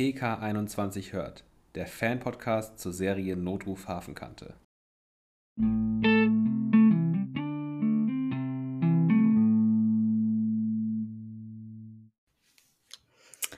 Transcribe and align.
PK21 0.00 1.12
hört, 1.12 1.44
der 1.74 1.86
Fan-Podcast 1.86 2.78
zur 2.78 2.94
Serie 2.94 3.36
Notruf 3.36 3.86
Hafenkante. 3.86 4.54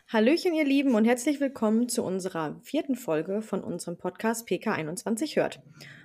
Hallöchen, 0.08 0.52
ihr 0.54 0.64
Lieben, 0.64 0.96
und 0.96 1.04
herzlich 1.04 1.38
willkommen 1.38 1.88
zu 1.88 2.02
unserer 2.02 2.58
vierten 2.64 2.96
Folge 2.96 3.40
von 3.40 3.62
unserem 3.62 3.96
Podcast 3.96 4.48
PK21 4.48 5.36
hört. 5.36 5.62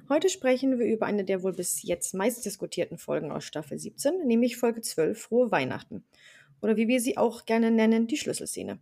Heute 0.07 0.29
sprechen 0.29 0.77
wir 0.77 0.85
über 0.85 1.07
eine 1.07 1.25
der 1.25 1.41
wohl 1.41 1.53
bis 1.53 1.81
jetzt 1.81 2.13
meist 2.13 2.45
diskutierten 2.45 2.99
Folgen 2.99 3.31
aus 3.31 3.43
Staffel 3.43 3.79
17, 3.79 4.27
nämlich 4.27 4.57
Folge 4.57 4.81
12, 4.81 5.19
Frohe 5.19 5.49
Weihnachten. 5.49 6.03
Oder 6.61 6.77
wie 6.77 6.87
wir 6.87 7.01
sie 7.01 7.17
auch 7.17 7.45
gerne 7.45 7.71
nennen, 7.71 8.05
die 8.05 8.17
Schlüsselszene. 8.17 8.77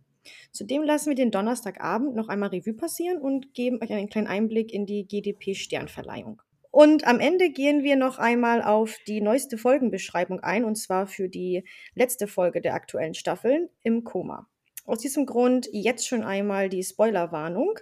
Zudem 0.52 0.82
lassen 0.82 1.08
wir 1.08 1.14
den 1.14 1.30
Donnerstagabend 1.30 2.14
noch 2.14 2.28
einmal 2.28 2.50
Revue 2.50 2.74
passieren 2.74 3.18
und 3.18 3.54
geben 3.54 3.80
euch 3.82 3.92
einen 3.92 4.08
kleinen 4.08 4.26
Einblick 4.26 4.72
in 4.72 4.86
die 4.86 5.06
GDP-Sternverleihung. 5.06 6.42
Und 6.70 7.06
am 7.06 7.20
Ende 7.20 7.50
gehen 7.50 7.82
wir 7.82 7.96
noch 7.96 8.18
einmal 8.18 8.62
auf 8.62 8.96
die 9.06 9.22
neueste 9.22 9.56
Folgenbeschreibung 9.56 10.40
ein, 10.40 10.64
und 10.64 10.76
zwar 10.76 11.06
für 11.06 11.28
die 11.28 11.64
letzte 11.94 12.26
Folge 12.26 12.60
der 12.60 12.74
aktuellen 12.74 13.14
Staffeln 13.14 13.70
im 13.82 14.04
Koma. 14.04 14.46
Aus 14.86 15.00
diesem 15.00 15.26
Grund 15.26 15.68
jetzt 15.72 16.06
schon 16.06 16.22
einmal 16.22 16.68
die 16.68 16.82
Spoilerwarnung. 16.82 17.78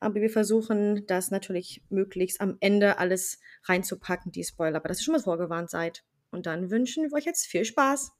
Aber 0.00 0.16
wir 0.16 0.30
versuchen 0.30 1.04
das 1.06 1.30
natürlich 1.30 1.82
möglichst 1.90 2.40
am 2.40 2.56
Ende 2.60 2.98
alles 2.98 3.40
reinzupacken, 3.64 4.32
die 4.32 4.44
Spoiler, 4.44 4.76
aber 4.76 4.88
dass 4.88 5.00
ihr 5.00 5.04
schon 5.04 5.12
mal 5.12 5.20
vorgewarnt 5.20 5.68
seid. 5.68 6.02
Und 6.30 6.46
dann 6.46 6.70
wünschen 6.70 7.04
wir 7.04 7.12
euch 7.12 7.24
jetzt 7.24 7.46
viel 7.46 7.64
Spaß. 7.64 8.12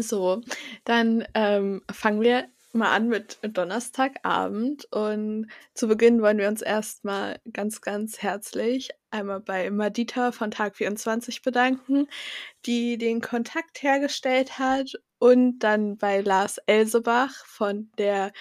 So, 0.00 0.42
dann 0.84 1.26
ähm, 1.34 1.82
fangen 1.90 2.20
wir 2.20 2.48
mal 2.72 2.94
an 2.94 3.08
mit 3.08 3.38
Donnerstagabend 3.42 4.86
und 4.92 5.48
zu 5.74 5.88
Beginn 5.88 6.22
wollen 6.22 6.38
wir 6.38 6.48
uns 6.48 6.62
erstmal 6.62 7.40
ganz, 7.52 7.80
ganz 7.80 8.22
herzlich 8.22 8.90
einmal 9.10 9.40
bei 9.40 9.70
Madita 9.70 10.30
von 10.30 10.52
Tag 10.52 10.76
24 10.76 11.42
bedanken, 11.42 12.06
die 12.66 12.96
den 12.96 13.20
Kontakt 13.20 13.82
hergestellt 13.82 14.58
hat 14.58 14.92
und 15.18 15.58
dann 15.60 15.96
bei 15.98 16.20
Lars 16.20 16.58
Elsebach 16.66 17.44
von 17.44 17.90
der 17.98 18.32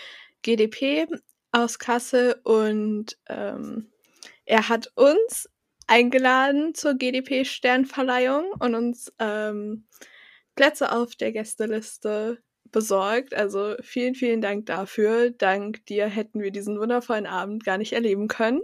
GDP 0.44 1.08
aus 1.52 1.80
Kassel 1.80 2.40
und 2.44 3.18
ähm, 3.28 3.90
er 4.46 4.70
hat 4.70 4.92
uns 4.96 5.50
eingeladen 5.88 6.76
zur 6.76 6.94
GDP-Sternverleihung 6.94 8.52
und 8.60 8.76
uns 8.76 9.12
ähm, 9.18 9.88
Plätze 10.60 10.92
auf 10.92 11.16
der 11.16 11.32
Gästeliste 11.32 12.44
besorgt. 12.66 13.34
Also 13.34 13.78
vielen, 13.82 14.14
vielen 14.14 14.42
Dank 14.42 14.66
dafür. 14.66 15.32
Dank 15.32 15.86
dir 15.86 16.08
hätten 16.08 16.42
wir 16.42 16.52
diesen 16.52 16.78
wundervollen 16.78 17.28
Abend 17.28 17.64
gar 17.64 17.78
nicht 17.78 17.94
erleben 17.94 18.28
können. 18.28 18.64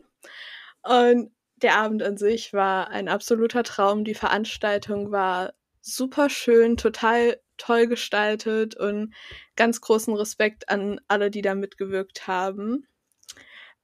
Und 0.84 1.32
der 1.56 1.78
Abend 1.78 2.04
an 2.04 2.18
sich 2.18 2.52
war 2.52 2.90
ein 2.90 3.08
absoluter 3.08 3.64
Traum. 3.64 4.04
Die 4.04 4.14
Veranstaltung 4.14 5.14
war 5.14 5.54
super 5.80 6.30
schön, 6.30 6.76
total 6.76 7.40
toll 7.56 7.88
gestaltet 7.88 8.76
und 8.76 9.16
ganz 9.56 9.80
großen 9.80 10.14
Respekt 10.16 10.68
an 10.68 11.00
alle, 11.08 11.32
die 11.32 11.42
da 11.42 11.56
mitgewirkt 11.56 12.28
haben. 12.28 12.90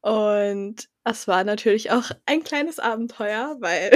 Und 0.01 0.89
es 1.03 1.27
war 1.27 1.43
natürlich 1.43 1.91
auch 1.91 2.11
ein 2.25 2.43
kleines 2.43 2.79
Abenteuer, 2.79 3.57
weil 3.59 3.91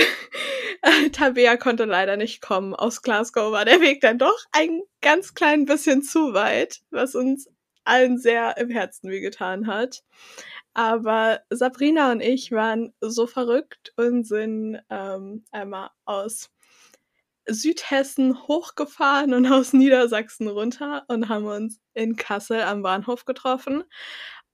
Tabea 1.11 1.57
konnte 1.57 1.85
leider 1.85 2.17
nicht 2.17 2.41
kommen. 2.41 2.73
Aus 2.73 3.01
Glasgow 3.01 3.51
war 3.51 3.65
der 3.65 3.81
Weg 3.81 4.01
dann 4.01 4.17
doch 4.17 4.45
ein 4.51 4.81
ganz 5.01 5.33
klein 5.33 5.65
bisschen 5.65 6.01
zu 6.01 6.33
weit, 6.33 6.81
was 6.89 7.15
uns 7.15 7.47
allen 7.83 8.17
sehr 8.17 8.57
im 8.57 8.69
Herzen 8.69 9.09
wehgetan 9.11 9.67
hat. 9.67 10.03
Aber 10.73 11.41
Sabrina 11.49 12.11
und 12.11 12.21
ich 12.21 12.51
waren 12.51 12.93
so 12.99 13.27
verrückt 13.27 13.93
und 13.97 14.25
sind 14.27 14.79
ähm, 14.89 15.45
einmal 15.51 15.91
aus 16.05 16.49
Südhessen 17.47 18.47
hochgefahren 18.47 19.33
und 19.33 19.45
aus 19.45 19.73
Niedersachsen 19.73 20.47
runter 20.47 21.05
und 21.07 21.29
haben 21.29 21.45
uns 21.45 21.79
in 21.93 22.15
Kassel 22.15 22.61
am 22.61 22.81
Bahnhof 22.81 23.25
getroffen 23.25 23.83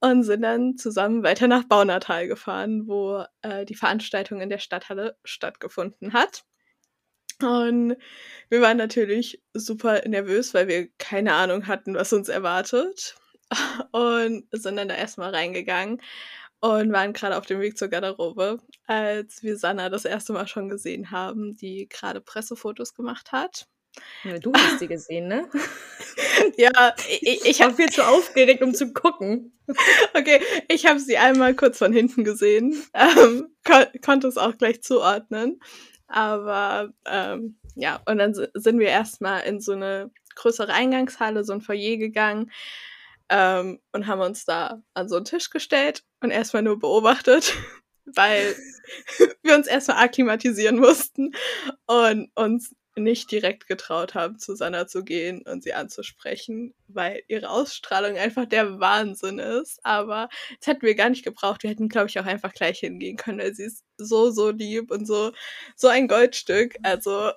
und 0.01 0.23
sind 0.23 0.41
dann 0.41 0.77
zusammen 0.77 1.23
weiter 1.23 1.47
nach 1.47 1.63
Baunatal 1.63 2.27
gefahren, 2.27 2.87
wo 2.87 3.23
äh, 3.43 3.65
die 3.65 3.75
Veranstaltung 3.75 4.41
in 4.41 4.49
der 4.49 4.57
Stadthalle 4.57 5.15
stattgefunden 5.23 6.13
hat. 6.13 6.43
Und 7.41 7.95
wir 8.49 8.61
waren 8.61 8.77
natürlich 8.77 9.41
super 9.53 10.07
nervös, 10.07 10.53
weil 10.53 10.67
wir 10.67 10.89
keine 10.97 11.33
Ahnung 11.33 11.67
hatten, 11.67 11.95
was 11.95 12.13
uns 12.13 12.29
erwartet. 12.29 13.15
Und 13.91 14.45
sind 14.51 14.77
dann 14.77 14.87
da 14.89 14.95
erstmal 14.95 15.33
reingegangen 15.35 16.01
und 16.61 16.93
waren 16.93 17.11
gerade 17.11 17.37
auf 17.37 17.45
dem 17.47 17.59
Weg 17.59 17.77
zur 17.77 17.87
Garderobe, 17.87 18.59
als 18.85 19.41
wir 19.43 19.57
Sanna 19.57 19.89
das 19.89 20.05
erste 20.05 20.31
Mal 20.31 20.47
schon 20.47 20.69
gesehen 20.69 21.09
haben, 21.11 21.55
die 21.55 21.89
gerade 21.89 22.21
Pressefotos 22.21 22.93
gemacht 22.93 23.31
hat. 23.31 23.67
Du 24.41 24.53
hast 24.53 24.79
sie 24.79 24.87
gesehen, 24.87 25.27
ne? 25.27 25.49
ja, 26.57 26.95
ich, 27.21 27.45
ich 27.45 27.61
habe 27.61 27.73
viel 27.73 27.89
zu 27.89 28.03
aufgeregt, 28.03 28.61
um 28.61 28.73
zu 28.73 28.93
gucken. 28.93 29.53
Okay, 30.13 30.41
ich 30.67 30.85
habe 30.85 30.99
sie 30.99 31.17
einmal 31.17 31.55
kurz 31.55 31.77
von 31.77 31.93
hinten 31.93 32.25
gesehen, 32.25 32.75
ähm, 32.93 33.55
kon 33.65 33.85
konnte 34.03 34.27
es 34.27 34.37
auch 34.37 34.57
gleich 34.57 34.83
zuordnen. 34.83 35.61
Aber 36.07 36.91
ähm, 37.05 37.55
ja, 37.75 38.01
und 38.05 38.17
dann 38.17 38.33
sind 38.33 38.79
wir 38.79 38.89
erstmal 38.89 39.43
in 39.43 39.61
so 39.61 39.71
eine 39.71 40.11
größere 40.35 40.73
Eingangshalle, 40.73 41.45
so 41.45 41.53
ein 41.53 41.61
Foyer 41.61 41.95
gegangen 41.95 42.51
ähm, 43.29 43.79
und 43.93 44.07
haben 44.07 44.21
uns 44.21 44.45
da 44.45 44.81
an 44.93 45.07
so 45.07 45.15
einen 45.15 45.25
Tisch 45.25 45.49
gestellt 45.49 46.03
und 46.19 46.31
erstmal 46.31 46.63
nur 46.63 46.77
beobachtet, 46.77 47.55
weil 48.05 48.55
wir 49.41 49.55
uns 49.55 49.67
erstmal 49.67 50.03
akklimatisieren 50.03 50.77
mussten 50.77 51.31
und 51.87 52.29
uns 52.35 52.75
nicht 53.03 53.31
direkt 53.31 53.67
getraut 53.67 54.15
haben, 54.15 54.39
zu 54.39 54.55
Sanna 54.55 54.87
zu 54.87 55.03
gehen 55.03 55.41
und 55.43 55.63
sie 55.63 55.73
anzusprechen, 55.73 56.73
weil 56.87 57.23
ihre 57.27 57.49
Ausstrahlung 57.49 58.17
einfach 58.17 58.45
der 58.45 58.79
Wahnsinn 58.79 59.39
ist. 59.39 59.79
Aber 59.83 60.29
das 60.59 60.67
hätten 60.67 60.85
wir 60.85 60.95
gar 60.95 61.09
nicht 61.09 61.23
gebraucht. 61.23 61.63
Wir 61.63 61.69
hätten, 61.69 61.89
glaube 61.89 62.07
ich, 62.07 62.19
auch 62.19 62.25
einfach 62.25 62.53
gleich 62.53 62.79
hingehen 62.79 63.17
können, 63.17 63.39
weil 63.39 63.53
sie 63.53 63.63
ist 63.63 63.83
so, 63.97 64.31
so 64.31 64.49
lieb 64.49 64.91
und 64.91 65.05
so, 65.05 65.31
so 65.75 65.87
ein 65.87 66.07
Goldstück. 66.07 66.75
Also, 66.83 67.31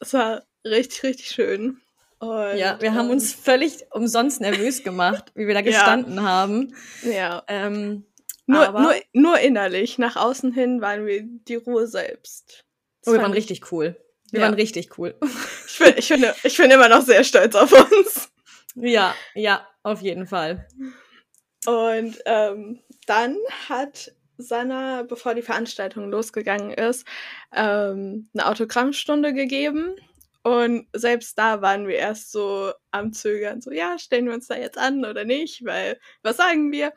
es 0.00 0.12
war 0.14 0.42
richtig, 0.64 1.02
richtig 1.02 1.28
schön. 1.28 1.80
Und, 2.18 2.56
ja, 2.56 2.80
wir 2.80 2.90
ähm, 2.90 2.94
haben 2.94 3.10
uns 3.10 3.32
völlig 3.34 3.84
umsonst 3.90 4.40
nervös 4.40 4.84
gemacht, 4.84 5.32
wie 5.34 5.46
wir 5.46 5.54
da 5.54 5.60
gestanden 5.62 6.16
ja. 6.16 6.22
haben. 6.22 6.74
Ja. 7.02 7.42
Ähm, 7.48 8.06
nur, 8.46 8.70
nur, 8.72 8.94
nur 9.12 9.38
innerlich. 9.38 9.98
Nach 9.98 10.16
außen 10.16 10.52
hin 10.52 10.80
waren 10.80 11.06
wir 11.06 11.22
die 11.24 11.56
Ruhe 11.56 11.86
selbst. 11.86 12.64
oh, 13.06 13.12
wir 13.12 13.20
waren 13.20 13.32
richtig 13.32 13.72
cool. 13.72 13.96
Wir 14.32 14.40
ja. 14.40 14.46
waren 14.46 14.54
richtig 14.54 14.98
cool. 14.98 15.14
Ich 15.72 15.78
bin, 15.78 15.94
ich, 15.96 16.06
finde, 16.06 16.34
ich 16.44 16.56
bin 16.58 16.70
immer 16.70 16.88
noch 16.90 17.00
sehr 17.00 17.24
stolz 17.24 17.54
auf 17.54 17.72
uns. 17.72 18.30
Ja, 18.74 19.14
ja, 19.34 19.66
auf 19.82 20.02
jeden 20.02 20.26
Fall. 20.26 20.68
Und 21.66 22.18
ähm, 22.26 22.80
dann 23.06 23.38
hat 23.70 24.12
Sanna, 24.36 25.02
bevor 25.02 25.34
die 25.34 25.42
Veranstaltung 25.42 26.10
losgegangen 26.10 26.72
ist, 26.72 27.06
ähm, 27.54 28.28
eine 28.34 28.46
Autogrammstunde 28.46 29.32
gegeben. 29.32 29.96
Und 30.42 30.88
selbst 30.92 31.38
da 31.38 31.62
waren 31.62 31.88
wir 31.88 31.96
erst 31.96 32.32
so 32.32 32.72
am 32.90 33.12
Zögern, 33.12 33.62
so 33.62 33.70
ja, 33.70 33.98
stellen 33.98 34.26
wir 34.26 34.34
uns 34.34 34.48
da 34.48 34.56
jetzt 34.56 34.76
an 34.78 35.04
oder 35.04 35.24
nicht, 35.24 35.64
weil 35.64 35.98
was 36.22 36.36
sagen 36.36 36.70
wir? 36.70 36.92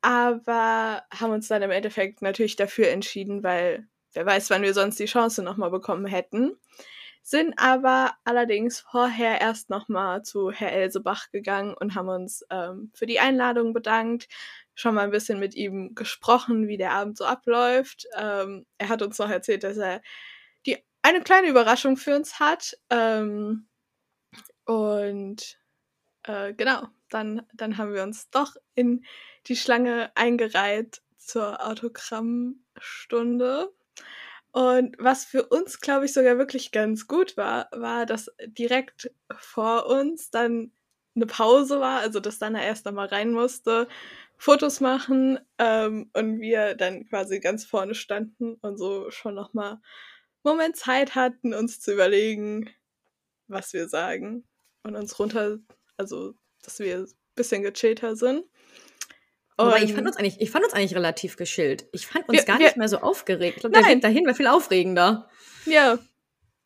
Aber 0.00 1.02
haben 1.12 1.32
uns 1.32 1.48
dann 1.48 1.62
im 1.62 1.72
Endeffekt 1.72 2.22
natürlich 2.22 2.56
dafür 2.56 2.88
entschieden, 2.88 3.42
weil 3.42 3.86
wer 4.18 4.26
weiß, 4.26 4.50
wann 4.50 4.62
wir 4.62 4.74
sonst 4.74 4.98
die 4.98 5.04
Chance 5.04 5.44
nochmal 5.44 5.70
bekommen 5.70 6.06
hätten. 6.06 6.58
Sind 7.22 7.54
aber 7.56 8.14
allerdings 8.24 8.80
vorher 8.80 9.40
erst 9.40 9.70
nochmal 9.70 10.24
zu 10.24 10.50
Herr 10.50 10.72
Elsebach 10.72 11.30
gegangen 11.30 11.76
und 11.78 11.94
haben 11.94 12.08
uns 12.08 12.44
ähm, 12.50 12.90
für 12.94 13.06
die 13.06 13.20
Einladung 13.20 13.72
bedankt, 13.72 14.26
schon 14.74 14.96
mal 14.96 15.02
ein 15.02 15.12
bisschen 15.12 15.38
mit 15.38 15.54
ihm 15.54 15.94
gesprochen, 15.94 16.66
wie 16.66 16.76
der 16.76 16.94
Abend 16.94 17.16
so 17.16 17.26
abläuft. 17.26 18.08
Ähm, 18.16 18.66
er 18.78 18.88
hat 18.88 19.02
uns 19.02 19.18
noch 19.18 19.30
erzählt, 19.30 19.62
dass 19.62 19.76
er 19.76 20.02
die 20.66 20.78
eine 21.02 21.20
kleine 21.20 21.46
Überraschung 21.46 21.96
für 21.96 22.16
uns 22.16 22.40
hat. 22.40 22.76
Ähm, 22.90 23.68
und 24.64 25.60
äh, 26.24 26.54
genau, 26.54 26.88
dann, 27.08 27.46
dann 27.54 27.78
haben 27.78 27.94
wir 27.94 28.02
uns 28.02 28.30
doch 28.30 28.56
in 28.74 29.04
die 29.46 29.54
Schlange 29.54 30.10
eingereiht 30.16 31.02
zur 31.18 31.64
Autogrammstunde. 31.64 33.72
Und 34.58 34.96
was 34.98 35.24
für 35.24 35.46
uns, 35.46 35.78
glaube 35.78 36.06
ich, 36.06 36.12
sogar 36.12 36.36
wirklich 36.36 36.72
ganz 36.72 37.06
gut 37.06 37.36
war, 37.36 37.68
war, 37.70 38.06
dass 38.06 38.28
direkt 38.44 39.08
vor 39.36 39.86
uns 39.86 40.32
dann 40.32 40.72
eine 41.14 41.26
Pause 41.26 41.78
war, 41.78 42.00
also 42.00 42.18
dass 42.18 42.40
dann 42.40 42.56
er 42.56 42.64
erst 42.64 42.84
nochmal 42.84 43.06
rein 43.06 43.30
musste, 43.30 43.86
Fotos 44.36 44.80
machen 44.80 45.38
ähm, 45.58 46.10
und 46.12 46.40
wir 46.40 46.74
dann 46.74 47.08
quasi 47.08 47.38
ganz 47.38 47.64
vorne 47.64 47.94
standen 47.94 48.54
und 48.54 48.78
so 48.78 49.12
schon 49.12 49.36
nochmal 49.36 49.78
Moment 50.42 50.74
Zeit 50.74 51.14
hatten, 51.14 51.54
uns 51.54 51.78
zu 51.78 51.92
überlegen, 51.92 52.68
was 53.46 53.72
wir 53.72 53.88
sagen 53.88 54.42
und 54.82 54.96
uns 54.96 55.20
runter, 55.20 55.60
also 55.96 56.34
dass 56.62 56.80
wir 56.80 57.06
bisschen 57.36 57.62
gechillter 57.62 58.16
sind. 58.16 58.44
Aber 59.58 59.82
ich 59.82 59.92
fand, 59.92 60.06
uns 60.06 60.16
eigentlich, 60.16 60.40
ich 60.40 60.50
fand 60.50 60.64
uns 60.64 60.72
eigentlich 60.74 60.94
relativ 60.94 61.36
geschillt. 61.36 61.86
Ich 61.92 62.06
fand 62.06 62.28
uns 62.28 62.38
Wir- 62.38 62.44
gar 62.44 62.58
wir- 62.58 62.66
nicht 62.66 62.76
mehr 62.76 62.88
so 62.88 62.98
aufgeregt. 62.98 63.56
Ich 63.56 63.60
glaub, 63.62 63.72
der 63.72 63.82
Nein. 63.82 63.96
Weg 63.96 64.02
dahin 64.02 64.26
war 64.26 64.34
viel 64.34 64.46
aufregender. 64.46 65.28
ja, 65.66 65.98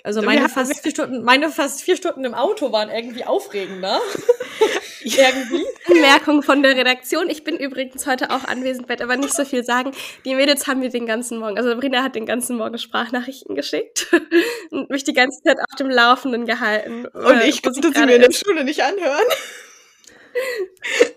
Also 0.04 0.20
meine 0.22 0.48
fast 0.48 0.80
vier 0.82 0.90
Stunden, 0.90 1.22
meine 1.24 1.48
fast 1.50 1.82
vier 1.82 1.96
Stunden 1.96 2.24
im 2.24 2.34
Auto 2.34 2.70
waren 2.72 2.90
irgendwie 2.90 3.24
aufregender. 3.24 4.00
irgendwie. 5.04 5.64
Anmerkung 5.90 6.42
von 6.42 6.62
der 6.62 6.76
Redaktion. 6.76 7.28
Ich 7.28 7.44
bin 7.44 7.56
übrigens 7.56 8.06
heute 8.06 8.30
auch 8.30 8.44
anwesend, 8.44 8.88
werde 8.88 9.04
aber 9.04 9.16
nicht 9.16 9.34
so 9.34 9.44
viel 9.44 9.64
sagen. 9.64 9.92
Die 10.24 10.34
Mädels 10.34 10.66
haben 10.66 10.80
mir 10.80 10.90
den 10.90 11.06
ganzen 11.06 11.38
Morgen, 11.38 11.56
also 11.56 11.70
Sabrina 11.70 12.02
hat 12.02 12.14
den 12.14 12.26
ganzen 12.26 12.56
Morgen 12.56 12.78
Sprachnachrichten 12.78 13.54
geschickt 13.56 14.06
und 14.70 14.90
mich 14.90 15.04
die 15.04 15.12
ganze 15.12 15.42
Zeit 15.42 15.58
auf 15.58 15.76
dem 15.76 15.90
Laufenden 15.90 16.46
gehalten. 16.46 17.06
Und 17.06 17.40
äh, 17.40 17.48
ich 17.48 17.62
konnte 17.62 17.80
sie 17.92 18.04
mir 18.06 18.14
in 18.16 18.22
der. 18.22 18.32
Schule 18.32 18.64
nicht 18.64 18.82
anhören. 18.82 19.26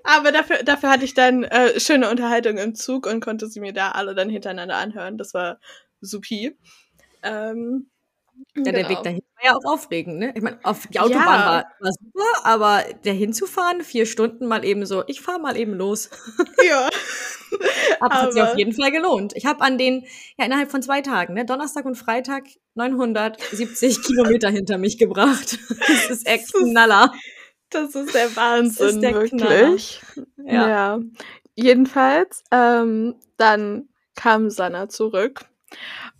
Aber 0.04 0.32
dafür, 0.32 0.64
dafür 0.64 0.90
hatte 0.90 1.06
ich 1.06 1.14
dann 1.14 1.44
äh, 1.44 1.80
schöne 1.80 2.10
Unterhaltung 2.10 2.58
im 2.58 2.76
Zug 2.76 3.08
und 3.08 3.20
konnte 3.22 3.48
sie 3.48 3.60
mir 3.60 3.74
da 3.74 3.92
alle 3.92 4.16
dann 4.16 4.30
hintereinander 4.30 4.76
anhören. 4.78 5.18
Das 5.18 5.34
war 5.34 5.60
supi. 6.02 6.58
Ähm, 7.24 7.90
Ja, 8.56 8.64
der 8.64 8.74
genau. 8.74 8.90
Weg 8.90 9.04
dahin 9.04 9.22
war 9.38 9.46
ja 9.46 9.56
auch 9.56 9.74
aufregend, 9.74 10.20
ne? 10.20 10.34
Ich 10.36 10.42
meine, 10.44 10.60
auf 10.64 10.88
die 10.88 11.00
Autobahn 11.00 11.26
Ja. 11.40 11.46
war, 11.46 11.66
war 11.80 11.92
super, 11.94 12.46
aber 12.46 12.84
der 13.06 13.14
hinzufahren, 13.14 13.82
vier 13.82 14.06
Stunden 14.06 14.46
mal 14.48 14.66
eben 14.66 14.86
so, 14.86 15.04
ich 15.08 15.22
fahre 15.22 15.40
mal 15.40 15.58
eben 15.58 15.74
los. 15.74 16.10
Ja. 16.68 16.90
Aber 18.02 18.16
es 18.16 18.22
hat 18.22 18.34
sich 18.34 18.42
auf 18.42 18.58
jeden 18.58 18.74
Fall 18.74 18.92
gelohnt. 18.92 19.34
Ich 19.36 19.46
habe 19.46 19.62
an 19.62 19.78
den, 19.78 20.06
ja, 20.38 20.46
innerhalb 20.46 20.70
von 20.72 20.82
zwei 20.82 21.02
Tagen, 21.02 21.34
ne, 21.36 21.46
Donnerstag 21.46 21.86
und 21.86 21.96
Freitag, 21.96 22.44
970 22.76 24.02
Kilometer 24.04 24.50
hinter 24.50 24.78
mich 24.78 24.98
gebracht. 24.98 25.58
Das 25.88 26.10
ist 26.10 26.28
echt 26.28 26.54
Knaller. 26.54 27.14
Das 27.70 27.96
ist 27.96 28.14
der 28.14 28.36
Wahnsinn, 28.36 29.02
der 29.02 29.14
wirklich. 29.14 30.02
Ja. 30.38 30.68
Ja. 30.68 31.00
Jedenfalls, 31.56 32.44
ähm, 32.52 33.16
dann 33.38 33.90
kam 34.16 34.50
Sanna 34.50 34.90
zurück 34.90 35.46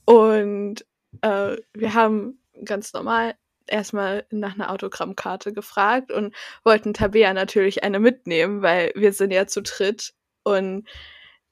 und 0.06 0.86
äh, 1.22 1.58
wir 1.74 1.94
haben 1.94 2.40
ganz 2.64 2.94
normal 2.94 3.36
erstmal 3.68 4.26
nach 4.32 4.54
einer 4.54 4.72
Autogrammkarte 4.72 5.52
gefragt 5.54 6.12
und 6.12 6.36
wollten 6.64 6.94
Tabea 6.94 7.34
natürlich 7.34 7.84
eine 7.84 8.00
mitnehmen, 8.00 8.62
weil 8.62 8.92
wir 8.96 9.14
sind 9.14 9.32
ja 9.32 9.48
zu 9.48 9.62
dritt 9.62 10.14
und 10.44 10.88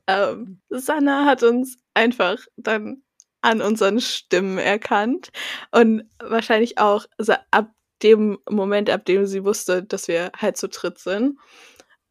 ähm, 0.07 0.61
Sanna 0.69 1.25
hat 1.25 1.43
uns 1.43 1.77
einfach 1.93 2.37
dann 2.57 3.03
an 3.41 3.61
unseren 3.61 3.99
Stimmen 3.99 4.57
erkannt 4.57 5.31
und 5.71 6.03
wahrscheinlich 6.19 6.77
auch 6.77 7.05
so 7.17 7.33
ab 7.51 7.71
dem 8.03 8.37
Moment, 8.49 8.89
ab 8.89 9.05
dem 9.05 9.25
sie 9.25 9.43
wusste, 9.43 9.83
dass 9.83 10.07
wir 10.07 10.31
halt 10.37 10.57
zu 10.57 10.67
dritt 10.69 10.99
sind 10.99 11.39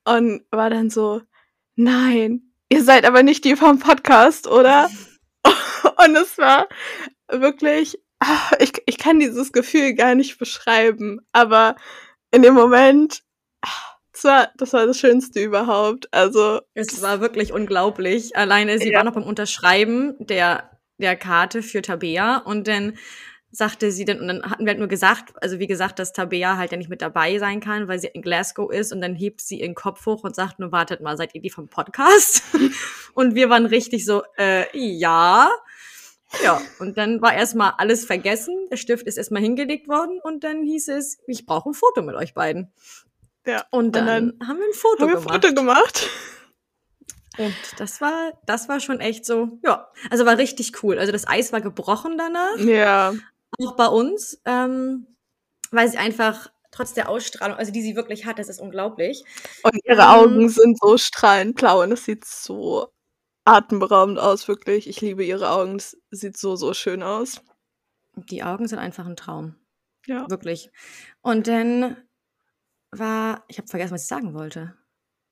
und 0.05 0.43
war 0.50 0.71
dann 0.71 0.91
so, 0.91 1.23
nein, 1.77 2.53
ihr 2.69 2.83
seid 2.83 3.05
aber 3.05 3.23
nicht 3.23 3.44
die 3.44 3.56
vom 3.56 3.79
Podcast, 3.79 4.47
oder? 4.49 4.91
und 6.05 6.17
es 6.17 6.39
war 6.39 6.69
wirklich, 7.31 7.99
ah, 8.21 8.50
ich, 8.59 8.73
ich 8.87 8.99
kann 8.99 9.21
dieses 9.21 9.53
Gefühl 9.53 9.94
gar 9.94 10.15
nicht 10.15 10.39
beschreiben, 10.39 11.21
aber 11.33 11.77
in 12.31 12.43
dem 12.43 12.55
Moment, 12.55 13.23
ah, 13.62 13.69
das 14.12 14.25
war, 14.25 14.50
das 14.56 14.73
war 14.73 14.87
das 14.87 14.99
Schönste 14.99 15.43
überhaupt. 15.43 16.12
Also, 16.12 16.61
Es 16.75 17.00
war 17.03 17.21
wirklich 17.21 17.53
unglaublich. 17.53 18.37
Alleine, 18.37 18.79
sie 18.79 18.91
Ja. 18.91 18.99
war 18.99 19.05
noch 19.05 19.15
beim 19.15 19.23
Unterschreiben 19.25 20.15
der, 20.19 20.79
der 20.99 21.17
Karte 21.17 21.62
für 21.62 21.83
Tabea 21.83 22.38
und 22.38 22.69
dann 22.69 22.97
sagte 23.52 23.93
sie 23.93 24.06
dann, 24.06 24.20
und 24.20 24.28
dann 24.28 24.50
hatten 24.50 24.64
wir 24.64 24.70
halt 24.70 24.78
nur 24.78 24.88
gesagt, 24.88 25.34
also 25.43 25.58
wie 25.58 25.66
gesagt, 25.66 25.99
dass 25.99 26.14
Tabea 26.14 26.56
halt 26.56 26.72
ja 26.72 26.78
nicht 26.78 26.88
mit 26.88 27.02
dabei 27.02 27.38
sein 27.38 27.60
kann, 27.60 27.87
weil 27.87 27.99
sie 27.99 28.08
in 28.08 28.22
Glasgow 28.22 28.72
ist 28.72 28.93
und 28.93 29.02
dann 29.02 29.14
hebt 29.14 29.43
sie 29.43 29.60
ihren 29.60 29.75
Kopf 29.75 30.06
hoch 30.06 30.25
und 30.25 30.34
sagt 30.34 30.58
nur, 30.58 30.72
wartet 30.72 31.02
mal, 31.02 31.19
seid 31.19 31.34
ihr 31.34 31.43
die 31.43 31.50
vom 31.50 31.69
Podcast? 31.69 32.43
und 33.14 33.34
wir 33.34 33.50
waren 33.50 33.66
richtig 33.66 34.06
so, 34.06 34.22
äh, 34.38 34.64
ja. 34.76 35.50
Ja, 36.43 36.62
und 36.78 36.96
dann 36.96 37.20
war 37.20 37.34
erstmal 37.34 37.75
alles 37.76 38.06
vergessen, 38.06 38.56
der 38.70 38.78
Stift 38.78 39.06
ist 39.06 39.19
erstmal 39.19 39.43
hingelegt 39.43 39.87
worden 39.87 40.19
und 40.22 40.44
dann 40.44 40.62
hieß 40.62 40.88
es, 40.88 41.19
ich 41.26 41.44
brauche 41.44 41.69
ein 41.69 41.75
Foto 41.75 42.00
mit 42.00 42.14
euch 42.16 42.32
beiden. 42.32 42.72
ja. 43.46 43.66
Und 43.70 43.94
dann, 43.94 44.06
dann 44.06 44.49
haben 44.49 44.58
wir 44.58 44.66
ein 44.66 44.72
Foto 44.72 45.02
haben 45.02 45.10
wir 45.10 45.19
ein 45.19 45.25
gemacht. 45.25 45.44
Foto 45.44 45.54
gemacht. 45.54 46.08
Und 47.37 47.54
das 47.76 48.00
war, 48.00 48.32
das 48.46 48.70
war 48.70 48.81
schon 48.81 49.00
echt 49.00 49.26
so, 49.26 49.58
ja, 49.62 49.88
also 50.10 50.25
war 50.25 50.38
richtig 50.38 50.82
cool. 50.82 50.99
Also 50.99 51.12
das 51.12 51.28
Eis 51.28 51.52
war 51.52 51.60
gebrochen 51.60 52.16
danach, 52.16 52.56
Ja, 52.58 53.12
auch 53.60 53.76
bei 53.76 53.87
uns, 53.87 54.40
ähm, 54.44 55.06
weil 55.70 55.88
sie 55.88 55.99
einfach 55.99 56.50
trotz 56.70 56.94
der 56.94 57.08
Ausstrahlung, 57.08 57.56
also 57.58 57.72
die 57.72 57.82
sie 57.82 57.96
wirklich 57.96 58.25
hat, 58.26 58.38
das 58.38 58.49
ist 58.49 58.60
unglaublich. 58.60 59.25
und 59.62 59.78
ihre 59.84 60.02
Ähm, 60.02 60.08
Augen 60.08 60.49
sind 60.49 60.78
so 60.81 60.96
strahlend 60.99 61.56
blau 61.56 61.82
und 61.82 61.93
es 61.93 62.04
sieht 62.04 62.25
so 62.25 62.93
atemberaubend 63.44 64.19
aus, 64.19 64.49
wirklich. 64.49 64.88
Ich 64.88 65.00
liebe 65.00 65.25
ihre 65.25 65.50
Augen, 65.50 65.76
es 65.76 65.96
sieht 66.10 66.37
so, 66.38 66.56
so 66.56 66.75
schön 66.75 67.02
aus. 67.02 67.40
Die 68.16 68.43
Augen 68.43 68.69
sind 68.69 68.78
einfach 68.78 69.06
ein 69.06 69.16
Traum, 69.16 69.56
Ja. 70.06 70.28
wirklich. 70.31 70.70
Und 71.22 71.46
dann 71.49 71.96
war, 72.90 73.44
ich 73.49 73.58
habe 73.58 73.69
vergessen, 73.69 73.94
was 73.94 74.02
ich 74.02 74.08
sagen 74.08 74.34
wollte. 74.34 74.75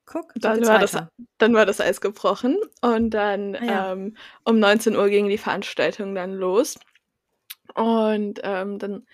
Guck, 0.06 0.32
Dann 0.36 0.66
war 0.66 0.78
das-. 0.80 0.96
Dann 1.38 1.54
war 1.54 1.66
das 1.66 1.80
Eis 1.80 2.00
gebrochen 2.00 2.58
und 2.80 3.10
dann 3.10 3.54
Ah 3.56 3.64
ja. 3.64 3.92
ähm, 3.92 4.16
um 4.44 4.58
19 4.58 4.96
Uhr 4.96 5.08
ging 5.08 5.28
die 5.28 5.38
Veranstaltung 5.38 6.14
dann 6.14 6.32
los. 6.34 6.78
Und 7.74 8.40
ähm, 8.42 8.78
dann 8.78 9.06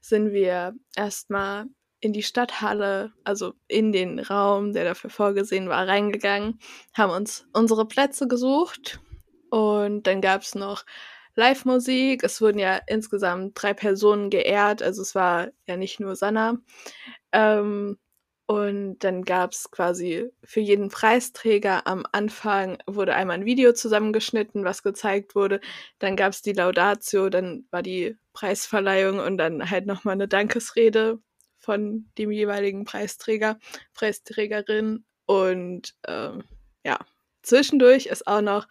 sind 0.00 0.32
wir 0.32 0.74
erstmal 0.96 1.66
in 2.00 2.12
die 2.12 2.22
Stadthalle, 2.22 3.12
also 3.24 3.54
in 3.66 3.90
den 3.90 4.18
Raum, 4.18 4.72
der 4.74 4.84
dafür 4.84 5.10
vorgesehen 5.10 5.68
war, 5.68 5.88
reingegangen, 5.88 6.58
haben 6.92 7.10
uns 7.10 7.46
unsere 7.54 7.86
Plätze 7.88 8.28
gesucht 8.28 9.00
und 9.48 10.06
dann 10.06 10.20
gab 10.20 10.42
es 10.42 10.54
noch 10.54 10.84
Live-Musik. 11.34 12.22
Es 12.22 12.40
wurden 12.40 12.58
ja 12.58 12.78
insgesamt 12.86 13.52
drei 13.54 13.72
Personen 13.72 14.30
geehrt, 14.30 14.82
also 14.82 15.00
es 15.00 15.14
war 15.14 15.48
ja 15.66 15.76
nicht 15.76 15.98
nur 15.98 16.14
Sanna. 16.14 16.58
Ähm, 17.32 17.98
und 18.46 18.98
dann 18.98 19.24
gab 19.24 19.52
es 19.52 19.70
quasi 19.70 20.30
für 20.42 20.60
jeden 20.60 20.90
Preisträger 20.90 21.86
am 21.86 22.04
Anfang 22.12 22.76
wurde 22.86 23.14
einmal 23.14 23.38
ein 23.38 23.46
Video 23.46 23.72
zusammengeschnitten, 23.72 24.64
was 24.64 24.82
gezeigt 24.82 25.34
wurde. 25.34 25.60
Dann 25.98 26.14
gab 26.14 26.32
es 26.32 26.42
die 26.42 26.52
Laudatio, 26.52 27.30
dann 27.30 27.66
war 27.70 27.82
die 27.82 28.18
Preisverleihung 28.34 29.18
und 29.18 29.38
dann 29.38 29.70
halt 29.70 29.86
nochmal 29.86 30.12
eine 30.12 30.28
Dankesrede 30.28 31.20
von 31.58 32.10
dem 32.18 32.30
jeweiligen 32.30 32.84
Preisträger, 32.84 33.58
Preisträgerin. 33.94 35.06
Und 35.24 35.94
ähm, 36.06 36.44
ja, 36.84 36.98
zwischendurch 37.42 38.06
ist 38.06 38.26
auch 38.26 38.42
noch 38.42 38.68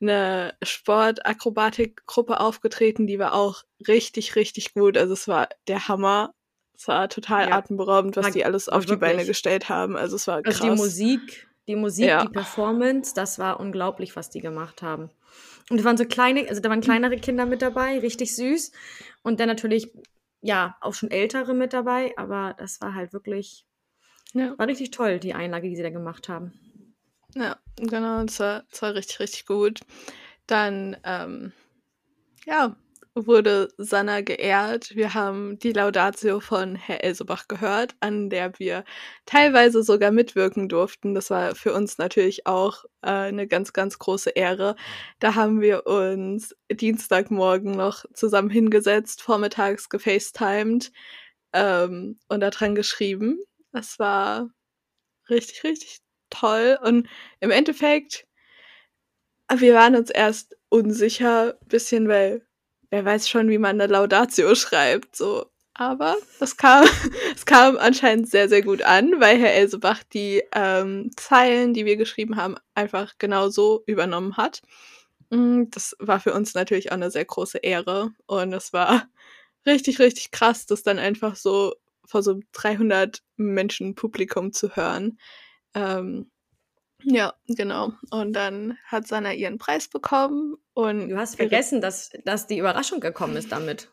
eine 0.00 0.54
Sportakrobatikgruppe 0.62 2.40
aufgetreten, 2.40 3.06
die 3.06 3.18
war 3.18 3.34
auch 3.34 3.64
richtig, 3.86 4.34
richtig 4.34 4.72
gut. 4.72 4.96
Also 4.96 5.12
es 5.12 5.28
war 5.28 5.50
der 5.68 5.88
Hammer. 5.88 6.32
Es 6.80 6.88
war 6.88 7.10
total 7.10 7.50
Ja. 7.50 7.58
atemberaubend, 7.58 8.16
was 8.16 8.30
die 8.32 8.42
alles 8.42 8.70
auf 8.70 8.86
die 8.86 8.96
Beine 8.96 9.16
wirklich. 9.18 9.28
gestellt 9.28 9.68
haben. 9.68 9.96
Also 9.98 10.16
es 10.16 10.26
war 10.26 10.40
krass. 10.40 10.62
Also 10.62 10.70
die 10.70 10.80
Musik, 10.80 11.48
die 11.68 11.76
Musik, 11.76 12.06
Ja. 12.08 12.22
die 12.22 12.28
Performance, 12.30 13.12
das 13.14 13.38
war 13.38 13.60
unglaublich, 13.60 14.16
was 14.16 14.30
die 14.30 14.40
gemacht 14.40 14.80
haben. 14.80 15.10
Und 15.68 15.76
es 15.78 15.84
waren 15.84 15.98
so 15.98 16.06
kleine, 16.06 16.48
also 16.48 16.62
da 16.62 16.70
waren 16.70 16.80
kleinere 16.80 17.16
Kinder 17.18 17.44
mit 17.44 17.60
dabei, 17.60 17.98
richtig 17.98 18.34
süß. 18.34 18.72
Und 19.20 19.40
dann 19.40 19.48
natürlich, 19.48 19.92
ja, 20.40 20.78
auch 20.80 20.94
schon 20.94 21.10
ältere 21.10 21.52
mit 21.52 21.74
dabei, 21.74 22.14
aber 22.16 22.54
das 22.56 22.80
war 22.80 22.94
halt 22.94 23.12
wirklich, 23.12 23.66
Ja. 24.32 24.56
war 24.58 24.66
richtig 24.66 24.90
toll, 24.90 25.18
die 25.20 25.34
Einlage, 25.34 25.68
die 25.68 25.76
sie 25.76 25.82
da 25.82 25.90
gemacht 25.90 26.30
haben. 26.30 26.94
Ja, 27.34 27.58
genau, 27.76 28.24
das 28.24 28.40
war, 28.40 28.64
das 28.70 28.80
war 28.80 28.94
richtig, 28.94 29.20
richtig 29.20 29.44
gut. 29.44 29.80
Dann, 30.46 30.96
ähm, 31.04 31.52
ja, 32.46 32.74
wurde 33.26 33.68
Sanna 33.78 34.20
geehrt. 34.20 34.94
Wir 34.94 35.14
haben 35.14 35.58
die 35.58 35.72
Laudatio 35.72 36.40
von 36.40 36.76
Herr 36.76 37.02
Elsebach 37.04 37.48
gehört, 37.48 37.94
an 38.00 38.30
der 38.30 38.58
wir 38.58 38.84
teilweise 39.26 39.82
sogar 39.82 40.10
mitwirken 40.10 40.68
durften. 40.68 41.14
Das 41.14 41.30
war 41.30 41.54
für 41.54 41.72
uns 41.72 41.98
natürlich 41.98 42.46
auch 42.46 42.84
äh, 43.02 43.10
eine 43.10 43.46
ganz, 43.46 43.72
ganz 43.72 43.98
große 43.98 44.30
Ehre. 44.30 44.76
Da 45.18 45.34
haben 45.34 45.60
wir 45.60 45.86
uns 45.86 46.54
Dienstagmorgen 46.70 47.72
noch 47.72 48.04
zusammen 48.14 48.50
hingesetzt, 48.50 49.22
vormittags 49.22 49.88
gefacetimed 49.88 50.92
ähm, 51.52 52.18
und 52.28 52.40
daran 52.40 52.74
geschrieben. 52.74 53.38
Das 53.72 53.98
war 53.98 54.50
richtig, 55.28 55.64
richtig 55.64 55.98
toll. 56.30 56.78
Und 56.82 57.08
im 57.40 57.50
Endeffekt, 57.50 58.26
wir 59.52 59.74
waren 59.74 59.96
uns 59.96 60.10
erst 60.10 60.56
unsicher, 60.68 61.58
bisschen, 61.66 62.08
weil 62.08 62.46
wer 62.90 63.04
weiß 63.04 63.28
schon, 63.28 63.48
wie 63.48 63.58
man 63.58 63.80
eine 63.80 63.92
Laudatio 63.92 64.54
schreibt, 64.54 65.16
so. 65.16 65.46
Aber 65.74 66.16
das 66.40 66.56
kam, 66.56 66.84
es 67.34 67.46
kam 67.46 67.78
anscheinend 67.78 68.28
sehr, 68.28 68.48
sehr 68.48 68.62
gut 68.62 68.82
an, 68.82 69.14
weil 69.20 69.38
Herr 69.38 69.54
Elsebach 69.54 70.02
die 70.12 70.42
ähm, 70.54 71.10
Zeilen, 71.16 71.72
die 71.74 71.86
wir 71.86 71.96
geschrieben 71.96 72.36
haben, 72.36 72.56
einfach 72.74 73.14
genau 73.18 73.48
so 73.48 73.82
übernommen 73.86 74.36
hat. 74.36 74.62
Mm, 75.30 75.64
Das 75.70 75.96
war 75.98 76.20
für 76.20 76.34
uns 76.34 76.54
natürlich 76.54 76.90
auch 76.90 76.96
eine 76.96 77.10
sehr 77.10 77.24
große 77.24 77.58
Ehre 77.58 78.12
und 78.26 78.52
es 78.52 78.72
war 78.72 79.06
richtig, 79.66 79.98
richtig 80.00 80.30
krass, 80.32 80.66
das 80.66 80.82
dann 80.82 80.98
einfach 80.98 81.36
so 81.36 81.74
vor 82.04 82.22
so 82.22 82.40
300 82.52 83.22
Menschen 83.36 83.94
Publikum 83.94 84.52
zu 84.52 84.74
hören. 84.76 85.18
Ähm, 85.74 86.30
ja, 87.04 87.34
genau. 87.48 87.92
Und 88.10 88.32
dann 88.34 88.76
hat 88.86 89.06
Sanna 89.06 89.32
ihren 89.32 89.58
Preis 89.58 89.88
bekommen 89.88 90.56
und 90.74 91.08
Du 91.08 91.16
hast 91.16 91.36
vergessen, 91.36 91.80
dass, 91.80 92.10
dass 92.24 92.46
die 92.46 92.58
Überraschung 92.58 93.00
gekommen 93.00 93.36
ist 93.36 93.52
damit. 93.52 93.90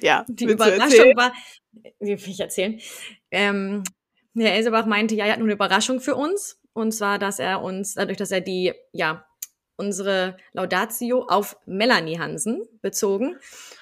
ja, 0.00 0.24
Die 0.28 0.44
Überraschung 0.44 1.16
war, 1.16 1.32
wie 1.72 2.08
will 2.20 2.30
ich 2.30 2.40
erzählen? 2.40 2.80
Ähm, 3.30 3.82
Herr 4.36 4.52
Elsebach 4.54 4.86
meinte, 4.86 5.14
ja, 5.14 5.26
er 5.26 5.32
hat 5.32 5.38
nur 5.38 5.46
eine 5.46 5.54
Überraschung 5.54 6.00
für 6.00 6.14
uns. 6.14 6.58
Und 6.72 6.92
zwar, 6.92 7.18
dass 7.18 7.38
er 7.38 7.62
uns, 7.62 7.94
dadurch, 7.94 8.16
dass 8.16 8.30
er 8.30 8.40
die, 8.40 8.72
ja, 8.92 9.26
unsere 9.76 10.36
Laudatio 10.52 11.26
auf 11.28 11.56
Melanie 11.66 12.18
Hansen 12.18 12.62
bezogen, 12.82 13.36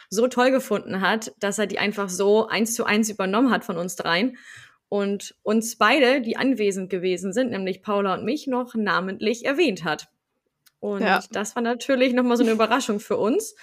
so 0.08 0.26
toll 0.28 0.50
gefunden 0.50 1.00
hat, 1.00 1.32
dass 1.38 1.58
er 1.58 1.66
die 1.66 1.78
einfach 1.78 2.08
so 2.08 2.48
eins 2.48 2.74
zu 2.74 2.84
eins 2.84 3.08
übernommen 3.10 3.50
hat 3.50 3.64
von 3.64 3.76
uns 3.76 3.96
dreien 3.96 4.36
und 4.90 5.36
uns 5.42 5.76
beide, 5.76 6.20
die 6.20 6.36
anwesend 6.36 6.90
gewesen 6.90 7.32
sind, 7.32 7.50
nämlich 7.52 7.80
Paula 7.80 8.14
und 8.14 8.24
mich, 8.24 8.46
noch 8.48 8.74
namentlich 8.74 9.46
erwähnt 9.46 9.84
hat. 9.84 10.08
Und 10.80 11.00
Ja. 11.00 11.22
das 11.30 11.54
war 11.54 11.62
natürlich 11.62 12.12
nochmal 12.12 12.36
so 12.36 12.42
eine 12.42 12.52
Überraschung 12.52 13.00
für 13.00 13.16
uns, 13.16 13.54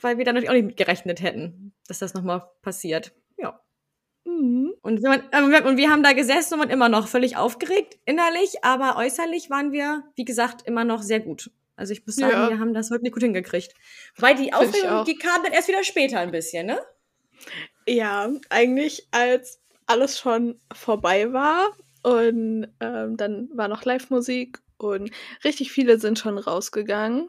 weil 0.00 0.16
wir 0.18 0.24
da 0.24 0.32
natürlich 0.32 0.50
auch 0.50 0.54
nicht 0.54 0.66
mit 0.66 0.76
gerechnet 0.76 1.20
hätten, 1.20 1.72
dass 1.88 1.98
das 1.98 2.14
nochmal 2.14 2.42
passiert. 2.62 3.12
Ja. 3.36 3.60
Mhm. 4.24 4.72
Und 4.82 5.02
wir, 5.02 5.24
äh, 5.32 5.62
und 5.62 5.76
wir 5.78 5.90
haben 5.90 6.04
da 6.04 6.12
gesessen 6.12 6.54
und 6.54 6.60
waren 6.60 6.70
immer 6.70 6.88
noch 6.88 7.08
völlig 7.08 7.36
aufgeregt 7.36 7.98
innerlich, 8.04 8.62
aber 8.62 8.96
äußerlich 8.96 9.50
waren 9.50 9.72
wir, 9.72 10.04
wie 10.14 10.24
gesagt, 10.24 10.62
immer 10.66 10.84
noch 10.84 11.02
sehr 11.02 11.18
gut. 11.20 11.50
Also 11.74 11.92
ich 11.92 12.06
muss 12.06 12.16
sagen, 12.16 12.32
Ja. 12.32 12.48
wir 12.50 12.60
haben 12.60 12.72
das 12.72 12.90
wirklich 12.92 13.12
gut 13.12 13.22
hingekriegt. 13.24 13.74
Weil 14.16 14.36
die 14.36 14.52
Aufregung, 14.52 15.04
die 15.06 15.16
kam 15.16 15.42
dann 15.42 15.52
erst 15.52 15.66
wieder 15.68 15.82
später 15.82 16.20
ein 16.20 16.30
bisschen, 16.30 16.66
ne? 16.66 16.78
Ja, 17.86 18.30
eigentlich 18.50 19.08
als 19.10 19.60
alles 19.88 20.18
schon 20.18 20.60
vorbei 20.72 21.32
war 21.32 21.70
und 22.02 22.68
ähm, 22.80 23.16
dann 23.16 23.50
war 23.54 23.68
noch 23.68 23.84
Live-Musik 23.84 24.60
und 24.78 25.10
richtig 25.44 25.72
viele 25.72 25.98
sind 25.98 26.18
schon 26.18 26.38
rausgegangen. 26.38 27.28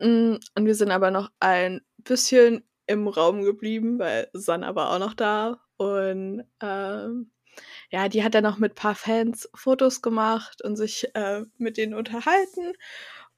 Mm, 0.00 0.36
Und 0.56 0.66
wir 0.66 0.74
sind 0.74 0.90
aber 0.90 1.10
noch 1.10 1.30
ein 1.40 1.80
bisschen 1.98 2.64
im 2.86 3.08
Raum 3.08 3.42
geblieben, 3.44 3.98
weil 3.98 4.28
Sanna 4.32 4.74
war 4.74 4.90
auch 4.92 4.98
noch 4.98 5.14
da 5.14 5.60
und 5.76 6.44
ähm, 6.62 7.30
ja, 7.90 8.08
die 8.08 8.24
hat 8.24 8.34
dann 8.34 8.44
noch 8.44 8.58
mit 8.58 8.72
ein 8.72 8.76
paar 8.76 8.94
Fans 8.94 9.48
Fotos 9.54 10.02
gemacht 10.02 10.62
und 10.64 10.76
sich 10.76 11.14
äh, 11.14 11.44
mit 11.58 11.76
denen 11.76 11.94
unterhalten. 11.94 12.74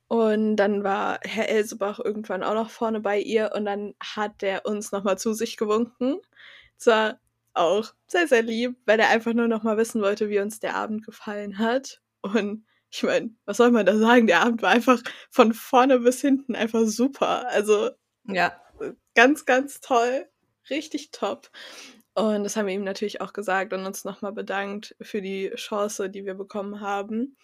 Und 0.08 0.56
dann 0.56 0.84
war 0.84 1.20
Herr 1.22 1.48
Elsebach 1.48 1.98
irgendwann 1.98 2.42
auch 2.42 2.54
noch 2.54 2.70
vorne 2.70 3.00
bei 3.00 3.18
ihr 3.18 3.52
und 3.54 3.64
dann 3.64 3.94
hat 4.02 4.42
der 4.42 4.66
uns 4.66 4.92
nochmal 4.92 5.18
zu 5.18 5.32
sich 5.32 5.56
gewunken. 5.56 6.18
Zwar 6.76 7.18
auch 7.54 7.92
sehr, 8.06 8.26
sehr 8.28 8.42
lieb, 8.42 8.76
weil 8.86 9.00
er 9.00 9.08
einfach 9.10 9.32
nur 9.32 9.48
nochmal 9.48 9.76
wissen 9.76 10.02
wollte, 10.02 10.28
wie 10.28 10.40
uns 10.40 10.60
der 10.60 10.76
Abend 10.76 11.04
gefallen 11.04 11.58
hat. 11.58 12.00
Und 12.22 12.66
ich 12.90 13.02
meine, 13.02 13.30
was 13.46 13.56
soll 13.56 13.70
man 13.70 13.86
da 13.86 13.96
sagen? 13.96 14.26
Der 14.26 14.42
Abend 14.42 14.62
war 14.62 14.70
einfach 14.70 15.02
von 15.30 15.54
vorne 15.54 15.98
bis 16.00 16.20
hinten 16.20 16.54
einfach 16.54 16.84
super. 16.84 17.48
Also 17.48 17.90
Ja. 18.26 18.60
ganz, 19.14 19.44
ganz 19.46 19.80
toll. 19.80 20.28
Richtig 20.70 21.10
top. 21.10 21.50
Und 22.14 22.44
das 22.44 22.56
haben 22.56 22.66
wir 22.66 22.74
ihm 22.74 22.84
natürlich 22.84 23.20
auch 23.20 23.32
gesagt 23.32 23.72
und 23.72 23.86
uns 23.86 24.04
nochmal 24.04 24.32
bedankt 24.32 24.94
für 25.00 25.22
die 25.22 25.50
Chance, 25.56 26.10
die 26.10 26.24
wir 26.26 26.34
bekommen 26.34 26.80
haben. 26.80 27.36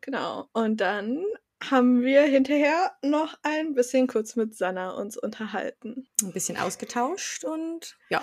Genau. 0.00 0.48
Und 0.52 0.80
dann 0.80 1.24
haben 1.62 2.02
wir 2.02 2.22
hinterher 2.22 2.92
noch 3.02 3.34
ein 3.42 3.74
bisschen 3.74 4.06
kurz 4.06 4.36
mit 4.36 4.56
Sanna 4.56 4.90
uns 4.92 5.16
unterhalten. 5.16 6.08
Ein 6.22 6.32
bisschen 6.32 6.56
ausgetauscht 6.56 7.44
und 7.44 7.98
ja. 8.08 8.22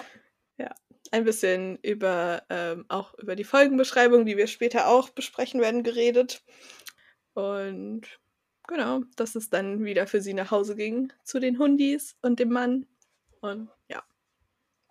Ein 1.16 1.24
bisschen 1.24 1.78
über 1.82 2.44
ähm, 2.50 2.84
auch 2.90 3.14
über 3.18 3.38
die 3.38 3.46
Folgenbeschreibung, 3.46 4.26
die 4.26 4.36
wir 4.36 4.48
später 4.48 4.90
auch 4.90 5.08
besprechen 5.08 5.62
werden, 5.62 5.82
geredet. 5.82 6.44
Und 7.34 8.02
genau, 8.68 9.00
dass 9.16 9.36
es 9.36 9.50
dann 9.50 9.86
wieder 9.86 10.08
für 10.08 10.20
sie 10.20 10.34
nach 10.34 10.52
Hause 10.52 10.76
ging 10.76 11.14
zu 11.24 11.40
den 11.40 11.58
Hundis 11.58 12.18
und 12.22 12.42
dem 12.42 12.50
Mann. 12.50 12.86
Und 13.40 13.70
ja. 13.88 14.04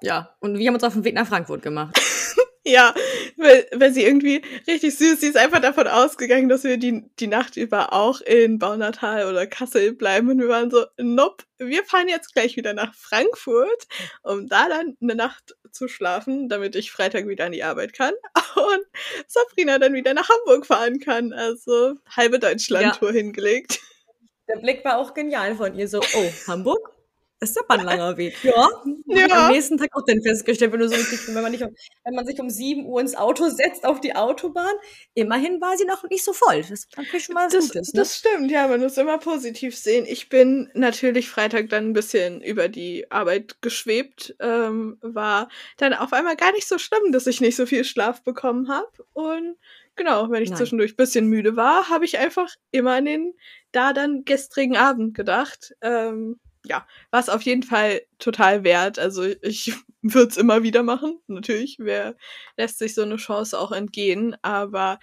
Ja. 0.00 0.34
Und 0.40 0.56
wir 0.56 0.66
haben 0.66 0.74
uns 0.74 0.84
auf 0.84 0.94
den 0.94 1.04
Weg 1.04 1.14
nach 1.14 1.28
Frankfurt 1.28 1.60
gemacht. 1.60 2.00
Ja, 2.66 2.94
weil, 3.36 3.68
weil 3.72 3.92
sie 3.92 4.04
irgendwie 4.04 4.40
richtig 4.66 4.96
süß, 4.96 5.20
sie 5.20 5.26
ist 5.26 5.36
einfach 5.36 5.60
davon 5.60 5.86
ausgegangen, 5.86 6.48
dass 6.48 6.64
wir 6.64 6.78
die, 6.78 7.04
die 7.20 7.26
Nacht 7.26 7.58
über 7.58 7.92
auch 7.92 8.22
in 8.22 8.58
Baunatal 8.58 9.30
oder 9.30 9.46
Kassel 9.46 9.92
bleiben 9.92 10.30
und 10.30 10.38
wir 10.38 10.48
waren 10.48 10.70
so, 10.70 10.86
nope, 10.96 11.44
wir 11.58 11.84
fahren 11.84 12.08
jetzt 12.08 12.32
gleich 12.32 12.56
wieder 12.56 12.72
nach 12.72 12.94
Frankfurt, 12.94 13.86
um 14.22 14.48
da 14.48 14.68
dann 14.70 14.96
eine 15.02 15.14
Nacht 15.14 15.54
zu 15.72 15.88
schlafen, 15.88 16.48
damit 16.48 16.74
ich 16.74 16.90
Freitag 16.90 17.28
wieder 17.28 17.44
an 17.44 17.52
die 17.52 17.62
Arbeit 17.62 17.92
kann 17.92 18.14
und 18.56 18.86
Sabrina 19.26 19.78
dann 19.78 19.92
wieder 19.92 20.14
nach 20.14 20.30
Hamburg 20.30 20.64
fahren 20.64 21.00
kann, 21.00 21.34
also 21.34 21.96
halbe 22.16 22.38
Deutschland-Tour 22.38 23.12
hingelegt. 23.12 23.80
Der 24.48 24.56
Blick 24.56 24.84
war 24.84 24.98
auch 24.98 25.12
genial 25.12 25.54
von 25.56 25.74
ihr. 25.74 25.88
So, 25.88 26.00
oh, 26.00 26.32
Hamburg? 26.46 26.93
Das 27.40 27.50
ist 27.50 27.58
aber 27.58 27.80
ein 27.80 27.84
langer 27.84 28.16
Weg. 28.16 28.36
Ja. 28.44 28.68
Ja. 29.06 29.46
Am 29.46 29.52
nächsten 29.52 29.76
Tag 29.76 29.90
auch 29.94 30.04
dann 30.06 30.22
festgestellt, 30.22 30.72
wenn 30.72 30.80
du 30.80 30.88
so 30.88 30.94
richtig, 30.94 31.26
wenn 31.28 31.42
man 31.42 31.52
nicht 31.52 31.62
wenn 31.62 32.14
man 32.14 32.26
sich 32.26 32.40
um 32.40 32.48
7 32.48 32.86
Uhr 32.86 33.00
ins 33.00 33.14
Auto 33.14 33.48
setzt 33.48 33.84
auf 33.84 34.00
die 34.00 34.14
Autobahn, 34.14 34.74
immerhin 35.14 35.60
war 35.60 35.76
sie 35.76 35.84
noch 35.84 36.04
nicht 36.04 36.24
so 36.24 36.32
voll. 36.32 36.62
Das 36.62 36.86
schon 37.22 37.34
mal 37.34 37.48
Das, 37.48 37.68
Gutes, 37.68 37.92
ne? 37.92 38.00
das 38.00 38.16
stimmt, 38.16 38.50
ja, 38.50 38.66
man 38.68 38.80
muss 38.80 38.96
immer 38.96 39.18
positiv 39.18 39.76
sehen. 39.76 40.06
Ich 40.06 40.28
bin 40.28 40.70
natürlich 40.74 41.28
Freitag 41.28 41.68
dann 41.68 41.90
ein 41.90 41.92
bisschen 41.92 42.40
über 42.42 42.68
die 42.68 43.10
Arbeit 43.10 43.60
geschwebt, 43.62 44.34
ähm, 44.40 44.98
war 45.00 45.48
dann 45.76 45.94
auf 45.94 46.12
einmal 46.12 46.36
gar 46.36 46.52
nicht 46.52 46.68
so 46.68 46.78
schlimm, 46.78 47.12
dass 47.12 47.26
ich 47.26 47.40
nicht 47.40 47.56
so 47.56 47.66
viel 47.66 47.84
Schlaf 47.84 48.22
bekommen 48.22 48.68
habe. 48.68 48.90
Und 49.12 49.56
genau, 49.96 50.30
wenn 50.30 50.42
ich 50.42 50.50
Nein. 50.50 50.58
zwischendurch 50.58 50.92
ein 50.92 50.96
bisschen 50.96 51.26
müde 51.26 51.56
war, 51.56 51.88
habe 51.88 52.04
ich 52.04 52.18
einfach 52.18 52.54
immer 52.70 52.94
an 52.94 53.04
den 53.04 53.34
da 53.72 53.92
dann 53.92 54.24
gestrigen 54.24 54.76
Abend 54.76 55.14
gedacht. 55.14 55.74
Ähm, 55.82 56.38
ja, 56.64 56.86
war 57.10 57.20
es 57.20 57.28
auf 57.28 57.42
jeden 57.42 57.62
Fall 57.62 58.02
total 58.18 58.64
wert. 58.64 58.98
Also 58.98 59.24
ich 59.42 59.72
würde 60.02 60.28
es 60.28 60.36
immer 60.36 60.62
wieder 60.62 60.82
machen. 60.82 61.20
Natürlich, 61.26 61.76
wer 61.78 62.16
lässt 62.56 62.78
sich 62.78 62.94
so 62.94 63.02
eine 63.02 63.16
Chance 63.16 63.58
auch 63.58 63.72
entgehen. 63.72 64.36
Aber 64.42 64.98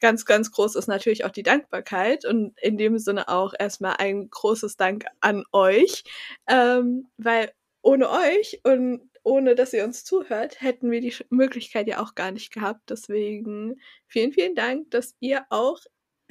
ganz, 0.00 0.24
ganz 0.26 0.50
groß 0.50 0.74
ist 0.76 0.88
natürlich 0.88 1.24
auch 1.24 1.30
die 1.30 1.42
Dankbarkeit 1.42 2.24
und 2.24 2.58
in 2.60 2.76
dem 2.76 2.98
Sinne 2.98 3.28
auch 3.28 3.54
erstmal 3.58 3.96
ein 3.98 4.28
großes 4.30 4.76
Dank 4.76 5.06
an 5.20 5.44
euch, 5.52 6.04
ähm, 6.48 7.08
weil 7.16 7.52
ohne 7.82 8.10
euch 8.10 8.60
und 8.64 9.08
ohne 9.22 9.54
dass 9.54 9.72
ihr 9.72 9.84
uns 9.84 10.04
zuhört, 10.04 10.60
hätten 10.60 10.90
wir 10.90 11.00
die 11.00 11.14
Möglichkeit 11.30 11.86
ja 11.88 12.02
auch 12.02 12.14
gar 12.14 12.30
nicht 12.30 12.52
gehabt. 12.52 12.90
Deswegen 12.90 13.80
vielen, 14.06 14.32
vielen 14.32 14.54
Dank, 14.54 14.90
dass 14.90 15.14
ihr 15.20 15.46
auch, 15.48 15.80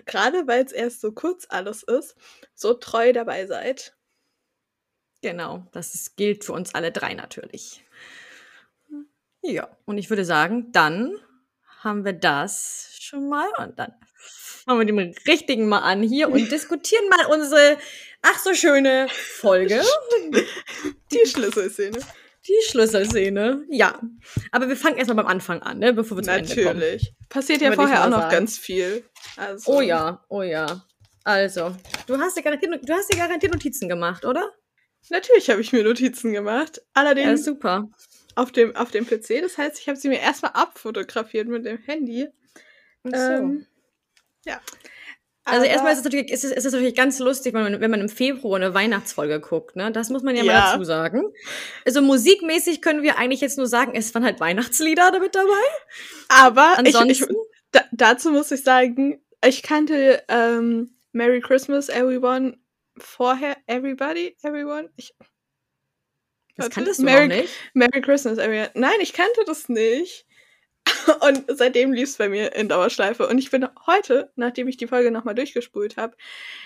gerade 0.06 0.46
weil 0.48 0.64
es 0.64 0.72
erst 0.72 1.02
so 1.02 1.12
kurz 1.12 1.48
alles 1.50 1.84
ist, 1.84 2.16
so 2.54 2.74
treu 2.74 3.14
dabei 3.14 3.48
seid. 3.48 3.96
Genau, 5.24 5.66
das 5.72 5.96
ist, 5.96 6.18
gilt 6.18 6.44
für 6.44 6.52
uns 6.52 6.76
alle 6.76 6.92
drei 6.92 7.14
natürlich. 7.14 7.82
Ja, 9.42 9.70
und 9.86 9.98
ich 9.98 10.10
würde 10.10 10.26
sagen, 10.26 10.72
dann 10.74 11.16
haben 11.80 12.04
wir 12.04 12.12
das 12.14 12.90
schon 13.00 13.30
mal 13.30 13.48
und 13.58 13.80
dann 13.80 13.94
fangen 14.18 14.80
wir 14.80 14.86
dem 14.86 15.14
richtigen 15.26 15.68
mal 15.70 15.80
an 15.80 16.04
hier 16.04 16.30
und 16.30 16.52
diskutieren 16.52 17.08
mal 17.10 17.26
unsere 17.28 17.78
ach 18.22 18.38
so 18.40 18.54
schöne 18.54 19.08
Folge, 19.10 19.82
Die 21.12 21.26
Schlüsselszene. 21.26 22.00
die 22.48 22.62
Schlüsselszene. 22.70 23.64
Ja, 23.70 24.00
aber 24.52 24.68
wir 24.68 24.76
fangen 24.76 24.98
erstmal 24.98 25.24
beim 25.24 25.28
Anfang 25.28 25.62
an, 25.62 25.80
ne, 25.80 25.94
bevor 25.94 26.18
wir 26.18 26.24
zum 26.24 26.34
Ende 26.34 26.54
kommen. 26.54 26.80
Natürlich. 26.80 27.14
Passiert 27.30 27.62
ja 27.62 27.72
vorher 27.72 28.04
auch 28.04 28.10
noch 28.10 28.20
sagen. 28.24 28.32
ganz 28.32 28.58
viel. 28.58 29.06
Also, 29.38 29.72
Oh 29.72 29.82
ja, 29.82 30.24
oh 30.28 30.42
ja. 30.42 30.86
Also, 31.24 31.74
du 32.08 32.18
hast 32.18 32.36
dir 32.36 32.44
garantiert, 32.44 32.82
du 32.84 32.94
hast 32.94 33.12
dir 33.14 33.18
garantiert 33.18 33.54
Notizen 33.54 33.88
gemacht, 33.88 34.26
oder? 34.26 34.52
Natürlich 35.10 35.50
habe 35.50 35.62
ich 35.62 35.74
mir 35.74 35.84
Notizen 35.84 36.32
gemacht. 36.34 36.78
Ja, 36.78 36.84
Allerdings 36.94 37.44
super. 37.46 37.90
auf 38.36 38.52
dem, 38.52 38.76
auf 38.76 38.92
dem 38.92 39.06
PC. 39.06 39.42
Das 39.42 39.58
heißt, 39.58 39.80
ich 39.80 39.88
habe 39.88 39.98
sie 39.98 40.10
mir 40.10 40.20
erstmal 40.20 40.52
abfotografiert 40.54 41.48
mit 41.48 41.66
dem 41.66 41.78
Handy. 41.80 42.28
Ach 43.06 43.10
so. 43.12 43.18
Ähm, 43.18 43.66
ja. 44.46 44.60
Also 45.46 45.60
Aber- 45.62 45.68
erstmal 45.70 45.92
ist 45.92 46.00
es 46.00 46.04
natürlich, 46.06 46.32
ist 46.32 46.46
es, 46.46 46.52
ist 46.52 46.66
es 46.66 46.72
natürlich 46.72 46.96
ganz 46.96 47.20
lustig, 47.20 47.54
wenn 47.54 47.64
man, 47.64 47.82
wenn 47.82 47.92
man 47.92 48.00
im 48.00 48.08
Februar 48.08 48.56
eine 48.56 48.74
Weihnachtsfolge 48.74 49.42
guckt, 49.42 49.76
ne? 49.76 49.92
Das 49.92 50.10
muss 50.10 50.24
man 50.24 50.38
ja, 50.38 50.44
mal 50.46 50.54
Ja. 50.54 50.72
dazu 50.72 50.86
sagen. 50.86 51.22
Also 51.86 52.02
musikmäßig 52.02 52.82
können 52.82 53.04
wir 53.04 53.18
eigentlich 53.18 53.42
jetzt 53.42 53.58
nur 53.58 53.68
sagen, 53.68 53.92
es 53.94 54.14
waren 54.16 54.24
halt 54.24 54.40
Weihnachtslieder 54.40 55.12
damit 55.12 55.36
dabei. 55.36 55.50
Aber 56.30 56.76
ich, 56.82 56.88
ich, 56.90 56.96
Ansonsten, 56.96 57.36
da, 57.74 57.82
dazu 57.92 58.32
muss 58.32 58.52
ich 58.52 58.64
sagen, 58.64 59.22
ich 59.46 59.64
kannte 59.64 60.24
ähm, 60.30 60.96
Merry 61.12 61.42
Christmas 61.42 61.90
Everyone 61.90 62.58
vorher. 62.98 63.58
Everybody? 63.68 64.36
Everyone? 64.44 64.90
Ich, 64.96 65.14
das 66.56 66.66
warte, 66.66 66.76
kanntest 66.76 67.00
du 67.00 67.04
Merry, 67.04 67.28
nicht. 67.28 67.54
Merry 67.74 68.02
Christmas 68.02 68.38
Everyone. 68.38 68.72
Nein, 68.76 69.00
ich 69.02 69.14
kannte 69.14 69.44
das 69.46 69.70
nicht. 69.70 70.26
Und 71.22 71.46
seitdem 71.48 71.94
lief 71.94 72.10
es 72.10 72.18
bei 72.18 72.30
mir 72.30 72.54
in 72.56 72.68
Dauerschleife. 72.68 73.28
Und 73.28 73.38
ich 73.38 73.52
bin 73.52 73.68
heute, 73.88 74.32
nachdem 74.36 74.68
ich 74.68 74.78
die 74.78 74.88
Folge 74.88 75.12
nochmal 75.12 75.36
durchgespult 75.36 75.98
habe, 75.98 76.16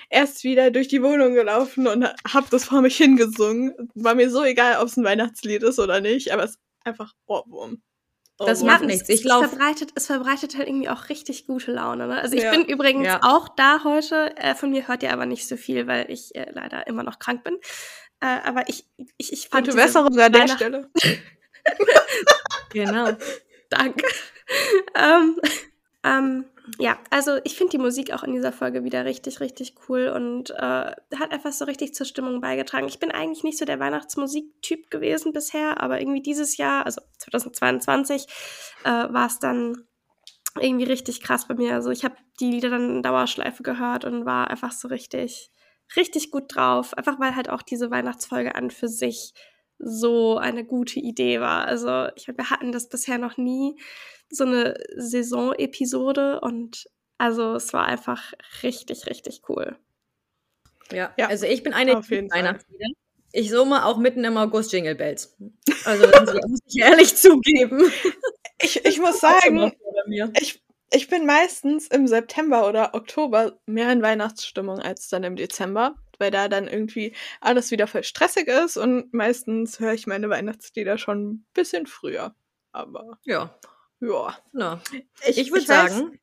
erst 0.10 0.44
wieder 0.44 0.72
durch 0.72 0.88
die 0.88 1.04
Wohnung 1.04 1.34
gelaufen 1.34 1.88
und 1.88 2.04
habe 2.04 2.48
das 2.50 2.66
vor 2.66 2.82
mich 2.82 2.98
hingesungen. 2.98 3.74
War 3.94 4.16
mir 4.16 4.30
so 4.30 4.44
egal, 4.44 4.82
ob 4.82 4.88
es 4.88 4.98
ein 4.98 5.04
Weihnachtslied 5.04 5.64
ist 5.64 5.80
oder 5.80 6.02
nicht, 6.02 6.32
aber 6.32 6.44
es 6.44 6.52
ist 6.52 6.60
einfach 6.84 7.14
Ohrwurm. 7.28 7.82
Das 8.40 8.62
Oh, 8.62 8.66
macht 8.66 8.82
Ja, 8.82 8.88
nichts. 8.88 9.04
Es, 9.04 9.10
Ich 9.10 9.22
es, 9.22 9.26
lauf- 9.26 9.48
verbreitet, 9.50 9.92
es 9.96 10.06
verbreitet 10.06 10.56
halt 10.58 10.68
irgendwie 10.68 10.90
auch 10.90 11.10
richtig 11.10 11.48
gute 11.48 11.72
Laune. 11.72 12.08
Ne? 12.08 12.22
Also 12.22 12.36
ich 12.36 12.44
Ja. 12.44 12.52
bin 12.52 12.66
übrigens 12.66 13.06
Ja. 13.08 13.20
auch 13.24 13.50
da 13.50 13.84
heute. 13.84 14.36
Äh, 14.38 14.54
von 14.54 14.70
mir 14.70 14.88
hört 14.88 15.02
ihr 15.04 15.12
aber 15.12 15.26
nicht 15.26 15.48
so 15.48 15.58
viel, 15.58 15.88
weil 15.88 16.10
ich 16.12 16.36
äh, 16.36 16.52
leider 16.54 16.86
immer 16.88 17.02
noch 17.04 17.18
krank 17.20 17.44
bin. 17.44 17.56
Äh, 18.20 18.40
aber 18.44 18.70
ich, 18.70 18.86
ich, 19.18 19.34
ich 19.34 19.50
fand 19.50 19.66
Gute 19.66 19.78
Besserung 19.78 20.18
an 20.20 20.32
der 20.32 20.48
Stelle. 20.48 20.90
Genau. 22.74 23.10
Danke. 23.70 24.06
ähm, 24.96 25.40
ähm, 26.04 26.46
ja, 26.80 26.98
also 27.10 27.38
ich 27.44 27.56
finde 27.56 27.72
die 27.72 27.78
Musik 27.78 28.12
auch 28.12 28.24
in 28.24 28.34
dieser 28.34 28.52
Folge 28.52 28.84
wieder 28.84 29.06
richtig, 29.06 29.40
richtig 29.40 29.76
cool 29.88 30.10
und 30.10 30.52
äh, 30.52 30.92
hat 31.16 31.32
einfach 31.32 31.54
so 31.54 31.66
richtig 31.66 31.94
zur 31.94 32.06
Stimmung 32.06 32.42
beigetragen. 32.42 32.88
Ich 32.88 33.00
bin 33.00 33.12
eigentlich 33.12 33.44
nicht 33.44 33.58
so 33.58 33.66
der 33.66 33.80
Weihnachtsmusiktyp 33.80 34.90
gewesen 34.92 35.34
bisher, 35.34 35.82
aber 35.82 36.00
irgendwie 36.00 36.22
dieses 36.22 36.58
Jahr, 36.58 36.86
also 36.86 37.02
2022, 37.20 38.28
äh, 38.84 38.90
war 38.90 39.28
es 39.28 39.40
dann 39.40 39.88
irgendwie 40.60 40.86
richtig 40.86 41.22
krass 41.22 41.48
bei 41.48 41.56
mir. 41.56 41.74
Also 41.74 41.92
ich 41.92 42.04
habe 42.04 42.16
die 42.40 42.52
Lieder 42.52 42.70
dann 42.70 42.98
in 42.98 43.04
Dauerschleife 43.04 43.64
gehört 43.64 44.06
und 44.06 44.26
war 44.26 44.50
einfach 44.50 44.72
so 44.72 44.88
richtig, 44.88 45.52
richtig 45.96 46.32
gut 46.32 46.56
drauf. 46.56 46.98
Einfach 46.98 47.20
weil 47.20 47.36
halt 47.36 47.50
auch 47.50 47.62
diese 47.62 47.92
Weihnachtsfolge 47.92 48.56
an 48.56 48.72
für 48.72 48.88
sich 48.88 49.34
so 49.80 50.38
eine 50.38 50.66
gute 50.66 51.00
Idee 51.00 51.40
war. 51.40 51.66
Also 51.66 52.08
ich 52.16 52.28
meine, 52.28 52.40
wir 52.40 52.50
hatten 52.50 52.72
das 52.72 52.90
bisher 52.90 53.18
noch 53.18 53.38
nie, 53.38 53.80
so 54.30 54.44
eine 54.44 54.76
Saison-Episode 54.96 56.42
und 56.42 56.90
also 57.18 57.56
es 57.56 57.74
war 57.74 57.86
einfach 57.86 58.34
richtig, 58.64 59.08
richtig 59.08 59.42
cool. 59.50 59.78
Ja. 60.92 61.14
Ja, 61.18 61.28
also 61.28 61.46
ich 61.46 61.64
bin 61.64 61.74
eine 61.74 61.98
auf 61.98 62.10
jeden 62.10 62.28
die 62.28 62.34
Weihnachtslieder. 62.36 62.88
Ich 63.34 63.50
summe 63.50 63.86
auch 63.86 63.98
mitten 63.98 64.24
im 64.24 64.38
August 64.38 64.72
Jingle 64.72 64.96
Bells. 64.96 65.36
Also 65.86 66.08
das 66.08 66.34
muss 66.34 66.60
ich 66.68 66.82
ehrlich 66.82 67.16
zugeben. 67.16 67.92
Ich, 68.60 68.84
ich 68.86 69.00
muss 69.00 69.20
sagen, 69.20 69.72
ich, 70.40 70.64
ich 70.92 71.08
bin 71.10 71.26
meistens 71.26 71.88
im 71.88 72.08
September 72.08 72.68
oder 72.68 72.94
Oktober 72.94 73.60
mehr 73.66 73.92
in 73.92 74.02
Weihnachtsstimmung 74.02 74.80
als 74.80 75.10
dann 75.10 75.24
im 75.24 75.36
Dezember, 75.36 75.96
weil 76.18 76.32
da 76.32 76.48
dann 76.48 76.68
irgendwie 76.68 77.14
alles 77.42 77.72
wieder 77.72 77.88
voll 77.88 78.04
stressig 78.04 78.48
ist 78.48 78.78
und 78.78 79.14
meistens 79.14 79.80
höre 79.80 79.94
ich 79.94 80.08
meine 80.08 80.30
Weihnachtslieder 80.30 80.98
schon 80.98 81.28
ein 81.28 81.46
bisschen 81.54 81.86
früher. 81.86 82.34
Aber 82.72 83.20
Ja, 83.26 83.60
ja. 84.00 84.38
na. 84.54 84.82
Ich 85.28 85.52
würde 85.52 85.66
weiß- 85.66 85.68
sagen, 85.68 86.20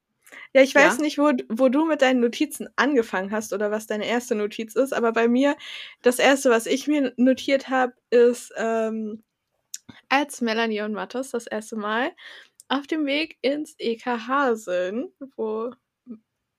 Ja, 0.52 0.62
ich 0.62 0.74
weiß 0.74 0.96
Ja. 0.96 1.02
nicht, 1.02 1.18
wo, 1.18 1.32
wo 1.48 1.68
du 1.68 1.84
mit 1.84 2.00
deinen 2.02 2.20
Notizen 2.20 2.68
angefangen 2.76 3.30
hast 3.32 3.52
oder 3.52 3.70
was 3.72 3.86
deine 3.88 4.06
erste 4.06 4.34
Notiz 4.36 4.74
ist, 4.76 4.92
aber 4.92 5.12
bei 5.12 5.26
mir, 5.28 5.56
das 6.02 6.18
erste, 6.20 6.50
was 6.50 6.66
ich 6.66 6.86
mir 6.86 7.12
notiert 7.16 7.68
habe, 7.68 7.92
ist, 8.10 8.52
ähm, 8.56 9.24
als 10.08 10.40
Melanie 10.40 10.82
und 10.82 10.92
Mathis 10.92 11.30
das 11.30 11.46
erste 11.46 11.76
Mal 11.76 12.12
auf 12.68 12.86
dem 12.86 13.04
Weg 13.06 13.36
ins 13.42 13.74
EKH 13.78 14.54
sind, 14.56 15.12
wo, 15.36 15.72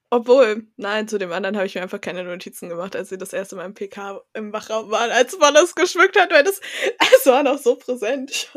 obwohl, 0.09 0.67
nein, 0.77 1.07
zu 1.07 1.17
dem 1.17 1.31
anderen 1.31 1.55
habe 1.57 1.65
ich 1.65 1.75
mir 1.75 1.81
einfach 1.81 1.99
keine 2.01 2.23
Notizen 2.23 2.69
gemacht, 2.69 2.95
als 2.95 3.09
sie 3.09 3.17
das 3.17 3.33
erste 3.33 3.55
Mal 3.55 3.65
im 3.65 3.73
PK 3.73 4.21
im 4.33 4.53
Wachraum 4.53 4.91
waren, 4.91 5.11
als 5.11 5.37
man 5.39 5.53
das 5.53 5.73
geschmückt 5.73 6.19
hat, 6.19 6.31
weil 6.31 6.43
das, 6.43 6.59
es 7.15 7.25
war 7.25 7.43
noch 7.43 7.57
so 7.57 7.75
präsent. 7.75 8.31
Ich, 8.31 8.49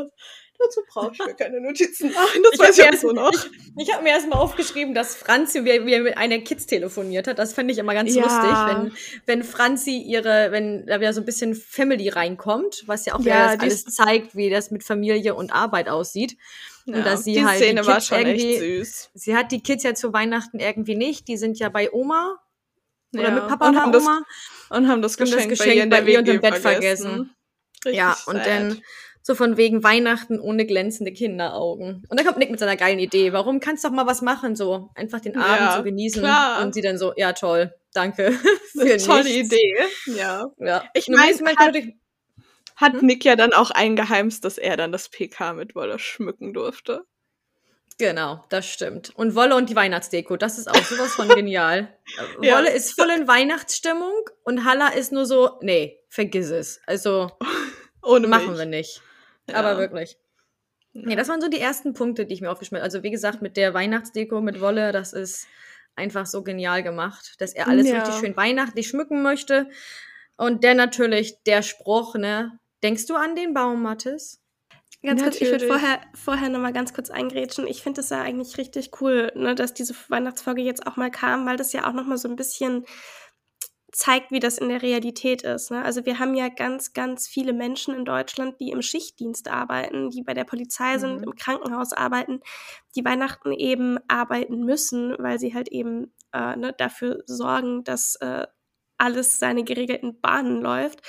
dazu 0.58 0.80
brauche 0.88 1.12
ich 1.12 1.18
mir 1.18 1.34
keine 1.34 1.60
Notizen 1.60 2.12
machen, 2.12 2.40
das 2.42 2.52
Ich 2.54 2.58
weiß 2.58 2.78
ich 2.78 2.84
auch 2.84 2.86
erst- 2.88 3.00
so 3.02 3.12
noch. 3.12 3.32
Ich 3.78 3.92
habe 3.92 4.02
mir 4.02 4.10
erstmal 4.10 4.38
aufgeschrieben, 4.38 4.94
dass 4.94 5.14
Franzi 5.14 5.64
wie, 5.64 5.86
wie 5.86 6.00
mit 6.00 6.16
einer 6.18 6.38
Kids 6.40 6.66
telefoniert 6.66 7.26
hat. 7.28 7.38
Das 7.38 7.52
fand 7.52 7.70
ich 7.70 7.78
immer 7.78 7.94
ganz 7.94 8.14
Ja. 8.14 8.22
lustig, 8.22 8.50
wenn, 8.50 8.92
wenn 9.26 9.44
Franzi 9.44 9.98
ihre, 9.98 10.50
wenn 10.52 10.84
da 10.86 11.00
wieder 11.00 11.12
so 11.12 11.20
ein 11.20 11.24
bisschen 11.26 11.54
Family 11.54 12.08
reinkommt, 12.08 12.82
was 12.86 13.06
ja 13.06 13.14
auch 13.14 13.20
Ja, 13.20 13.54
das 13.56 13.60
alles 13.62 13.84
zeigt, 13.84 14.34
wie 14.36 14.50
das 14.50 14.70
mit 14.70 14.82
Familie 14.84 15.34
und 15.34 15.52
Arbeit 15.52 15.88
aussieht. 15.88 16.36
Und 16.86 17.04
dass 17.04 17.24
sie 17.24 17.34
die 17.34 17.44
halt 17.44 17.58
Szene 17.58 17.82
die 17.82 17.86
war 17.86 17.96
Kids 17.96 18.06
schon 18.06 18.18
echt 18.24 18.42
irgendwie, 18.44 18.78
süß. 18.78 19.10
sie 19.12 19.36
hat 19.36 19.52
die 19.52 19.60
Kids 19.62 19.82
ja 19.84 19.94
zu 19.94 20.12
Weihnachten 20.14 20.58
irgendwie 20.58 20.94
nicht. 20.96 21.28
Die 21.28 21.36
sind 21.36 21.58
ja 21.58 21.68
bei 21.68 21.92
Oma 21.92 22.38
oder 23.12 23.22
Ja. 23.24 23.30
mit 23.30 23.46
Papa 23.48 23.68
und 23.68 23.74
oder 23.74 23.82
haben 23.82 23.92
das, 23.92 24.02
Oma. 24.04 24.22
und 24.70 24.88
haben 24.88 25.02
das 25.02 25.16
Und 25.16 25.20
das 25.20 25.30
Geschenk, 25.36 25.44
bei 25.50 25.54
Geschenk 25.54 25.76
ihr 25.76 25.82
in 25.82 25.90
der 25.90 26.00
bei 26.00 26.10
ihr 26.12 26.18
unterm 26.20 26.36
WG 26.36 26.50
Bett 26.50 26.58
vergessen. 26.58 27.34
Richtig 27.84 27.98
ja, 27.98 28.16
und 28.26 28.36
sad. 28.36 28.46
dann 28.46 28.82
so 29.28 29.34
von 29.34 29.58
wegen 29.58 29.84
Weihnachten 29.84 30.40
ohne 30.40 30.64
glänzende 30.64 31.12
Kinderaugen. 31.12 32.02
Und 32.08 32.18
dann 32.18 32.24
kommt 32.26 32.38
Nick 32.38 32.50
mit 32.50 32.58
seiner 32.58 32.76
geilen 32.76 32.98
Idee. 32.98 33.34
Warum 33.34 33.60
kannst 33.60 33.84
du 33.84 33.88
doch 33.88 33.94
mal 33.94 34.06
was 34.06 34.22
machen, 34.22 34.56
so 34.56 34.88
einfach 34.94 35.20
den 35.20 35.36
Abend 35.36 35.60
Ja, 35.60 35.76
so 35.76 35.82
genießen 35.82 36.22
klar. 36.22 36.62
und 36.62 36.72
sie 36.72 36.80
dann 36.80 36.96
so, 36.96 37.12
ja 37.14 37.34
toll, 37.34 37.74
danke 37.92 38.32
für 38.72 38.96
tolle 38.96 39.24
nichts. 39.24 39.52
Idee. 39.52 39.76
Ja. 40.06 40.46
Ja. 40.56 40.82
Ich 40.94 41.08
Und 41.08 41.14
im 41.14 41.20
mein, 41.20 41.28
nächsten 41.28 41.44
Mal 41.44 41.56
hat- 41.56 41.76
Hat 42.76 42.92
Hm? 42.94 43.06
Nick 43.06 43.22
ja 43.26 43.36
dann 43.36 43.52
auch 43.52 43.70
eingeheimst, 43.70 44.46
dass 44.46 44.56
er 44.56 44.78
dann 44.78 44.92
das 44.92 45.10
PK 45.10 45.52
mit 45.52 45.74
Wolle 45.74 45.98
schmücken 45.98 46.54
durfte. 46.54 47.02
Genau, 47.98 48.44
das 48.48 48.64
stimmt. 48.66 49.10
Und 49.16 49.34
Wolle 49.34 49.56
und 49.56 49.68
die 49.68 49.76
Weihnachtsdeko, 49.76 50.36
das 50.38 50.56
ist 50.56 50.68
auch 50.70 50.84
sowas 50.84 51.14
von 51.14 51.28
genial. 51.34 51.92
Ja. 52.40 52.56
Wolle 52.56 52.70
ist 52.72 52.92
voll 52.98 53.10
in 53.10 53.28
Weihnachtsstimmung 53.28 54.14
und 54.44 54.64
Halla 54.64 54.88
ist 54.88 55.12
nur 55.12 55.26
so, 55.26 55.58
nee, 55.60 55.98
vergiss 56.08 56.48
es. 56.50 56.80
Also 56.86 57.30
Ohne 58.02 58.26
machen 58.28 58.50
mich. 58.50 58.58
wir 58.58 58.64
nicht. 58.66 59.02
Ja. 59.48 59.56
Aber 59.56 59.78
wirklich. 59.78 60.18
Ja. 60.92 61.02
Nee, 61.06 61.16
das 61.16 61.28
waren 61.28 61.40
so 61.40 61.48
die 61.48 61.60
ersten 61.60 61.92
Punkte, 61.92 62.26
die 62.26 62.34
ich 62.34 62.40
mir 62.40 62.50
aufgeschrieben 62.50 62.78
habe. 62.78 62.84
Also 62.84 63.02
wie 63.02 63.10
gesagt, 63.10 63.42
mit 63.42 63.56
der 63.56 63.74
Weihnachtsdeko 63.74 64.40
mit 64.40 64.60
Wolle, 64.60 64.92
das 64.92 65.12
ist 65.12 65.46
einfach 65.96 66.26
so 66.26 66.42
genial 66.42 66.82
gemacht, 66.82 67.34
dass 67.38 67.52
er 67.52 67.68
alles 67.68 67.88
Ja. 67.88 67.98
richtig 67.98 68.20
schön 68.20 68.36
weihnachtlich 68.36 68.88
schmücken 68.88 69.22
möchte. 69.22 69.68
Und 70.36 70.64
dann 70.64 70.76
natürlich 70.76 71.42
der 71.44 71.62
Spruch, 71.62 72.14
ne? 72.14 72.58
Denkst 72.82 73.06
du 73.06 73.16
an 73.16 73.34
den 73.34 73.54
Baum, 73.54 73.82
Mathis? 73.82 74.40
Ganz 75.02 75.22
kurz, 75.22 75.36
ich 75.36 75.42
würde 75.42 75.66
Natürlich. 75.66 75.72
vorher, 75.72 76.00
vorher 76.14 76.48
nochmal 76.48 76.72
ganz 76.72 76.92
kurz 76.92 77.10
eingrätschen. 77.10 77.68
Ich 77.68 77.82
finde 77.82 78.00
es 78.00 78.10
ja 78.10 78.20
eigentlich 78.20 78.58
richtig 78.58 78.90
cool, 79.00 79.30
ne, 79.36 79.54
dass 79.54 79.72
diese 79.74 79.94
Weihnachtsfolge 80.08 80.60
jetzt 80.62 80.86
auch 80.88 80.96
mal 80.96 81.10
kam, 81.10 81.46
weil 81.46 81.56
das 81.56 81.72
ja 81.72 81.88
auch 81.88 81.92
nochmal 81.92 82.18
so 82.18 82.28
ein 82.28 82.34
bisschen 82.34 82.84
zeigt, 83.92 84.30
wie 84.30 84.40
das 84.40 84.58
in 84.58 84.68
der 84.68 84.82
Realität 84.82 85.42
ist. 85.42 85.70
Ne? 85.70 85.82
Also 85.82 86.04
wir 86.04 86.18
haben 86.18 86.34
ja 86.34 86.48
ganz, 86.48 86.92
ganz 86.92 87.26
viele 87.26 87.52
Menschen 87.54 87.94
in 87.94 88.04
Deutschland, 88.04 88.60
die 88.60 88.70
im 88.70 88.82
Schichtdienst 88.82 89.48
arbeiten, 89.48 90.10
die 90.10 90.22
bei 90.22 90.34
der 90.34 90.44
Polizei 90.44 90.98
sind, 90.98 91.18
Mhm. 91.18 91.24
im 91.24 91.34
Krankenhaus 91.36 91.92
arbeiten, 91.94 92.40
die 92.96 93.04
Weihnachten 93.04 93.52
eben 93.52 93.98
arbeiten 94.08 94.64
müssen, 94.64 95.14
weil 95.18 95.38
sie 95.38 95.54
halt 95.54 95.68
eben 95.68 96.12
äh, 96.34 96.56
ne, 96.56 96.74
dafür 96.76 97.22
sorgen, 97.26 97.84
dass 97.84 98.16
äh, 98.16 98.46
alles 98.98 99.38
seine 99.38 99.64
geregelten 99.64 100.20
Bahnen 100.20 100.60
läuft. 100.60 101.00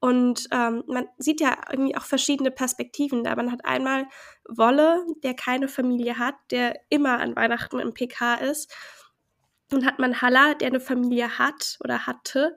Und 0.00 0.48
ähm, 0.50 0.82
man 0.86 1.06
sieht 1.18 1.40
ja 1.40 1.56
irgendwie 1.70 1.96
auch 1.96 2.04
verschiedene 2.04 2.50
Perspektiven 2.50 3.24
da. 3.24 3.34
Man 3.36 3.52
hat 3.52 3.64
einmal 3.64 4.06
Wolle, 4.48 5.04
der 5.22 5.34
keine 5.34 5.68
Familie 5.68 6.18
hat, 6.18 6.34
der 6.50 6.74
immer 6.90 7.20
an 7.20 7.36
Weihnachten 7.36 7.78
im 7.78 7.94
PK 7.94 8.34
ist. 8.34 8.74
Dann 9.74 9.86
hat 9.86 9.98
man 9.98 10.22
Halla, 10.22 10.54
der 10.54 10.68
eine 10.68 10.80
Familie 10.80 11.38
hat 11.38 11.78
oder 11.82 12.06
hatte, 12.06 12.56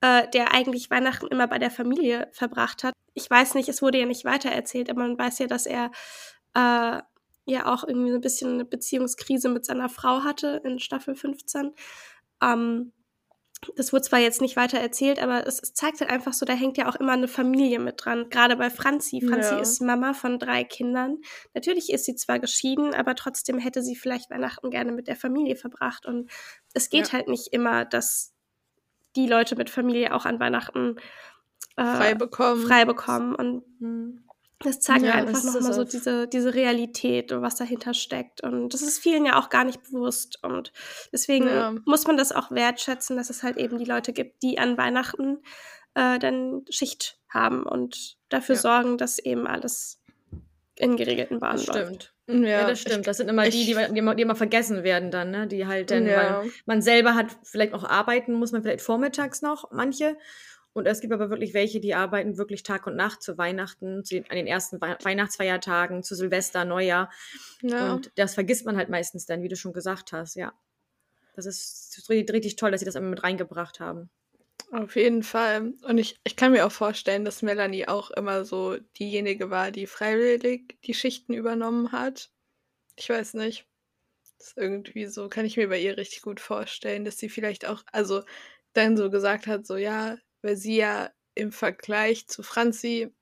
äh, 0.00 0.28
der 0.30 0.52
eigentlich 0.52 0.90
Weihnachten 0.90 1.26
immer 1.28 1.46
bei 1.46 1.58
der 1.58 1.70
Familie 1.70 2.28
verbracht 2.32 2.84
hat. 2.84 2.94
Ich 3.14 3.28
weiß 3.30 3.54
nicht, 3.54 3.68
es 3.68 3.82
wurde 3.82 3.98
ja 3.98 4.06
nicht 4.06 4.24
weitererzählt, 4.24 4.90
aber 4.90 5.02
man 5.02 5.18
weiß 5.18 5.38
ja, 5.40 5.46
dass 5.46 5.66
er 5.66 5.90
äh, 6.54 7.02
ja 7.46 7.66
auch 7.66 7.84
irgendwie 7.86 8.10
so 8.10 8.16
ein 8.16 8.22
bisschen 8.22 8.54
eine 8.54 8.64
Beziehungskrise 8.64 9.48
mit 9.48 9.64
seiner 9.64 9.88
Frau 9.88 10.24
hatte 10.24 10.62
in 10.64 10.78
Staffel 10.78 11.14
15. 11.14 11.72
Ähm, 12.42 12.92
das 13.76 13.92
wurde 13.92 14.02
zwar 14.02 14.18
jetzt 14.18 14.40
nicht 14.40 14.56
weiter 14.56 14.78
erzählt, 14.78 15.20
aber 15.22 15.46
es, 15.46 15.60
es 15.62 15.74
zeigt 15.74 16.00
halt 16.00 16.10
einfach 16.10 16.32
so, 16.32 16.44
da 16.46 16.52
hängt 16.52 16.76
ja 16.76 16.88
auch 16.88 16.96
immer 16.96 17.12
eine 17.12 17.28
Familie 17.28 17.78
mit 17.78 18.04
dran. 18.04 18.28
Gerade 18.30 18.56
bei 18.56 18.70
Franzi. 18.70 19.20
Franzi 19.20 19.54
Ja. 19.54 19.60
ist 19.60 19.80
Mama 19.80 20.14
von 20.14 20.38
drei 20.38 20.64
Kindern. 20.64 21.18
Natürlich 21.54 21.90
ist 21.92 22.04
sie 22.04 22.14
zwar 22.14 22.38
geschieden, 22.38 22.94
aber 22.94 23.14
trotzdem 23.14 23.58
hätte 23.58 23.82
sie 23.82 23.96
vielleicht 23.96 24.30
Weihnachten 24.30 24.70
gerne 24.70 24.92
mit 24.92 25.08
der 25.08 25.16
Familie 25.16 25.56
verbracht. 25.56 26.06
Und 26.06 26.30
es 26.72 26.88
geht 26.90 27.08
Ja. 27.08 27.12
halt 27.14 27.28
nicht 27.28 27.48
immer, 27.52 27.84
dass 27.84 28.32
die 29.16 29.26
Leute 29.26 29.56
mit 29.56 29.70
Familie 29.70 30.14
auch 30.14 30.24
an 30.26 30.40
Weihnachten 30.40 30.96
äh, 31.76 31.82
Frei 31.84 32.14
bekommen. 32.14 32.66
frei 32.66 32.84
bekommen. 32.84 33.34
Und 33.34 33.62
das 34.64 34.80
zeigt 34.80 35.02
Ja, 35.04 35.12
einfach 35.14 35.42
nochmal 35.44 35.72
so 35.72 35.82
es. 35.82 35.90
diese, 35.90 36.26
diese 36.28 36.54
Realität 36.54 37.30
und 37.32 37.42
was 37.42 37.54
dahinter 37.56 37.94
steckt. 37.94 38.42
Und 38.42 38.70
das 38.74 38.82
ist 38.82 38.98
vielen 38.98 39.24
ja 39.26 39.38
auch 39.38 39.48
gar 39.50 39.64
nicht 39.64 39.82
bewusst. 39.84 40.38
Und 40.42 40.72
deswegen 41.12 41.46
Ja. 41.46 41.74
muss 41.84 42.06
man 42.06 42.16
das 42.16 42.32
auch 42.32 42.50
wertschätzen, 42.50 43.16
dass 43.16 43.30
es 43.30 43.42
halt 43.42 43.56
eben 43.58 43.78
die 43.78 43.84
Leute 43.84 44.12
gibt, 44.12 44.42
die 44.42 44.58
an 44.58 44.76
Weihnachten 44.76 45.38
äh, 45.94 46.18
dann 46.18 46.64
Schicht 46.70 47.18
haben 47.28 47.62
und 47.64 48.16
dafür 48.28 48.56
Ja. 48.56 48.60
sorgen, 48.60 48.98
dass 48.98 49.18
eben 49.20 49.46
alles 49.46 50.00
in 50.76 50.96
geregelten 50.96 51.38
Bahnen 51.38 51.58
Das 51.58 51.66
läuft. 51.68 51.84
stimmt. 51.86 52.14
Ja, 52.26 52.48
Ja, 52.62 52.66
das 52.66 52.80
stimmt. 52.80 53.06
Das 53.06 53.18
sind 53.18 53.28
immer 53.28 53.44
die, 53.44 53.50
die, 53.66 53.74
die, 53.92 53.98
immer, 53.98 54.14
die 54.16 54.22
immer 54.22 54.34
vergessen 54.34 54.82
werden 54.82 55.10
dann, 55.12 55.30
ne? 55.30 55.46
Die 55.46 55.66
halt 55.66 55.90
dann, 55.90 56.06
Ja. 56.06 56.42
weil 56.42 56.50
man 56.66 56.82
selber 56.82 57.14
hat 57.14 57.26
vielleicht 57.44 57.74
auch 57.74 57.84
arbeiten, 57.84 58.32
muss 58.32 58.50
man 58.50 58.62
vielleicht 58.62 58.80
vormittags 58.82 59.40
noch, 59.42 59.70
manche. 59.70 60.16
Und 60.74 60.86
es 60.86 61.00
gibt 61.00 61.12
aber 61.12 61.30
wirklich 61.30 61.54
welche, 61.54 61.80
die 61.80 61.94
arbeiten 61.94 62.36
wirklich 62.36 62.64
Tag 62.64 62.86
und 62.86 62.96
Nacht 62.96 63.22
zu 63.22 63.38
Weihnachten, 63.38 64.04
zu 64.04 64.16
den, 64.16 64.28
an 64.28 64.36
den 64.36 64.48
ersten 64.48 64.80
Wei- 64.80 64.98
Weihnachtsfeiertagen, 65.02 66.02
zu 66.02 66.14
Silvester, 66.14 66.64
Neujahr. 66.64 67.10
Ja. 67.62 67.94
Und 67.94 68.10
das 68.16 68.34
vergisst 68.34 68.66
man 68.66 68.76
halt 68.76 68.90
meistens 68.90 69.24
dann, 69.24 69.42
wie 69.42 69.48
du 69.48 69.56
schon 69.56 69.72
gesagt 69.72 70.12
hast, 70.12 70.34
ja. 70.34 70.52
Das 71.36 71.46
ist 71.46 72.08
richtig, 72.10 72.34
richtig 72.34 72.56
toll, 72.56 72.70
dass 72.70 72.80
sie 72.80 72.86
das 72.86 72.96
immer 72.96 73.08
mit 73.08 73.22
reingebracht 73.22 73.80
haben. 73.80 74.10
Auf 74.72 74.96
jeden 74.96 75.22
Fall. 75.22 75.74
Und 75.82 75.98
ich, 75.98 76.18
ich 76.24 76.36
kann 76.36 76.52
mir 76.52 76.66
auch 76.66 76.72
vorstellen, 76.72 77.24
dass 77.24 77.42
Melanie 77.42 77.86
auch 77.86 78.10
immer 78.10 78.44
so 78.44 78.76
diejenige 78.98 79.50
war, 79.50 79.70
die 79.70 79.86
freiwillig 79.86 80.78
die 80.84 80.94
Schichten 80.94 81.34
übernommen 81.34 81.92
hat. 81.92 82.30
Ich 82.96 83.08
weiß 83.08 83.34
nicht. 83.34 83.66
Das 84.38 84.48
ist 84.48 84.56
irgendwie 84.56 85.06
so, 85.06 85.28
kann 85.28 85.44
ich 85.44 85.56
mir 85.56 85.68
bei 85.68 85.78
ihr 85.78 85.96
richtig 85.96 86.22
gut 86.22 86.40
vorstellen, 86.40 87.04
dass 87.04 87.18
sie 87.18 87.28
vielleicht 87.28 87.66
auch, 87.66 87.82
also 87.92 88.22
dann 88.72 88.96
so 88.96 89.10
gesagt 89.10 89.46
hat, 89.46 89.66
so 89.66 89.76
ja, 89.76 90.16
weil 90.44 90.56
sie 90.56 90.76
ja 90.76 91.10
im 91.34 91.52
Vergleich 91.52 92.28
zu 92.28 92.42
Franzi 92.42 93.12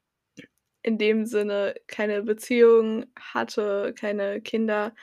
in 0.83 0.99
dem 0.99 1.27
Sinne 1.27 1.75
keine 1.87 2.23
Beziehung 2.23 3.07
hatte, 3.19 3.95
keine 3.99 4.43
Kinder, 4.43 4.95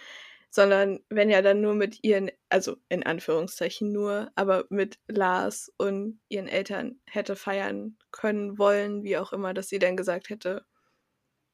sondern 0.51 0.99
wenn 1.09 1.29
ja 1.29 1.41
dann 1.41 1.61
nur 1.61 1.75
mit 1.75 2.03
ihren, 2.03 2.31
also 2.49 2.77
in 2.89 3.03
Anführungszeichen 3.05 3.91
nur, 3.91 4.31
aber 4.35 4.65
mit 4.69 4.99
Lars 5.07 5.71
und 5.77 6.19
ihren 6.27 6.47
Eltern 6.47 6.99
hätte 7.05 7.35
feiern 7.35 7.97
können, 8.11 8.57
wollen, 8.57 9.03
wie 9.03 9.17
auch 9.17 9.31
immer, 9.31 9.53
dass 9.53 9.69
sie 9.69 9.79
dann 9.79 9.95
gesagt 9.95 10.29
hätte, 10.29 10.65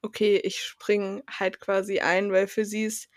okay, 0.02 0.38
ich 0.42 0.60
spring 0.60 1.22
halt 1.28 1.60
quasi 1.60 2.00
ein, 2.00 2.32
weil 2.32 2.48
für 2.48 2.64
sie 2.64 2.86
es 2.86 3.08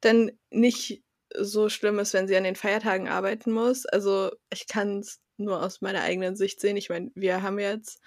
dann 0.00 0.32
nicht 0.50 1.02
so 1.34 1.68
schlimm 1.68 1.98
ist, 1.98 2.14
wenn 2.14 2.28
sie 2.28 2.36
an 2.36 2.44
den 2.44 2.56
Feiertagen 2.56 3.08
arbeiten 3.08 3.52
muss. 3.52 3.86
Also 3.86 4.30
ich 4.52 4.66
kann 4.66 5.00
es 5.00 5.20
nur 5.38 5.62
aus 5.62 5.80
meiner 5.80 6.02
eigenen 6.02 6.36
Sicht 6.36 6.60
sehen. 6.60 6.76
Ich 6.76 6.88
meine, 6.90 7.10
wir 7.14 7.42
haben 7.42 7.58
jetzt 7.58 8.00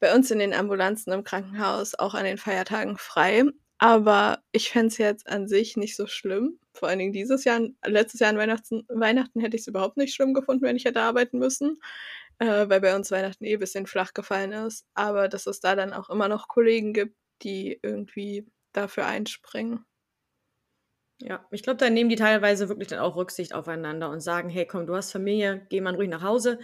bei 0.00 0.14
uns 0.14 0.30
in 0.30 0.38
den 0.38 0.54
Ambulanzen 0.54 1.12
im 1.12 1.24
Krankenhaus 1.24 1.94
auch 1.94 2.14
an 2.14 2.24
den 2.24 2.38
Feiertagen 2.38 2.98
frei. 2.98 3.44
Aber 3.78 4.42
ich 4.52 4.70
fände 4.70 4.88
es 4.88 4.98
jetzt 4.98 5.28
an 5.28 5.46
sich 5.48 5.76
nicht 5.76 5.96
so 5.96 6.06
schlimm. 6.06 6.58
Vor 6.74 6.88
allen 6.88 6.98
Dingen 6.98 7.12
dieses 7.12 7.44
Jahr, 7.44 7.60
letztes 7.86 8.20
Jahr 8.20 8.30
an 8.30 8.38
Weihnachten, 8.38 8.84
Weihnachten 8.88 9.40
hätte 9.40 9.56
ich 9.56 9.62
es 9.62 9.68
überhaupt 9.68 9.96
nicht 9.96 10.14
schlimm 10.14 10.34
gefunden, 10.34 10.64
wenn 10.64 10.76
ich 10.76 10.84
hätte 10.84 11.00
arbeiten 11.02 11.38
müssen, 11.38 11.80
äh, 12.38 12.68
weil 12.68 12.80
bei 12.80 12.94
uns 12.96 13.10
Weihnachten 13.12 13.44
eh 13.44 13.54
ein 13.54 13.60
bisschen 13.60 13.86
flach 13.86 14.14
gefallen 14.14 14.52
ist. 14.52 14.84
Aber 14.94 15.28
dass 15.28 15.46
es 15.46 15.60
da 15.60 15.76
dann 15.76 15.92
auch 15.92 16.10
immer 16.10 16.28
noch 16.28 16.48
Kollegen 16.48 16.92
gibt, 16.92 17.16
die 17.42 17.78
irgendwie 17.82 18.46
dafür 18.72 19.06
einspringen. 19.06 19.84
Ja, 21.20 21.44
ich 21.50 21.62
glaube, 21.62 21.78
da 21.78 21.90
nehmen 21.90 22.10
die 22.10 22.16
teilweise 22.16 22.68
wirklich 22.68 22.88
dann 22.88 23.00
auch 23.00 23.16
Rücksicht 23.16 23.52
aufeinander 23.54 24.10
und 24.10 24.20
sagen, 24.20 24.48
hey, 24.48 24.66
komm, 24.66 24.86
du 24.86 24.94
hast 24.94 25.10
Familie, 25.12 25.66
geh 25.68 25.80
mal 25.80 25.94
ruhig 25.96 26.08
nach 26.08 26.22
Hause 26.22 26.60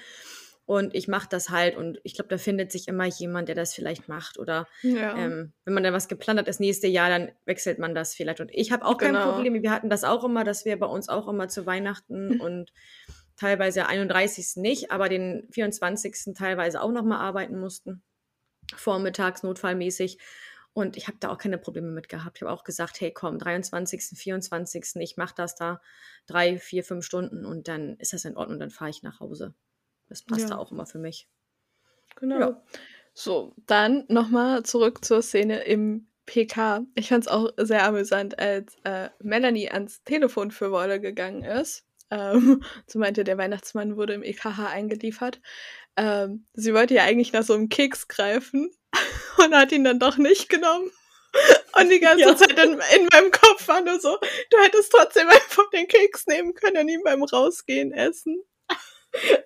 und 0.64 0.94
ich 0.94 1.08
mache 1.08 1.28
das 1.28 1.50
halt 1.50 1.76
und 1.76 2.00
ich 2.04 2.14
glaube, 2.14 2.28
da 2.28 2.38
findet 2.38 2.70
sich 2.72 2.86
immer 2.88 3.04
jemand, 3.04 3.48
der 3.48 3.56
das 3.56 3.74
vielleicht 3.74 4.08
macht 4.08 4.38
oder 4.38 4.66
Ja. 4.82 5.16
ähm, 5.16 5.52
wenn 5.64 5.74
man 5.74 5.82
dann 5.82 5.92
was 5.92 6.08
geplant 6.08 6.38
hat 6.38 6.48
das 6.48 6.60
nächste 6.60 6.86
Jahr, 6.86 7.08
dann 7.08 7.32
wechselt 7.46 7.78
man 7.80 7.94
das 7.94 8.14
vielleicht 8.14 8.40
und 8.40 8.50
ich 8.52 8.70
habe 8.72 8.84
auch 8.86 8.96
kein 8.96 9.12
Genau. 9.12 9.32
Problem. 9.32 9.60
Wir 9.60 9.70
hatten 9.72 9.90
das 9.90 10.04
auch 10.04 10.24
immer, 10.24 10.44
dass 10.44 10.64
wir 10.64 10.78
bei 10.78 10.86
uns 10.86 11.08
auch 11.08 11.26
immer 11.28 11.48
zu 11.48 11.66
Weihnachten 11.66 12.30
und 12.40 12.72
teilweise 13.36 13.86
31. 13.86 14.60
nicht, 14.62 14.92
aber 14.92 15.08
den 15.08 15.48
24. 15.50 16.32
teilweise 16.34 16.80
auch 16.80 16.92
noch 16.92 17.02
mal 17.04 17.18
arbeiten 17.18 17.58
mussten, 17.58 18.02
vormittags 18.76 19.42
notfallmäßig 19.42 20.18
und 20.74 20.96
ich 20.96 21.06
habe 21.06 21.16
da 21.20 21.30
auch 21.30 21.38
keine 21.38 21.56
Probleme 21.56 21.88
mit 21.88 22.08
gehabt. 22.08 22.36
Ich 22.38 22.42
habe 22.42 22.52
auch 22.52 22.64
gesagt, 22.64 23.00
hey, 23.00 23.12
komm, 23.12 23.38
23., 23.38 24.18
24., 24.18 24.96
ich 24.96 25.16
mache 25.16 25.34
das 25.36 25.54
da 25.54 25.80
drei, 26.26 26.58
vier, 26.58 26.84
fünf 26.84 27.04
Stunden 27.04 27.46
und 27.46 27.68
dann 27.68 27.96
ist 27.98 28.12
das 28.12 28.24
in 28.24 28.36
Ordnung, 28.36 28.58
dann 28.58 28.70
fahre 28.70 28.90
ich 28.90 29.02
nach 29.02 29.20
Hause. 29.20 29.54
Das 30.08 30.22
passt 30.22 30.42
Ja. 30.42 30.48
da 30.50 30.56
auch 30.58 30.72
immer 30.72 30.84
für 30.84 30.98
mich. 30.98 31.28
Genau. 32.16 32.38
Ja. 32.40 32.62
So, 33.14 33.54
dann 33.66 34.04
nochmal 34.08 34.64
zurück 34.64 35.04
zur 35.04 35.22
Szene 35.22 35.62
im 35.64 36.08
PK. 36.26 36.84
Ich 36.94 37.08
fand 37.08 37.24
es 37.24 37.28
auch 37.28 37.50
sehr 37.56 37.84
amüsant, 37.84 38.38
als 38.38 38.76
äh, 38.84 39.10
Melanie 39.20 39.70
ans 39.70 40.02
Telefon 40.04 40.50
für 40.50 40.72
Wolle 40.72 41.00
gegangen 41.00 41.44
ist. 41.44 41.86
Ähm, 42.10 42.62
so 42.86 42.98
meinte, 42.98 43.22
der 43.22 43.38
Weihnachtsmann 43.38 43.96
wurde 43.96 44.14
im 44.14 44.22
EKH 44.22 44.66
eingeliefert. 44.68 45.40
Ähm, 45.96 46.46
sie 46.54 46.74
wollte 46.74 46.94
ja 46.94 47.04
eigentlich 47.04 47.32
nach 47.32 47.44
so 47.44 47.54
einem 47.54 47.68
Keks 47.68 48.08
greifen 48.08 48.70
und 49.38 49.54
hat 49.54 49.72
ihn 49.72 49.84
dann 49.84 49.98
doch 49.98 50.16
nicht 50.18 50.48
genommen. 50.48 50.90
Und 51.80 51.88
die 51.90 51.98
ganze 52.00 52.20
Ja. 52.24 52.36
Zeit 52.36 52.52
in, 52.52 52.74
in 52.74 53.08
meinem 53.12 53.30
Kopf 53.32 53.66
war 53.66 53.80
nur 53.80 53.98
so, 53.98 54.16
du 54.50 54.58
hättest 54.58 54.92
trotzdem 54.92 55.28
einfach 55.28 55.68
den 55.70 55.88
Keks 55.88 56.26
nehmen 56.26 56.54
können 56.54 56.78
und 56.82 56.88
ihn 56.88 57.02
beim 57.02 57.22
Rausgehen 57.24 57.92
essen. 57.92 58.40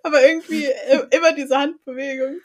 Aber 0.03 0.27
irgendwie 0.27 0.64
äh, 0.66 1.07
immer 1.11 1.33
diese 1.33 1.59
Handbewegung, 1.59 2.40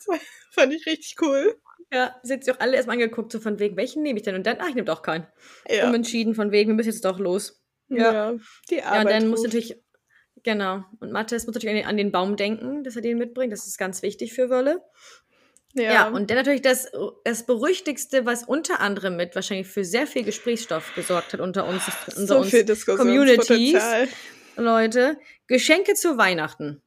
fand 0.51 0.73
ich 0.73 0.85
richtig 0.85 1.15
cool. 1.21 1.57
Ja, 1.91 2.15
sie 2.23 2.33
hat 2.33 2.43
sich 2.43 2.53
auch 2.53 2.59
alle 2.59 2.75
erstmal 2.75 2.95
angeguckt, 2.95 3.31
so 3.31 3.39
von 3.39 3.59
wegen, 3.59 3.77
welchen 3.77 4.01
nehme 4.03 4.17
ich 4.17 4.23
denn? 4.23 4.35
Und 4.35 4.45
dann, 4.47 4.57
ach, 4.59 4.67
ich 4.69 4.75
nehme 4.75 4.85
doch 4.85 5.01
keinen. 5.03 5.27
Ja, 5.69 5.87
Umentschieden 5.87 6.35
von 6.35 6.51
wegen, 6.51 6.71
wir 6.71 6.75
müssen 6.75 6.89
jetzt 6.89 7.05
doch 7.05 7.19
los. 7.19 7.61
ja. 7.89 8.33
die 8.69 8.75
Ja, 8.77 8.85
Arbeit. 8.85 9.01
und 9.05 9.11
dann 9.11 9.27
muss 9.29 9.43
natürlich, 9.43 9.77
genau. 10.43 10.83
Und 10.99 11.11
Matthias 11.11 11.45
muss 11.45 11.53
natürlich 11.55 11.75
an 11.75 11.81
den, 11.81 11.85
an 11.87 11.97
den 11.97 12.11
Baum 12.11 12.35
denken, 12.35 12.83
dass 12.83 12.95
er 12.95 13.01
den 13.03 13.17
mitbringt. 13.17 13.53
Das 13.53 13.67
ist 13.67 13.77
ganz 13.77 14.01
wichtig 14.01 14.33
für 14.33 14.49
Wölle. 14.49 14.81
Ja. 15.73 15.83
Ja, 15.93 16.07
und 16.07 16.29
dann 16.29 16.37
natürlich 16.37 16.61
das, 16.61 16.91
das 17.23 17.45
Berüchtigste, 17.45 18.25
was 18.25 18.43
unter 18.43 18.79
anderem 18.79 19.15
mit 19.15 19.33
wahrscheinlich 19.33 19.67
für 19.67 19.83
sehr 19.83 20.05
viel 20.05 20.23
Gesprächsstoff 20.23 20.93
gesorgt 20.95 21.33
hat 21.33 21.39
unter 21.39 21.65
uns, 21.65 21.83
unter 22.15 22.27
so 22.27 22.37
uns 22.39 22.49
viel 22.49 22.63
Diskussionspotenzial. 22.63 24.07
Leute, 24.55 25.17
Geschenke 25.47 25.95
zu 25.95 26.17
Weihnachten. 26.17 26.81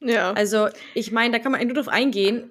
Ja. 0.00 0.32
Also, 0.32 0.68
ich 0.94 1.12
meine, 1.12 1.34
da 1.34 1.38
kann 1.38 1.52
man 1.52 1.64
nur 1.66 1.74
drauf 1.74 1.88
eingehen. 1.88 2.50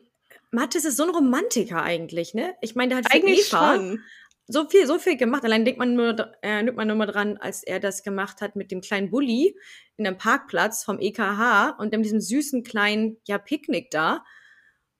Mathis 0.52 0.86
ist 0.86 0.98
so 0.98 1.04
ein 1.04 1.10
Romantiker 1.10 1.82
eigentlich, 1.82 2.34
ne? 2.34 2.56
Ich 2.62 2.76
meine, 2.76 2.90
der 2.90 2.98
hat 3.00 3.12
für 3.12 3.18
eigentlich 3.18 3.48
Eva 3.48 3.76
schon. 3.76 4.04
so 4.48 4.70
viel, 4.70 4.88
so 4.88 4.98
viel 5.00 5.18
gemacht. 5.18 5.44
Allein 5.44 5.66
denkt 5.66 5.80
man 5.80 5.96
nur, 5.96 6.32
äh, 6.42 6.64
nimmt 6.64 6.78
man 6.78 6.88
nur 6.88 6.96
mal 6.96 7.06
dran, 7.06 7.38
als 7.38 7.64
er 7.64 7.80
das 7.80 8.04
gemacht 8.04 8.40
hat 8.40 8.56
mit 8.56 8.72
dem 8.72 8.82
kleinen 8.82 9.10
Bulli 9.10 9.58
in 9.98 10.08
einem 10.08 10.18
Parkplatz 10.18 10.84
vom 10.84 11.00
EKH 11.00 11.76
und 11.80 11.94
dann 11.94 12.04
diesem 12.04 12.22
süßen 12.22 12.64
kleinen, 12.64 13.18
ja, 13.28 13.38
Picknick 13.38 13.92
da. 13.92 14.24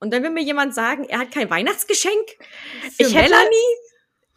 Und 0.04 0.12
dann 0.12 0.22
will 0.22 0.32
mir 0.32 0.44
jemand 0.44 0.76
sagen, 0.76 1.06
er 1.06 1.20
hat 1.20 1.32
kein 1.32 1.50
Weihnachtsgeschenk 1.50 2.30
für 2.98 3.04
Ich 3.04 3.16
hätte- 3.16 3.30
Melanie? 3.30 3.56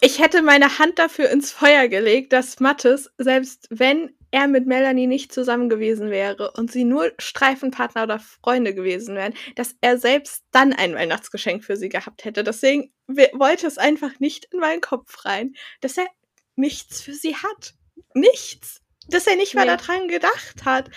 Ich 0.00 0.20
hätte 0.20 0.42
meine 0.42 0.78
Hand 0.78 0.98
dafür 1.00 1.28
ins 1.30 1.50
Feuer 1.50 1.88
gelegt, 1.88 2.32
dass 2.32 2.60
Mattes, 2.60 3.10
selbst 3.18 3.66
wenn 3.70 4.14
er 4.30 4.46
mit 4.46 4.66
Melanie 4.66 5.06
nicht 5.08 5.32
zusammen 5.32 5.68
gewesen 5.68 6.10
wäre 6.10 6.52
und 6.52 6.70
sie 6.70 6.84
nur 6.84 7.12
Streifenpartner 7.18 8.04
oder 8.04 8.20
Freunde 8.20 8.74
gewesen 8.74 9.16
wären, 9.16 9.34
dass 9.56 9.74
er 9.80 9.98
selbst 9.98 10.44
dann 10.52 10.72
ein 10.72 10.94
Weihnachtsgeschenk 10.94 11.64
für 11.64 11.76
sie 11.76 11.88
gehabt 11.88 12.24
hätte. 12.24 12.44
Deswegen 12.44 12.92
we- 13.08 13.30
wollte 13.32 13.66
es 13.66 13.76
einfach 13.78 14.20
nicht 14.20 14.44
in 14.52 14.60
meinen 14.60 14.80
Kopf 14.82 15.24
rein, 15.24 15.54
dass 15.80 15.96
er 15.96 16.06
nichts 16.54 17.00
für 17.00 17.14
sie 17.14 17.34
hat. 17.34 17.72
Nichts. 18.14 18.82
Dass 19.08 19.26
er 19.26 19.36
nicht 19.36 19.54
mal 19.54 19.66
Nee. 19.66 19.76
daran 19.76 20.08
gedacht 20.08 20.64
hat. 20.64 20.90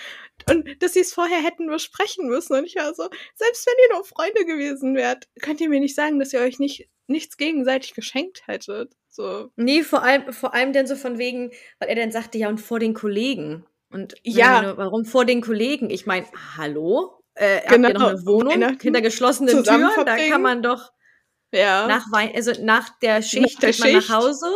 Und 0.50 0.82
dass 0.82 0.92
sie 0.94 1.00
es 1.00 1.12
vorher 1.14 1.42
hätten 1.42 1.66
besprechen 1.68 2.28
müssen. 2.28 2.54
Und 2.54 2.64
ich 2.64 2.76
war 2.76 2.94
so, 2.94 3.08
selbst 3.34 3.66
wenn 3.66 3.74
ihr 3.88 3.94
nur 3.96 4.04
Freunde 4.04 4.44
gewesen 4.44 4.94
wärt, 4.94 5.28
könnt 5.40 5.60
ihr 5.60 5.68
mir 5.68 5.80
nicht 5.80 5.94
sagen, 5.94 6.18
dass 6.18 6.32
ihr 6.32 6.40
euch 6.40 6.58
nicht 6.58 6.88
nichts 7.06 7.36
gegenseitig 7.36 7.94
geschenkt 7.94 8.46
hättet. 8.46 8.92
So. 9.08 9.50
Nee, 9.56 9.82
vor 9.82 10.02
allem, 10.04 10.32
vor 10.32 10.54
allem 10.54 10.72
dann 10.72 10.86
so 10.86 10.94
von 10.94 11.18
wegen, 11.18 11.50
weil 11.80 11.88
er 11.88 11.96
dann 11.96 12.12
sagte, 12.12 12.38
ja, 12.38 12.48
und 12.48 12.58
vor 12.60 12.78
den 12.78 12.94
Kollegen. 12.94 13.66
Und 13.92 14.14
Ja. 14.22 14.60
Melanie, 14.60 14.78
warum 14.78 15.04
vor 15.04 15.24
den 15.24 15.40
Kollegen? 15.40 15.90
Ich 15.90 16.06
meine, 16.06 16.26
hallo? 16.56 17.20
Äh, 17.34 17.58
habt 17.62 17.70
Genau, 17.70 17.88
ihr 17.88 17.94
noch 17.94 18.08
eine 18.10 18.26
Wohnung 18.26 18.78
hinter 18.80 19.00
geschlossenen 19.00 19.64
Türen? 19.64 19.90
Da 20.04 20.16
kann 20.28 20.42
man 20.42 20.62
doch 20.62 20.92
Ja. 21.52 21.88
nach, 21.88 22.04
Wei 22.12 22.32
also 22.34 22.52
nach 22.62 22.88
der 23.00 23.22
Schicht 23.22 23.60
der 23.62 23.70
geht 23.72 23.80
man 23.80 23.88
Schicht. 23.90 24.08
nach 24.08 24.16
Hause 24.18 24.46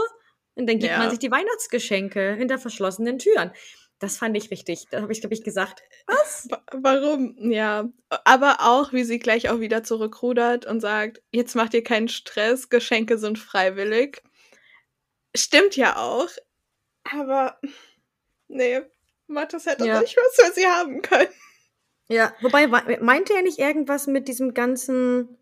und 0.55 0.69
dann 0.69 0.79
gibt 0.79 0.93
Ja. 0.93 0.99
man 0.99 1.11
sich 1.11 1.19
die 1.19 1.31
Weihnachtsgeschenke 1.33 2.35
hinter 2.35 2.59
verschlossenen 2.59 3.19
Türen. 3.19 3.51
Das 4.01 4.19
fand 4.19 4.37
ich 4.37 4.51
richtig. 4.51 4.87
Da 4.91 5.01
habe 5.03 5.13
ich, 5.13 5.21
glaube 5.21 5.35
ich, 5.35 5.45
gesagt, 5.45 5.83
was? 6.07 6.47
Wa- 6.51 6.63
Warum? 6.73 7.37
Ja. 7.51 7.89
Aber 8.25 8.57
auch, 8.61 8.93
wie 8.93 9.05
sie 9.05 9.19
gleich 9.19 9.49
auch 9.49 9.61
wieder 9.61 9.83
zurückrudert 9.85 10.67
und 10.67 10.81
sagt, 10.81 11.23
jetzt 11.31 11.55
macht 11.55 11.75
ihr 11.75 11.85
keinen 11.85 12.09
Stress, 12.09 12.69
Geschenke 12.69 13.19
sind 13.19 13.39
freiwillig. 13.39 14.23
Stimmt 15.37 15.77
ja 15.77 15.97
auch. 15.97 16.29
Aber 17.05 17.59
nee, 18.49 18.81
Mathis 19.27 19.67
hätte 19.67 19.87
Ja. 19.87 20.01
nicht 20.01 20.17
was 20.17 20.47
für 20.47 20.53
sie 20.53 20.67
haben 20.67 21.01
können. 21.03 21.29
Ja, 22.09 22.35
wobei, 22.43 22.67
meinte 22.67 23.33
er 23.35 23.43
nicht 23.43 23.59
irgendwas 23.59 24.07
mit 24.07 24.29
diesem 24.29 24.53
ganzen. 24.55 25.39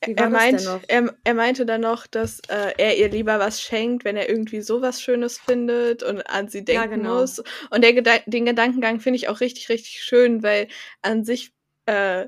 Er, 0.00 0.14
das 0.14 0.30
meint, 0.30 0.68
er, 0.86 1.16
er 1.24 1.34
meinte 1.34 1.66
dann 1.66 1.80
noch, 1.80 2.06
dass 2.06 2.38
äh, 2.48 2.74
er 2.78 2.96
ihr 2.96 3.08
lieber 3.08 3.40
was 3.40 3.60
schenkt, 3.60 4.04
wenn 4.04 4.16
er 4.16 4.28
irgendwie 4.28 4.60
sowas 4.60 5.02
Schönes 5.02 5.38
findet 5.38 6.02
und 6.04 6.20
an 6.28 6.48
sie 6.48 6.64
denken 6.64 6.82
Ja, 6.82 6.86
genau. 6.96 7.20
muss. 7.20 7.42
Und 7.70 7.82
der 7.82 7.92
Geda 7.92 8.18
den 8.26 8.44
Gedankengang 8.44 9.00
finde 9.00 9.16
ich 9.16 9.28
auch 9.28 9.40
richtig, 9.40 9.68
richtig 9.68 10.02
schön, 10.02 10.42
weil 10.44 10.68
an 11.02 11.24
sich 11.24 11.52
äh, 11.86 12.26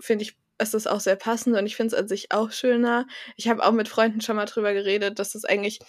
finde 0.00 0.24
ich, 0.24 0.36
ist 0.58 0.74
das 0.74 0.86
auch 0.86 1.00
sehr 1.00 1.16
passend 1.16 1.56
und 1.56 1.66
ich 1.66 1.76
finde 1.76 1.94
es 1.94 2.00
an 2.00 2.08
sich 2.08 2.32
auch 2.32 2.50
schöner. 2.50 3.06
Ich 3.36 3.48
habe 3.48 3.62
auch 3.64 3.72
mit 3.72 3.88
Freunden 3.88 4.20
schon 4.22 4.36
mal 4.36 4.46
drüber 4.46 4.72
geredet, 4.72 5.18
dass 5.18 5.34
es 5.34 5.44
eigentlich, 5.44 5.80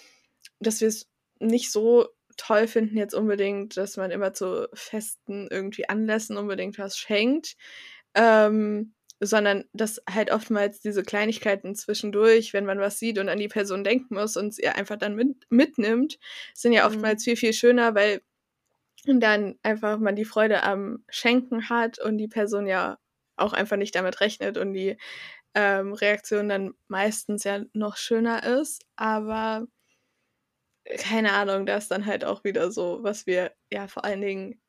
dass 0.60 0.80
wir 0.80 0.88
es 0.88 1.08
nicht 1.38 1.72
so 1.72 2.08
toll 2.36 2.66
finden 2.66 2.96
jetzt 2.96 3.14
unbedingt, 3.14 3.76
dass 3.76 3.96
man 3.96 4.10
immer 4.10 4.32
zu 4.32 4.68
festen 4.74 5.48
irgendwie 5.50 5.88
Anlässen 5.88 6.36
unbedingt 6.36 6.78
was 6.78 6.96
schenkt. 6.96 7.56
Ähm, 8.14 8.94
sondern 9.22 9.64
dass 9.72 10.02
halt 10.10 10.32
oftmals 10.32 10.80
diese 10.80 11.02
Kleinigkeiten 11.04 11.74
zwischendurch, 11.76 12.52
wenn 12.52 12.66
man 12.66 12.80
was 12.80 12.98
sieht 12.98 13.18
und 13.18 13.28
an 13.28 13.38
die 13.38 13.48
Person 13.48 13.84
denken 13.84 14.14
muss 14.16 14.36
und 14.36 14.54
sie 14.54 14.68
einfach 14.68 14.96
dann 14.98 15.14
mit, 15.16 15.46
mitnimmt, 15.50 16.18
sind 16.54 16.72
ja 16.72 16.86
Mhm. 16.86 16.86
oftmals 16.86 17.24
viel, 17.24 17.36
viel 17.36 17.52
schöner, 17.52 17.94
weil 17.94 18.22
dann 19.06 19.58
einfach 19.62 19.98
man 19.98 20.16
die 20.16 20.24
Freude 20.24 20.62
am 20.62 21.04
Schenken 21.10 21.68
hat 21.68 21.98
und 21.98 22.18
die 22.18 22.28
Person 22.28 22.66
ja 22.66 22.98
auch 23.36 23.52
einfach 23.52 23.76
nicht 23.76 23.94
damit 23.94 24.20
rechnet 24.20 24.58
und 24.58 24.74
die 24.74 24.96
ähm, 25.54 25.92
Reaktion 25.94 26.48
dann 26.48 26.74
meistens 26.88 27.44
ja 27.44 27.60
noch 27.74 27.96
schöner 27.96 28.44
ist. 28.44 28.84
Aber 28.96 29.66
keine 30.98 31.32
Ahnung, 31.32 31.66
da 31.66 31.76
ist 31.76 31.90
dann 31.90 32.06
halt 32.06 32.24
auch 32.24 32.44
wieder 32.44 32.70
so, 32.72 33.02
was 33.02 33.26
wir 33.26 33.54
ja 33.70 33.86
vor 33.88 34.04
allen 34.04 34.20
Dingen 34.20 34.60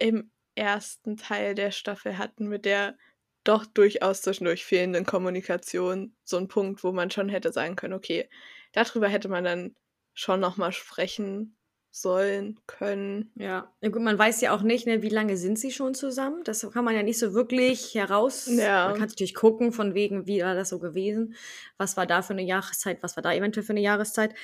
im 0.00 0.32
ersten 0.56 1.16
Teil 1.16 1.54
der 1.54 1.70
Staffel 1.72 2.18
hatten, 2.18 2.48
mit 2.48 2.64
der 2.64 2.96
doch 3.44 3.66
durchaus 3.66 4.22
zwischendurch 4.22 4.64
fehlenden 4.64 5.06
Kommunikation 5.06 6.16
so 6.24 6.36
ein 6.36 6.48
Punkt, 6.48 6.82
wo 6.82 6.92
man 6.92 7.10
schon 7.10 7.28
hätte 7.28 7.52
sagen 7.52 7.76
können, 7.76 7.94
okay, 7.94 8.28
darüber 8.72 9.08
hätte 9.08 9.28
man 9.28 9.44
dann 9.44 9.76
schon 10.14 10.40
nochmal 10.40 10.72
sprechen 10.72 11.56
sollen, 11.90 12.58
können. 12.66 13.30
Ja. 13.36 13.72
ja, 13.80 13.88
gut, 13.88 14.02
man 14.02 14.18
weiß 14.18 14.40
ja 14.40 14.52
auch 14.52 14.62
nicht, 14.62 14.84
ne, 14.84 15.02
wie 15.02 15.10
lange 15.10 15.36
sind 15.36 15.60
sie 15.60 15.70
schon 15.70 15.94
zusammen. 15.94 16.42
Das 16.42 16.68
kann 16.72 16.84
man 16.84 16.96
ja 16.96 17.04
nicht 17.04 17.20
so 17.20 17.34
wirklich 17.34 17.94
heraus. 17.94 18.48
Ja. 18.48 18.88
Man 18.88 18.98
kann 18.98 19.08
natürlich 19.08 19.34
gucken, 19.34 19.70
von 19.70 19.94
wegen, 19.94 20.26
wie 20.26 20.42
war 20.42 20.56
das 20.56 20.70
so 20.70 20.80
gewesen, 20.80 21.36
was 21.78 21.96
war 21.96 22.06
da 22.06 22.22
für 22.22 22.32
eine 22.32 22.42
Jahreszeit, 22.42 23.00
was 23.04 23.16
war 23.16 23.22
da 23.22 23.32
eventuell 23.32 23.64
für 23.64 23.74
eine 23.74 23.80
Jahreszeit. 23.80 24.34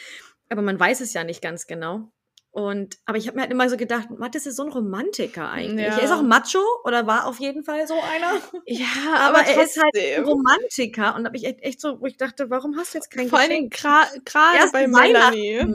Aber 0.48 0.62
man 0.62 0.78
weiß 0.78 1.00
es 1.00 1.12
ja 1.12 1.24
nicht 1.24 1.42
ganz 1.42 1.66
genau. 1.66 2.12
Und, 2.52 2.98
aber 3.04 3.16
ich 3.16 3.28
habe 3.28 3.36
mir 3.36 3.42
halt 3.42 3.52
immer 3.52 3.70
so 3.70 3.76
gedacht, 3.76 4.10
Mattes 4.10 4.44
ist 4.44 4.56
so 4.56 4.64
ein 4.64 4.72
Romantiker 4.72 5.50
eigentlich. 5.50 5.86
Ja. 5.86 5.98
Er 5.98 6.02
ist 6.02 6.10
auch 6.10 6.22
Macho 6.22 6.58
oder 6.84 7.06
war 7.06 7.26
auf 7.26 7.38
jeden 7.38 7.62
Fall 7.62 7.86
so 7.86 7.94
einer. 7.94 8.40
Ja, 8.66 8.86
aber, 9.16 9.38
aber 9.38 9.48
er 9.48 9.62
ist 9.62 9.80
halt 9.80 9.96
ein 9.96 10.24
Romantiker 10.24 11.14
und 11.14 11.26
habe 11.26 11.36
ich 11.36 11.44
echt, 11.44 11.62
echt, 11.62 11.80
so, 11.80 12.00
wo 12.00 12.06
ich 12.06 12.16
dachte, 12.16 12.50
warum 12.50 12.76
hast 12.76 12.94
du 12.94 12.98
jetzt 12.98 13.10
kein 13.10 13.28
Vor 13.28 13.38
Geschenk? 13.38 13.76
Vor 13.78 13.90
allem 13.90 14.24
gerade 14.24 14.72
bei 14.72 14.88
Melanie. 14.88 15.74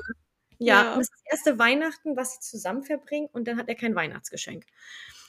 Ja, 0.57 0.83
ja. 0.83 0.95
Das 0.95 1.03
ist 1.03 1.13
das 1.13 1.23
erste 1.31 1.59
Weihnachten, 1.59 2.17
was 2.17 2.33
sie 2.33 2.39
zusammen 2.41 2.83
verbringen 2.83 3.29
und 3.31 3.47
dann 3.47 3.57
hat 3.57 3.69
er 3.69 3.75
kein 3.75 3.95
Weihnachtsgeschenk. 3.95 4.65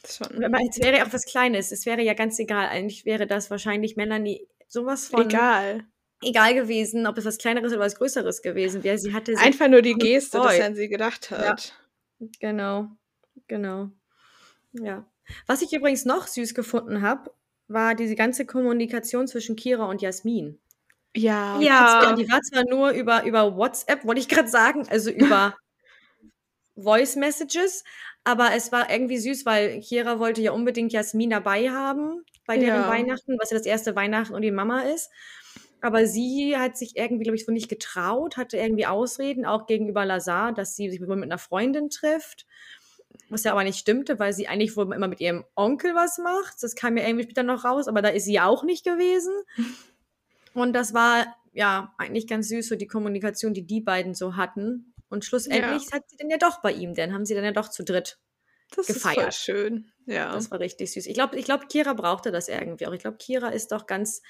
Schon. 0.08 0.44
Aber 0.44 0.58
es 0.68 0.78
wäre 0.78 0.98
ja 0.98 1.06
auch 1.06 1.12
was 1.12 1.26
Kleines. 1.26 1.72
Es 1.72 1.86
wäre 1.86 2.02
ja 2.02 2.14
ganz 2.14 2.38
egal. 2.38 2.68
Eigentlich 2.68 3.04
wäre 3.04 3.26
das 3.26 3.50
wahrscheinlich 3.50 3.96
Melanie 3.96 4.48
sowas 4.68 5.08
von. 5.08 5.28
Egal. 5.28 5.84
Egal 6.26 6.54
gewesen, 6.54 7.06
ob 7.06 7.18
es 7.18 7.24
was 7.24 7.38
Kleineres 7.38 7.72
oder 7.72 7.82
was 7.82 7.94
Größeres 7.94 8.42
gewesen 8.42 8.82
wäre. 8.82 8.98
Sie 8.98 9.14
hatte 9.14 9.36
einfach 9.38 9.68
nur 9.68 9.80
die 9.80 9.94
Geste, 9.94 10.38
dass 10.38 10.54
er 10.54 10.66
an 10.66 10.74
sie 10.74 10.88
gedacht 10.88 11.30
hat. 11.30 11.74
Ja. 12.18 12.26
Genau, 12.40 12.88
genau. 13.46 13.90
Ja. 14.72 15.06
Was 15.46 15.62
ich 15.62 15.72
übrigens 15.72 16.04
noch 16.04 16.26
süß 16.26 16.54
gefunden 16.54 17.02
habe, 17.02 17.30
war 17.68 17.94
diese 17.94 18.16
ganze 18.16 18.44
Kommunikation 18.44 19.28
zwischen 19.28 19.54
Kira 19.54 19.86
und 19.86 20.02
Jasmin. 20.02 20.58
Ja, 21.16 21.60
ja. 21.60 22.14
Die 22.14 22.28
war 22.28 22.40
zwar 22.42 22.64
nur 22.68 22.90
über, 22.90 23.24
über 23.24 23.56
WhatsApp, 23.56 24.04
wollte 24.04 24.20
ich 24.20 24.28
gerade 24.28 24.48
sagen, 24.48 24.86
also 24.88 25.10
über 25.10 25.56
Voice 26.76 27.16
Messages, 27.16 27.84
aber 28.24 28.54
es 28.54 28.72
war 28.72 28.90
irgendwie 28.90 29.18
süß, 29.18 29.46
weil 29.46 29.80
Kira 29.80 30.18
wollte 30.18 30.42
ja 30.42 30.52
unbedingt 30.52 30.92
Jasmin 30.92 31.30
dabei 31.30 31.70
haben 31.70 32.24
bei 32.46 32.58
deren 32.58 32.82
ja. 32.82 32.88
Weihnachten, 32.88 33.36
was 33.38 33.50
ja 33.50 33.58
das 33.58 33.66
erste 33.66 33.96
Weihnachten 33.96 34.34
und 34.34 34.42
die 34.42 34.50
Mama 34.50 34.82
ist. 34.82 35.10
Aber 35.86 36.06
sie 36.06 36.56
hat 36.56 36.76
sich 36.76 36.96
irgendwie, 36.96 37.22
glaube 37.22 37.36
ich, 37.36 37.44
so 37.44 37.52
nicht 37.52 37.68
getraut, 37.68 38.36
hatte 38.36 38.56
irgendwie 38.56 38.86
Ausreden, 38.86 39.46
auch 39.46 39.66
gegenüber 39.66 40.04
Lazar, 40.04 40.52
dass 40.52 40.74
sie 40.74 40.90
sich 40.90 41.00
wohl 41.00 41.14
mit 41.14 41.30
einer 41.30 41.38
Freundin 41.38 41.90
trifft. 41.90 42.44
Was 43.28 43.44
ja 43.44 43.52
aber 43.52 43.62
nicht 43.62 43.78
stimmte, 43.78 44.18
weil 44.18 44.32
sie 44.32 44.48
eigentlich 44.48 44.76
wohl 44.76 44.92
immer 44.92 45.06
mit 45.06 45.20
ihrem 45.20 45.44
Onkel 45.54 45.94
was 45.94 46.18
macht. 46.18 46.60
Das 46.60 46.74
kam 46.74 46.96
ja 46.96 47.06
irgendwie 47.06 47.22
später 47.22 47.44
noch 47.44 47.64
raus, 47.64 47.86
aber 47.86 48.02
da 48.02 48.08
ist 48.08 48.24
sie 48.24 48.40
auch 48.40 48.64
nicht 48.64 48.84
gewesen. 48.84 49.32
Und 50.54 50.72
das 50.72 50.92
war 50.92 51.36
ja 51.52 51.94
eigentlich 51.98 52.26
ganz 52.26 52.48
süß, 52.48 52.66
so 52.66 52.74
die 52.74 52.88
Kommunikation, 52.88 53.54
die 53.54 53.64
die 53.64 53.80
beiden 53.80 54.14
so 54.14 54.34
hatten. 54.34 54.92
Und 55.08 55.24
schlussendlich 55.24 55.84
ja. 55.84 55.92
hat 55.92 56.10
sie 56.10 56.16
dann 56.16 56.30
ja 56.30 56.38
doch 56.38 56.62
bei 56.62 56.72
ihm, 56.72 56.94
dann 56.94 57.12
haben 57.12 57.24
sie 57.24 57.34
dann 57.34 57.44
ja 57.44 57.52
doch 57.52 57.68
zu 57.68 57.84
dritt 57.84 58.18
das 58.74 58.88
gefeiert. 58.88 59.28
Das 59.28 59.36
voll 59.36 59.54
schön, 59.54 59.92
ja. 60.06 60.32
Das 60.32 60.50
war 60.50 60.58
richtig 60.58 60.92
süß. 60.92 61.06
Ich 61.06 61.14
glaube, 61.14 61.36
ich 61.38 61.44
glaub, 61.44 61.68
Kira 61.68 61.92
brauchte 61.92 62.32
das 62.32 62.48
irgendwie 62.48 62.86
auch. 62.86 62.92
Ich 62.92 63.00
glaube, 63.00 63.18
Kira 63.18 63.50
ist 63.50 63.70
doch 63.70 63.86
ganz, 63.86 64.22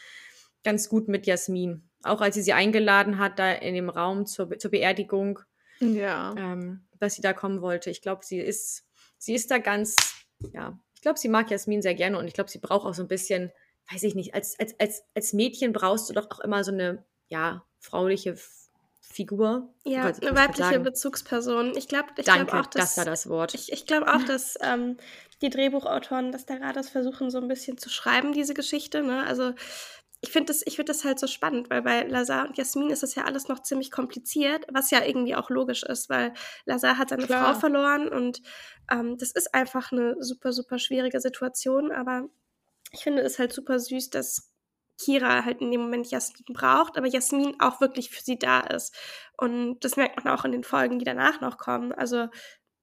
ganz 0.66 0.90
gut 0.90 1.08
mit 1.08 1.26
Jasmin. 1.26 1.88
Auch 2.02 2.20
als 2.20 2.34
sie 2.34 2.42
sie 2.42 2.52
eingeladen 2.52 3.18
hat, 3.18 3.38
da 3.38 3.52
in 3.52 3.74
dem 3.74 3.88
Raum 3.88 4.26
zur, 4.26 4.58
zur 4.58 4.70
Beerdigung. 4.70 5.40
Ja. 5.80 6.34
Ähm, 6.36 6.86
dass 6.98 7.14
sie 7.14 7.22
da 7.22 7.32
kommen 7.32 7.62
wollte. 7.62 7.90
Ich 7.90 8.02
glaube, 8.02 8.24
sie 8.24 8.38
ist, 8.38 8.84
sie 9.16 9.34
ist 9.34 9.50
da 9.50 9.58
ganz, 9.58 9.96
ja, 10.52 10.78
ich 10.94 11.02
glaube, 11.02 11.18
sie 11.18 11.28
mag 11.28 11.50
Jasmin 11.50 11.82
sehr 11.82 11.94
gerne 11.94 12.18
und 12.18 12.26
ich 12.26 12.34
glaube, 12.34 12.50
sie 12.50 12.58
braucht 12.58 12.86
auch 12.86 12.94
so 12.94 13.02
ein 13.02 13.08
bisschen 13.08 13.52
weiß 13.92 14.02
ich 14.02 14.14
nicht, 14.14 14.34
als, 14.34 14.58
als, 14.58 14.78
als, 14.80 15.04
als 15.14 15.32
Mädchen 15.32 15.72
brauchst 15.72 16.08
du 16.08 16.14
doch 16.14 16.30
auch 16.30 16.40
immer 16.40 16.64
so 16.64 16.72
eine, 16.72 17.04
ja, 17.28 17.64
frauliche 17.78 18.36
Figur. 19.00 19.72
Ja, 19.84 20.06
eine 20.06 20.34
weibliche 20.34 20.80
Bezugsperson. 20.80 21.76
Ich 21.76 21.88
glaube 21.88 22.08
ich 22.16 22.24
Danke, 22.24 22.46
glaub 22.46 22.66
auch, 22.66 22.66
dass, 22.66 22.94
das 22.94 22.96
war 22.98 23.04
das 23.04 23.28
Wort. 23.28 23.54
Ich, 23.54 23.72
ich 23.72 23.86
glaube 23.86 24.12
auch, 24.12 24.22
dass 24.26 24.56
ähm, 24.60 24.96
die 25.42 25.50
Drehbuchautoren 25.50 26.32
das 26.32 26.46
da 26.46 26.56
gerade 26.56 26.82
versuchen, 26.82 27.30
so 27.30 27.38
ein 27.38 27.48
bisschen 27.48 27.78
zu 27.78 27.88
schreiben, 27.88 28.32
diese 28.32 28.54
Geschichte. 28.54 29.02
Ne? 29.02 29.24
Also 29.24 29.52
ich 30.20 30.30
finde 30.30 30.52
das, 30.52 30.62
find 30.74 30.88
das 30.88 31.04
halt 31.04 31.18
so 31.18 31.26
spannend, 31.26 31.70
weil 31.70 31.82
bei 31.82 32.02
Lazar 32.04 32.46
und 32.46 32.56
Jasmin 32.56 32.90
ist 32.90 33.02
das 33.02 33.14
ja 33.14 33.24
alles 33.24 33.48
noch 33.48 33.62
ziemlich 33.62 33.90
kompliziert, 33.90 34.64
was 34.72 34.90
ja 34.90 35.04
irgendwie 35.04 35.36
auch 35.36 35.50
logisch 35.50 35.82
ist, 35.82 36.08
weil 36.08 36.32
Lazar 36.64 36.98
hat 36.98 37.10
seine 37.10 37.26
Klar. 37.26 37.52
Frau 37.54 37.60
verloren 37.60 38.08
und 38.08 38.40
ähm, 38.90 39.18
das 39.18 39.32
ist 39.32 39.54
einfach 39.54 39.92
eine 39.92 40.16
super, 40.20 40.52
super 40.52 40.78
schwierige 40.78 41.20
Situation, 41.20 41.92
aber 41.92 42.28
ich 42.92 43.00
finde 43.00 43.22
es 43.22 43.38
halt 43.38 43.52
super 43.52 43.78
süß, 43.78 44.10
dass 44.10 44.52
Kira 44.98 45.44
halt 45.44 45.60
in 45.60 45.70
dem 45.70 45.82
Moment 45.82 46.10
Jasmin 46.10 46.54
braucht, 46.54 46.96
aber 46.96 47.06
Jasmin 47.06 47.56
auch 47.58 47.80
wirklich 47.80 48.10
für 48.10 48.22
sie 48.22 48.38
da 48.38 48.60
ist. 48.60 48.96
Und 49.36 49.80
das 49.80 49.96
merkt 49.96 50.24
man 50.24 50.32
auch 50.34 50.44
in 50.44 50.52
den 50.52 50.64
Folgen, 50.64 50.98
die 50.98 51.04
danach 51.04 51.40
noch 51.42 51.58
kommen. 51.58 51.92
Also 51.92 52.28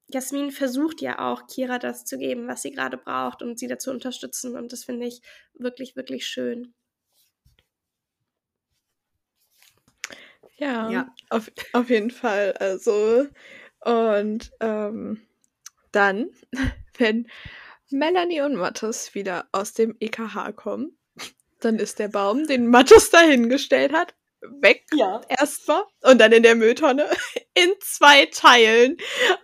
Jasmin 0.06 0.52
versucht 0.52 1.00
ja 1.00 1.18
auch, 1.18 1.46
Kira 1.48 1.78
das 1.78 2.04
zu 2.04 2.18
geben, 2.18 2.46
was 2.46 2.62
sie 2.62 2.70
gerade 2.70 2.96
braucht 2.96 3.42
und 3.42 3.58
sie 3.58 3.66
dazu 3.66 3.90
unterstützen. 3.90 4.56
Und 4.56 4.72
das 4.72 4.84
finde 4.84 5.06
ich 5.06 5.22
wirklich, 5.54 5.96
wirklich 5.96 6.26
schön. 6.26 6.74
Ja, 10.56 10.90
ja. 10.90 11.14
Auf, 11.30 11.50
auf 11.72 11.90
jeden 11.90 12.10
Fall. 12.10 12.52
Also, 12.58 13.26
und 13.80 14.52
ähm, 14.60 15.20
dann, 15.92 16.30
wenn 16.98 17.28
Melanie 17.90 18.40
und 18.40 18.56
Mattes 18.56 19.14
wieder 19.14 19.48
aus 19.52 19.72
dem 19.72 19.96
EKH 20.00 20.52
kommen, 20.52 20.96
dann 21.60 21.78
ist 21.78 21.98
der 21.98 22.08
Baum, 22.08 22.46
den 22.46 22.68
Mattes 22.68 23.10
dahingestellt 23.10 23.92
hat, 23.92 24.14
weg. 24.60 24.84
Ja. 24.94 25.20
Erstmal. 25.28 25.84
Und 26.02 26.20
dann 26.20 26.32
in 26.32 26.42
der 26.42 26.54
Mülltonne 26.54 27.06
in 27.54 27.72
zwei 27.80 28.26
Teilen. 28.26 28.96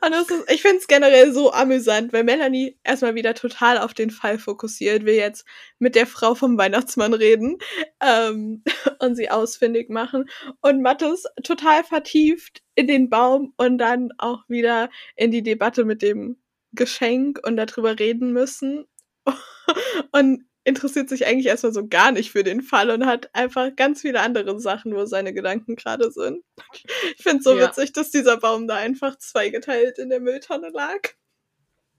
Und 0.05 0.13
das 0.13 0.31
ist, 0.31 0.51
ich 0.51 0.63
finde 0.63 0.79
es 0.79 0.87
generell 0.87 1.33
so 1.33 1.53
amüsant, 1.53 2.13
weil 2.13 2.25
Melanie 2.25 2.79
erstmal 2.85 3.15
wieder 3.15 3.35
total 3.35 3.79
auf 3.79 3.95
den 3.95 4.11
Fall 4.11 4.39
fokussiert, 4.39 5.05
will 5.05 5.15
jetzt 5.15 5.45
mit 5.79 5.95
der 5.95 6.07
Frau 6.07 6.35
vom 6.35 6.59
Weihnachtsmann 6.59 7.15
reden 7.15 7.59
ähm, 8.01 8.63
und 8.99 9.17
sie 9.17 9.31
ausfindig 9.31 9.91
machen. 9.91 10.29
Und 10.61 10.83
Mattes 10.83 11.25
total 11.43 11.85
vertieft 11.85 12.63
in 12.75 12.87
den 12.87 13.11
Baum 13.11 13.55
und 13.57 13.79
dann 13.79 14.11
auch 14.19 14.45
wieder 14.49 14.91
in 15.17 15.31
die 15.31 15.43
Debatte 15.43 15.85
mit 15.85 16.03
dem 16.03 16.37
Geschenk 16.73 17.41
und 17.45 17.57
darüber 17.57 17.99
reden 17.99 18.33
müssen. 18.33 18.87
und 20.13 20.45
interessiert 20.65 21.09
sich 21.09 21.27
eigentlich 21.27 21.47
erstmal 21.47 21.73
so 21.73 21.87
gar 21.87 22.13
nicht 22.13 22.31
für 22.31 22.45
den 22.45 22.63
Fall 22.63 22.91
und 22.91 23.07
hat 23.07 23.31
einfach 23.35 23.75
ganz 23.77 24.03
viele 24.03 24.21
andere 24.21 24.61
Sachen, 24.61 24.95
wo 24.95 25.07
seine 25.07 25.33
Gedanken 25.33 25.77
gerade 25.77 26.11
sind. 26.11 26.45
Ich 27.17 27.23
finde 27.23 27.39
es 27.39 27.45
so 27.45 27.57
ja. 27.57 27.69
witzig, 27.69 27.93
dass 27.93 28.11
dieser 28.11 28.39
Baum 28.39 28.67
da 28.67 28.77
einfach 28.77 29.17
zweigeteilt 29.19 29.99
in 29.99 30.09
der 30.09 30.21
Mülltonne 30.21 30.71
lag. 30.71 31.01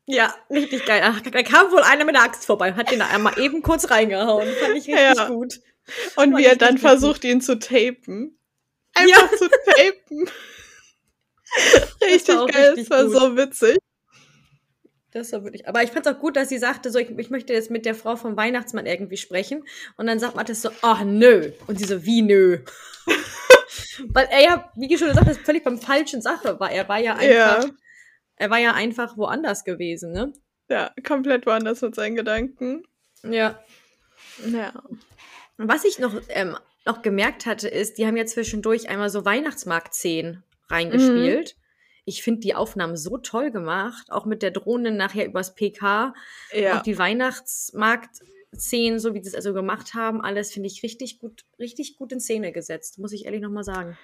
Ja, 0.08 0.34
richtig 0.50 0.86
geil. 0.86 1.02
Ach, 1.04 1.22
da 1.22 1.44
kam 1.44 1.72
wohl 1.72 1.82
einer 1.82 2.06
mit 2.06 2.16
der 2.16 2.24
Axt 2.24 2.46
vorbei 2.46 2.70
und 2.70 2.76
hat 2.76 2.90
den 2.92 3.00
da 3.00 3.08
einmal 3.08 3.38
eben 3.40 3.62
kurz 3.62 3.90
reingehauen. 3.92 4.48
Fand 4.56 4.76
ich 4.76 4.88
richtig 4.88 4.96
ja. 4.96 5.28
gut. 5.28 5.60
Und 6.16 6.32
Fand 6.32 6.38
wie 6.38 6.46
er 6.46 6.56
dann 6.56 6.78
versucht, 6.78 7.22
gut. 7.22 7.30
ihn 7.30 7.42
zu 7.42 7.60
tapen. 7.60 8.38
Einfach 8.94 9.32
ja. 9.32 9.38
zu 9.38 9.50
tapen. 9.50 10.30
richtig 12.02 12.36
geil, 12.54 12.74
das 12.76 12.90
war 12.90 13.04
gut. 13.06 13.14
so 13.14 13.38
witzig. 13.38 13.78
Das 15.12 15.34
war 15.34 15.44
wirklich. 15.44 15.68
Aber 15.68 15.84
ich 15.84 15.92
fand 15.92 16.06
es 16.06 16.14
auch 16.14 16.20
gut, 16.20 16.38
dass 16.38 16.50
sie 16.50 16.58
sagte, 16.58 16.90
so, 16.90 16.98
ich, 16.98 17.10
ich, 17.10 17.30
möchte 17.30 17.54
jetzt 17.54 17.70
mit 17.70 17.86
der 17.86 17.96
Frau 17.96 18.16
vom 18.16 18.38
Weihnachtsmann 18.38 18.86
irgendwie 18.86 19.18
sprechen. 19.18 19.66
Und 19.98 20.08
dann 20.08 20.20
sagt 20.20 20.36
Mathis 20.36 20.62
so, 20.62 20.70
ach 20.82 21.04
nö. 21.04 21.52
Und 21.68 21.80
sie 21.80 21.86
so, 21.86 22.06
wie 22.06 22.22
nö? 22.22 22.60
Weil 24.08 24.28
er 24.32 24.42
ja, 24.42 24.72
wie 24.76 24.98
schon 24.98 25.10
gesagt 25.10 25.28
habe, 25.28 25.36
völlig 25.36 25.64
beim 25.64 25.80
falschen 25.80 26.22
Sache 26.22 26.60
war. 26.60 26.72
Er 26.72 26.88
war 26.88 27.00
ja 27.00 27.14
einfach, 27.16 27.66
ja. 27.66 27.70
er 28.38 28.50
war 28.50 28.58
ja 28.58 28.74
einfach 28.74 29.18
woanders 29.18 29.64
gewesen, 29.66 30.14
ne? 30.14 30.34
Ja, 30.70 30.92
komplett 31.06 31.46
woanders 31.46 31.82
mit 31.82 31.94
seinen 31.96 32.16
Gedanken. 32.16 32.84
Ja. 33.24 33.62
Ja. 34.50 34.82
Was 35.58 35.84
ich 35.84 36.00
noch, 36.00 36.16
ähm, 36.30 36.58
noch 36.86 37.02
gemerkt 37.02 37.46
hatte, 37.46 37.68
ist, 37.68 37.98
die 37.98 38.08
haben 38.08 38.16
ja 38.16 38.26
zwischendurch 38.26 38.88
einmal 38.88 39.10
so 39.10 39.26
Weihnachtsmarkt-Szenen 39.26 40.44
reingespielt. 40.70 41.56
Mhm 41.56 41.61
ich 42.12 42.24
finde 42.24 42.42
die 42.42 42.56
Aufnahmen 42.56 42.98
so 42.98 43.18
toll 43.18 43.52
gemacht, 43.52 44.12
auch 44.12 44.26
mit 44.26 44.44
der 44.44 44.52
Drohne 44.52 44.92
nachher 44.92 45.26
übers 45.26 45.56
PK, 45.56 46.14
ja. 46.54 46.78
auch 46.78 46.84
die 46.84 46.98
Weihnachtsmarkt-Szenen, 46.98 49.00
so 49.00 49.14
wie 49.14 49.24
sie 49.24 49.30
es 49.30 49.36
also 49.36 49.54
gemacht 49.54 49.94
haben, 49.94 50.22
alles 50.22 50.52
finde 50.52 50.68
ich 50.68 50.84
richtig 50.84 51.20
gut, 51.20 51.46
richtig 51.58 51.96
gut 51.96 52.12
in 52.12 52.20
Szene 52.20 52.52
gesetzt, 52.52 53.00
muss 53.00 53.14
ich 53.14 53.26
ehrlich 53.26 53.42
nochmal 53.42 53.64
sagen. 53.64 53.98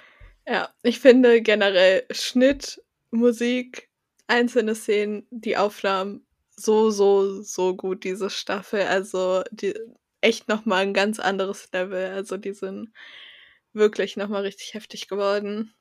Ja, 0.48 0.74
ich 0.82 1.02
finde 1.02 1.41
generell 1.41 2.06
Schnitt, 2.12 2.82
Musik, 3.12 3.89
einzelne 4.28 4.76
Szenen, 4.76 5.28
die 5.30 5.58
Aufnahmen 5.58 6.26
so, 6.56 6.89
so, 6.89 7.41
so 7.41 7.76
gut, 7.76 8.04
diese 8.04 8.30
Staffel. 8.30 8.82
Also 8.82 9.43
die, 9.52 9.74
echt 10.22 10.48
nochmal 10.48 10.84
ein 10.84 10.93
ganz 10.93 11.20
anderes 11.20 11.70
Level. 11.72 12.12
Also 12.12 12.38
die 12.38 12.54
sind 12.54 12.91
wirklich 13.74 14.17
nochmal 14.17 14.43
richtig 14.43 14.74
heftig 14.74 15.08
geworden. 15.08 15.74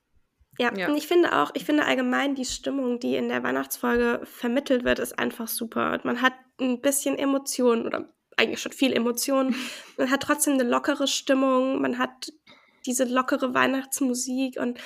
Ja, 0.58 0.72
Ja. 0.76 0.88
und 0.88 0.96
ich 0.96 1.06
finde 1.06 1.36
auch, 1.36 1.50
ich 1.54 1.64
finde 1.64 1.84
allgemein 1.84 2.34
die 2.34 2.44
Stimmung, 2.44 2.98
die 3.00 3.16
in 3.16 3.28
der 3.28 3.42
Weihnachtsfolge 3.42 4.20
vermittelt 4.24 4.84
wird, 4.84 4.98
ist 4.98 5.18
einfach 5.18 5.48
super. 5.48 5.92
Und 5.92 6.04
man 6.04 6.22
hat 6.22 6.32
ein 6.60 6.80
bisschen 6.80 7.18
Emotionen 7.18 7.86
oder 7.86 8.08
eigentlich 8.36 8.60
schon 8.60 8.72
viel 8.72 8.92
Emotionen. 8.92 9.54
Man 9.96 10.10
hat 10.10 10.22
trotzdem 10.22 10.54
eine 10.54 10.64
lockere 10.64 11.06
Stimmung, 11.08 11.80
man 11.80 11.98
hat 11.98 12.32
diese 12.84 13.04
lockere 13.04 13.54
Weihnachtsmusik 13.54 14.58
und 14.60 14.78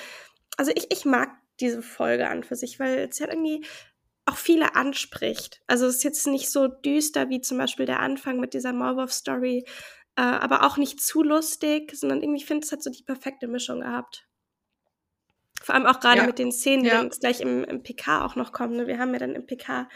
also 0.57 0.71
ich, 0.73 0.87
ich 0.89 1.03
mag 1.05 1.29
diese 1.59 1.81
Folge 1.81 2.29
an 2.29 2.43
für 2.43 2.55
sich, 2.55 2.79
weil 2.79 3.09
es 3.09 3.19
ja 3.19 3.27
irgendwie 3.27 3.65
auch 4.25 4.37
viele 4.37 4.75
anspricht. 4.75 5.61
Also 5.67 5.85
es 5.87 5.97
ist 5.97 6.03
jetzt 6.03 6.27
nicht 6.27 6.49
so 6.49 6.67
düster 6.67 7.29
wie 7.29 7.41
zum 7.41 7.57
Beispiel 7.57 7.85
der 7.85 7.99
Anfang 7.99 8.39
mit 8.39 8.53
dieser 8.53 8.71
Maulwurf-Story, 8.73 9.65
äh, 10.15 10.21
aber 10.21 10.65
auch 10.65 10.77
nicht 10.77 11.01
zu 11.01 11.21
lustig, 11.23 11.91
sondern 11.95 12.21
irgendwie 12.21 12.43
finde 12.43 12.65
es 12.65 12.71
hat 12.71 12.81
so 12.83 12.89
die 12.89 13.03
perfekte 13.03 13.47
Mischung 13.47 13.81
gehabt. 13.81 14.27
Vor 15.61 15.75
allem 15.75 15.85
auch 15.85 15.99
gerade 15.99 16.19
Ja. 16.21 16.25
mit 16.25 16.39
den 16.39 16.51
Szenen, 16.51 16.83
die 16.83 16.89
Ja. 16.89 16.97
dann 16.97 17.09
gleich 17.09 17.39
im, 17.41 17.63
im 17.63 17.83
PK 17.83 18.25
auch 18.25 18.35
noch 18.35 18.51
kommen. 18.51 18.75
Ne? 18.75 18.87
Wir 18.87 18.97
haben 18.99 19.13
ja 19.13 19.19
dann 19.19 19.35
im 19.35 19.45
PK 19.45 19.87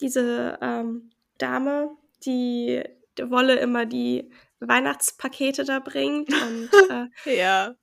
diese 0.00 0.58
ähm, 0.62 1.10
Dame, 1.38 1.90
die 2.24 2.82
der 3.16 3.30
Wolle 3.30 3.56
immer 3.56 3.84
die 3.84 4.30
Weihnachtspakete 4.60 5.64
da 5.64 5.80
bringt. 5.80 6.28
Und 6.30 6.70
äh, 7.26 7.36
Ja, 7.38 7.74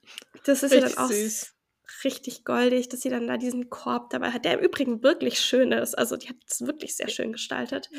das 0.45 0.63
ist 0.63 0.71
ja 0.73 0.79
richtig 0.79 0.95
dann 0.95 1.05
auch 1.05 1.09
süß. 1.11 1.53
richtig 2.03 2.45
goldig, 2.45 2.89
dass 2.89 3.01
sie 3.01 3.09
dann 3.09 3.27
da 3.27 3.37
diesen 3.37 3.69
Korb 3.69 4.09
dabei 4.11 4.31
hat, 4.31 4.45
der 4.45 4.53
im 4.59 4.65
Übrigen 4.65 5.03
wirklich 5.03 5.39
schön 5.39 5.71
ist. 5.71 5.97
Also 5.97 6.15
die 6.17 6.29
hat 6.29 6.37
es 6.47 6.65
wirklich 6.65 6.95
sehr 6.95 7.09
schön 7.09 7.33
gestaltet. 7.33 7.89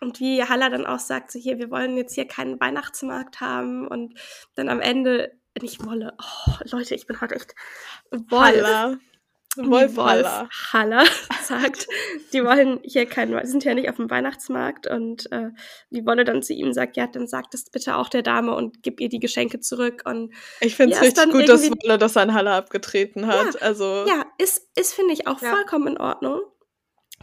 Und 0.00 0.20
wie 0.20 0.42
Halla 0.42 0.68
dann 0.68 0.84
auch 0.86 0.98
sagt, 0.98 1.30
so 1.32 1.38
hier, 1.38 1.58
wir 1.58 1.70
wollen 1.70 1.96
jetzt 1.96 2.14
hier 2.14 2.26
keinen 2.26 2.60
Weihnachtsmarkt 2.60 3.40
haben 3.40 3.86
und 3.88 4.14
dann 4.54 4.68
am 4.68 4.80
Ende 4.80 5.32
nicht 5.62 5.84
Wolle. 5.84 6.14
Oh, 6.20 6.52
Leute, 6.70 6.94
ich 6.94 7.06
bin 7.06 7.20
heute 7.20 7.34
echt 7.36 7.54
Wolf. 8.10 8.40
Halla. 8.40 8.96
Wie 9.58 9.70
Wolf 9.70 9.96
Halla. 9.96 10.48
Haller 10.72 11.04
sagt, 11.42 11.86
die 12.34 12.44
wollen 12.44 12.78
hier 12.82 13.06
keinen, 13.06 13.46
sind 13.46 13.64
ja 13.64 13.72
nicht 13.72 13.88
auf 13.88 13.96
dem 13.96 14.10
Weihnachtsmarkt 14.10 14.86
und 14.86 15.32
äh, 15.32 15.48
die 15.88 16.04
Wolle 16.04 16.24
dann 16.26 16.42
zu 16.42 16.52
ihm 16.52 16.74
sagt, 16.74 16.98
ja, 16.98 17.06
dann 17.06 17.26
sag 17.26 17.50
das 17.52 17.64
bitte 17.70 17.96
auch 17.96 18.10
der 18.10 18.20
Dame 18.22 18.54
und 18.54 18.82
gib 18.82 19.00
ihr 19.00 19.08
die 19.08 19.18
Geschenke 19.18 19.60
zurück 19.60 20.02
und 20.04 20.34
Ich 20.60 20.76
finde 20.76 20.92
es 20.94 21.00
Ja, 21.00 21.06
richtig 21.06 21.30
gut, 21.32 21.48
dass 21.48 21.70
Wolle 21.70 21.96
das 21.96 22.18
an 22.18 22.34
Halla 22.34 22.58
abgetreten 22.58 23.26
hat. 23.28 23.62
also, 23.62 24.04
ja, 24.06 24.26
ist, 24.36 24.68
ist 24.78 24.92
finde 24.92 25.14
ich 25.14 25.26
auch 25.26 25.40
Ja. 25.40 25.54
vollkommen 25.54 25.86
in 25.88 25.98
Ordnung. 25.98 26.42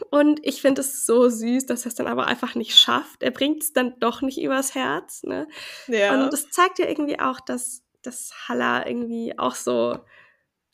Und 0.10 0.39
ich 0.43 0.60
finde 0.60 0.82
es 0.82 1.06
so 1.06 1.30
süß, 1.30 1.67
dass 1.67 1.86
er 1.86 1.89
es 1.89 1.96
dann 1.96 2.08
aber 2.08 2.26
einfach 2.26 2.56
nicht 2.56 2.76
schafft. 2.76 3.22
Er 3.22 3.30
bringt 3.30 3.62
es 3.62 3.74
dann 3.74 3.93
doch 4.00 4.24
nicht 4.24 4.41
übers 4.41 4.74
Herz. 4.74 5.22
Ne? 5.22 5.48
ja. 5.88 6.15
Und 6.15 6.34
das 6.34 6.50
zeigt 6.50 6.80
ja 6.80 6.88
irgendwie 6.88 7.19
auch, 7.19 7.39
dass, 7.39 7.83
dass 8.03 8.47
Halla 8.47 8.85
irgendwie 8.87 9.37
auch 9.37 9.55
so, 9.55 9.99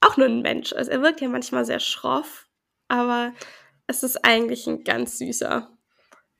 auch 0.02 0.18
nur 0.18 0.28
ein 0.28 0.42
Mensch 0.42 0.72
ist. 0.72 0.88
Er 0.88 1.02
wirkt 1.02 1.22
ja 1.22 1.30
manchmal 1.30 1.66
sehr 1.66 1.80
schroff, 1.80 2.48
aber 2.88 3.34
es 3.88 4.04
ist 4.04 4.24
eigentlich 4.26 4.68
ein 4.68 4.84
ganz 4.84 5.18
süßer. 5.18 5.70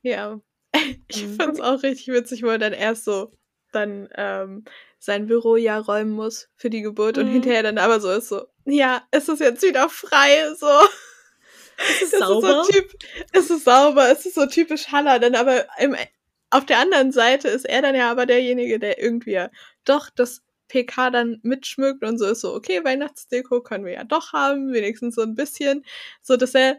Ja. 0.02 0.40
Ich 1.08 1.22
Mhm. 1.22 1.36
find's 1.40 1.60
auch 1.60 1.82
richtig 1.82 2.06
witzig, 2.08 2.42
wo 2.44 2.48
er 2.48 2.58
dann 2.58 2.72
erst 2.72 3.04
so 3.04 3.32
dann 3.72 4.08
ähm, 4.14 4.64
sein 5.00 5.26
Büro 5.26 5.56
ja 5.56 5.78
räumen 5.78 6.12
muss 6.12 6.48
für 6.56 6.70
die 6.70 6.82
Geburt 6.82 7.18
und 7.18 7.26
Mhm. 7.26 7.32
hinterher 7.32 7.62
dann 7.64 7.78
aber 7.78 8.00
so 8.00 8.10
ist 8.10 8.28
so, 8.28 8.46
ja, 8.64 9.02
es 9.10 9.28
ist 9.28 9.40
jetzt 9.40 9.62
wieder 9.62 9.88
frei, 9.88 10.54
so. 10.56 10.68
Es 11.78 12.02
ist 12.02 12.12
Das 12.12 12.20
sauber. 12.20 12.60
Ist 12.60 12.66
so 12.66 12.72
typ, 12.72 12.92
es 13.32 13.50
ist 13.50 13.64
sauber, 13.64 14.10
es 14.12 14.24
ist 14.26 14.34
so 14.36 14.46
typisch 14.46 14.88
Haller, 14.92 15.18
dann 15.18 15.34
aber 15.34 15.66
im, 15.80 15.96
auf 16.50 16.66
der 16.66 16.78
anderen 16.78 17.10
Seite 17.12 17.48
ist 17.48 17.64
er 17.64 17.82
dann 17.82 17.94
ja 17.96 18.10
aber 18.10 18.26
derjenige, 18.26 18.78
der 18.78 19.00
irgendwie 19.02 19.32
ja 19.32 19.50
doch 19.84 20.10
das 20.10 20.42
PK 20.70 21.10
dann 21.10 21.40
mitschmückt 21.42 22.04
und 22.04 22.18
so 22.18 22.26
ist 22.26 22.40
so, 22.40 22.54
okay, 22.54 22.82
Weihnachtsdeko 22.84 23.62
können 23.62 23.84
wir 23.84 23.92
ja 23.92 24.04
doch 24.04 24.32
haben, 24.32 24.72
wenigstens 24.72 25.16
so 25.16 25.22
ein 25.22 25.34
bisschen, 25.34 25.84
so 26.22 26.36
dass 26.36 26.54
er 26.54 26.78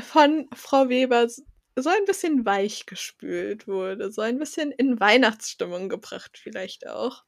von 0.00 0.48
Frau 0.54 0.88
Weber 0.88 1.28
so 1.28 1.90
ein 1.90 2.04
bisschen 2.06 2.44
weich 2.46 2.86
gespült 2.86 3.68
wurde, 3.68 4.10
so 4.12 4.22
ein 4.22 4.38
bisschen 4.38 4.72
in 4.72 5.00
Weihnachtsstimmung 5.00 5.88
gebracht 5.88 6.38
vielleicht 6.42 6.86
auch. 6.88 7.24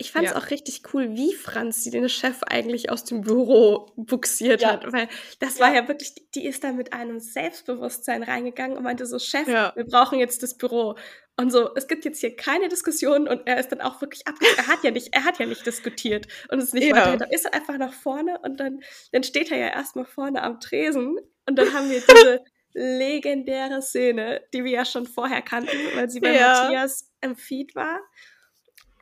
Ich 0.00 0.12
fand 0.12 0.24
es 0.26 0.32
Ja. 0.32 0.38
auch 0.38 0.48
richtig 0.50 0.82
cool, 0.94 1.10
wie 1.14 1.34
Franz 1.34 1.84
sie 1.84 1.90
den 1.90 2.08
Chef 2.08 2.42
eigentlich 2.44 2.90
aus 2.90 3.04
dem 3.04 3.20
Büro 3.20 3.92
buxiert 3.96 4.62
Ja. 4.62 4.72
hat. 4.72 4.90
Weil 4.92 5.08
das 5.40 5.60
war 5.60 5.74
ja 5.74 5.86
wirklich, 5.88 6.14
die- 6.34 6.46
ist 6.46 6.64
da 6.64 6.72
mit 6.72 6.92
einem 6.94 7.20
Selbstbewusstsein 7.20 8.22
reingegangen 8.22 8.78
und 8.78 8.82
meinte 8.84 9.04
so, 9.04 9.18
Chef, 9.18 9.46
Ja. 9.46 9.72
wir 9.76 9.84
brauchen 9.84 10.18
jetzt 10.18 10.42
das 10.42 10.56
Büro. 10.56 10.96
Und 11.36 11.50
so, 11.52 11.74
es 11.74 11.86
gibt 11.86 12.04
jetzt 12.06 12.20
hier 12.20 12.34
keine 12.34 12.68
Diskussion 12.68 13.28
und 13.28 13.42
er 13.46 13.58
ist 13.58 13.68
dann 13.72 13.80
auch 13.82 14.00
wirklich 14.00 14.26
ab. 14.26 14.34
Er 14.56 14.66
hat 14.68 14.82
ja 14.84 14.90
nicht, 14.90 15.08
er 15.12 15.24
hat 15.24 15.38
ja 15.38 15.44
nicht 15.46 15.66
diskutiert 15.66 16.26
und 16.50 16.60
ist 16.60 16.72
nicht 16.74 16.88
Ja. 16.88 16.96
weiter. 16.96 17.16
Da 17.18 17.24
ist 17.26 17.44
er 17.44 17.52
einfach 17.54 17.76
nach 17.76 17.92
vorne 17.92 18.38
und 18.42 18.58
dann, 18.58 18.80
dann 19.12 19.22
steht 19.22 19.50
er 19.50 19.58
ja 19.58 19.68
erstmal 19.68 20.06
vorne 20.06 20.42
am 20.42 20.60
Tresen 20.60 21.18
und 21.46 21.58
dann 21.58 21.72
haben 21.74 21.90
wir 21.90 22.00
diese 22.00 22.40
legendäre 22.72 23.82
Szene, 23.82 24.42
die 24.54 24.64
wir 24.64 24.70
ja 24.72 24.84
schon 24.84 25.06
vorher 25.06 25.42
kannten, 25.42 25.76
weil 25.94 26.08
sie 26.08 26.20
bei 26.20 26.34
Ja. 26.34 26.62
Matthias 26.64 27.10
im 27.20 27.36
Feed 27.36 27.74
war 27.74 27.98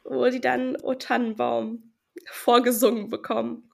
wo 0.09 0.29
die 0.29 0.41
dann 0.41 0.77
O 0.83 0.95
Tannenbaum 0.95 1.93
vorgesungen 2.31 3.09
bekommen. 3.09 3.71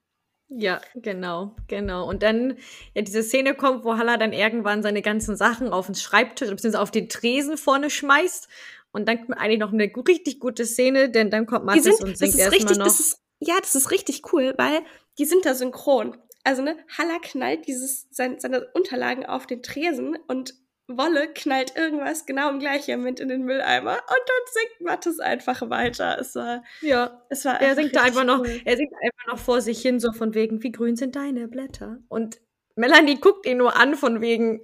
Ja, 0.48 0.80
genau, 0.94 1.56
genau. 1.68 2.08
Und 2.08 2.22
dann, 2.22 2.58
ja, 2.94 3.02
diese 3.02 3.22
Szene 3.22 3.54
kommt, 3.54 3.84
wo 3.84 3.96
Halla 3.96 4.16
dann 4.16 4.32
irgendwann 4.32 4.82
seine 4.82 5.02
ganzen 5.02 5.36
Sachen 5.36 5.68
auf 5.68 5.86
den 5.86 5.94
Schreibtisch, 5.94 6.48
beziehungsweise 6.50 6.80
auf 6.80 6.90
den 6.90 7.08
Tresen 7.08 7.56
vorne 7.56 7.90
schmeißt. 7.90 8.48
Und 8.92 9.08
dann 9.08 9.18
kommt 9.18 9.38
eigentlich 9.38 9.58
noch 9.58 9.72
eine 9.72 9.90
richtig 10.06 10.38
gute 10.38 10.64
Szene, 10.64 11.10
denn 11.10 11.30
dann 11.30 11.46
kommt 11.46 11.64
Mathis 11.64 11.84
sind, 11.84 12.00
und 12.02 12.18
singt 12.18 12.36
erstmal 12.36 12.76
noch. 12.76 12.84
das 12.84 13.00
ist, 13.00 13.20
ja, 13.40 13.54
das 13.60 13.74
ist 13.74 13.90
richtig 13.90 14.32
cool, 14.32 14.54
weil 14.56 14.82
die 15.18 15.24
sind 15.24 15.44
da 15.44 15.54
synchron. 15.54 16.16
Also, 16.44 16.62
ne, 16.62 16.76
Halla 16.96 17.18
knallt 17.20 17.66
dieses, 17.66 18.06
sein, 18.10 18.38
seine 18.38 18.66
Unterlagen 18.74 19.26
auf 19.26 19.46
den 19.46 19.62
Tresen 19.62 20.16
und 20.28 20.54
Wolle 20.86 21.32
knallt 21.32 21.76
irgendwas 21.76 22.26
genau 22.26 22.50
im 22.50 22.58
gleichen 22.58 22.98
Moment 22.98 23.18
in 23.18 23.28
den 23.28 23.42
Mülleimer 23.42 23.92
und 23.94 24.00
dann 24.00 24.52
singt 24.52 24.80
Mattes 24.80 25.18
einfach 25.18 25.68
weiter. 25.70 26.18
Es 26.20 26.34
war, 26.34 26.62
ja, 26.82 27.22
es 27.30 27.44
war 27.44 27.60
er 27.60 27.74
singt 27.74 27.96
einfach 27.96 28.24
noch, 28.24 28.40
cool. 28.40 28.60
er 28.64 28.76
singt 28.76 28.92
einfach 28.94 29.26
noch 29.28 29.38
vor 29.38 29.60
sich 29.60 29.80
hin, 29.80 29.98
so 29.98 30.12
von 30.12 30.34
wegen, 30.34 30.62
wie 30.62 30.72
grün 30.72 30.96
sind 30.96 31.16
deine 31.16 31.48
Blätter? 31.48 31.98
Und 32.08 32.40
Melanie 32.76 33.18
guckt 33.18 33.46
ihn 33.46 33.58
nur 33.58 33.76
an, 33.76 33.94
von 33.94 34.20
wegen, 34.20 34.60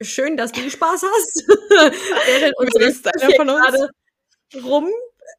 schön, 0.00 0.36
dass 0.36 0.52
du 0.52 0.60
Spaß 0.70 1.02
hast. 1.02 1.48
Während 1.48 2.74
ist 2.80 3.06
einer 3.06 3.34
von 3.34 3.50
uns? 3.50 3.60
gerade 3.60 3.90
rum, 4.62 4.88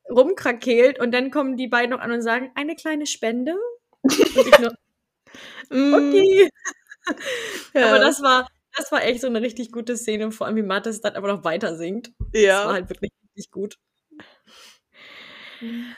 rumkrakeelt 0.09 0.99
und 0.99 1.13
dann 1.13 1.31
kommen 1.31 1.55
die 1.55 1.67
beiden 1.67 1.91
noch 1.91 1.99
an 1.99 2.11
und 2.11 2.21
sagen, 2.21 2.51
eine 2.55 2.75
kleine 2.75 3.05
Spende. 3.05 3.55
Und 4.01 4.19
ich 4.19 4.59
nur, 4.59 4.75
Mm, 5.69 5.93
okay. 5.93 6.49
ja. 7.73 7.87
Aber 7.87 7.99
das 7.99 8.21
war, 8.21 8.47
das 8.77 8.91
war 8.91 9.03
echt 9.03 9.21
so 9.21 9.27
eine 9.27 9.41
richtig 9.41 9.71
gute 9.71 9.97
Szene, 9.97 10.31
vor 10.31 10.47
allem 10.47 10.55
wie 10.57 10.63
Mathis 10.63 11.01
dann 11.01 11.15
einfach 11.15 11.29
noch 11.29 11.43
weiter 11.43 11.75
singt. 11.77 12.11
Das 12.33 12.41
ja. 12.43 12.65
war 12.65 12.73
halt 12.73 12.89
wirklich 12.89 13.11
richtig 13.35 13.51
gut. 13.51 13.77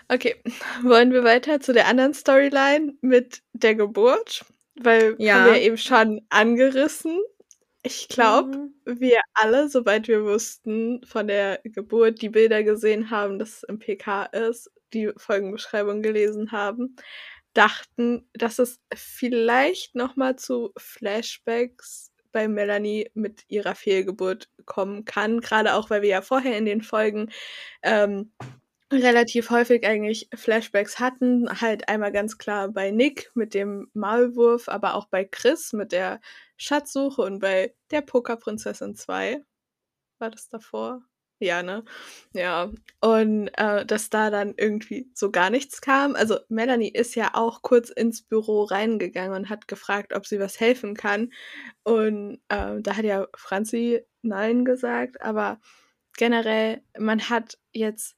Okay, 0.09 0.35
wollen 0.83 1.11
wir 1.11 1.23
weiter 1.23 1.59
zu 1.59 1.73
der 1.73 1.87
anderen 1.87 2.13
Storyline 2.13 2.93
mit 3.01 3.41
der 3.53 3.75
Geburt? 3.75 4.45
Weil 4.75 5.15
Ja. 5.19 5.35
haben 5.35 5.53
wir 5.53 5.61
eben 5.61 5.77
schon 5.77 6.21
angerissen. 6.29 7.19
Ich 7.83 8.07
glaube, 8.09 8.57
Mhm. 8.57 8.73
wir 8.85 9.21
alle, 9.33 9.69
soweit 9.69 10.07
wir 10.07 10.23
wussten, 10.23 11.01
von 11.05 11.27
der 11.27 11.59
Geburt 11.63 12.21
die 12.21 12.29
Bilder 12.29 12.63
gesehen 12.63 13.09
haben, 13.11 13.39
dass 13.39 13.57
es 13.57 13.63
im 13.63 13.79
PK 13.79 14.25
ist, 14.25 14.71
die 14.93 15.11
Folgenbeschreibung 15.17 16.01
gelesen 16.01 16.51
haben, 16.51 16.95
dachten, 17.53 18.29
dass 18.33 18.59
es 18.59 18.79
vielleicht 18.95 19.95
noch 19.95 20.15
mal 20.15 20.35
zu 20.37 20.71
Flashbacks 20.77 22.06
bei 22.31 22.47
Melanie 22.47 23.09
mit 23.13 23.43
ihrer 23.47 23.75
Fehlgeburt 23.75 24.49
kommen 24.65 25.05
kann, 25.05 25.41
gerade 25.41 25.75
auch, 25.75 25.89
weil 25.89 26.01
wir 26.01 26.09
ja 26.09 26.21
vorher 26.21 26.57
in 26.57 26.65
den 26.65 26.81
Folgen 26.81 27.31
ähm, 27.83 28.31
relativ 28.91 29.49
häufig 29.49 29.85
eigentlich 29.85 30.29
Flashbacks 30.33 30.99
hatten. 30.99 31.49
Halt 31.61 31.89
einmal 31.89 32.11
ganz 32.11 32.37
klar 32.37 32.69
bei 32.69 32.91
Nick 32.91 33.31
mit 33.35 33.53
dem 33.53 33.89
Maulwurf, 33.93 34.69
aber 34.69 34.95
auch 34.95 35.07
bei 35.07 35.25
Chris 35.25 35.73
mit 35.73 35.91
der 35.91 36.21
Schatzsuche 36.57 37.21
und 37.21 37.39
bei 37.39 37.73
der 37.91 38.01
Pokerprinzessin 38.01 38.95
2. 38.95 39.43
War 40.19 40.31
das 40.31 40.49
davor? 40.49 41.01
Ja, 41.39 41.61
ne? 41.61 41.83
Ja. 42.33 42.71
Und 42.99 43.49
äh, 43.57 43.85
dass 43.85 44.09
da 44.09 44.31
dann 44.31 44.55
irgendwie 44.57 45.09
so 45.13 45.29
gar 45.31 45.51
nichts 45.51 45.81
kam. 45.81 46.15
Also 46.15 46.39
Melanie 46.49 46.89
ist 46.89 47.15
ja 47.15 47.31
auch 47.33 47.61
kurz 47.61 47.89
ins 47.89 48.23
Büro 48.23 48.63
reingegangen 48.63 49.33
und 49.33 49.49
hat 49.49 49.67
gefragt, 49.67 50.13
ob 50.13 50.25
sie 50.25 50.39
was 50.39 50.59
helfen 50.59 50.95
kann. 50.95 51.31
Und 51.83 52.39
äh, 52.49 52.81
da 52.81 52.97
hat 52.97 53.05
ja 53.05 53.27
Franzi 53.35 54.01
Nein 54.23 54.65
gesagt, 54.65 55.21
aber 55.21 55.59
generell, 56.17 56.81
man 56.97 57.29
hat 57.29 57.59
jetzt 57.71 58.15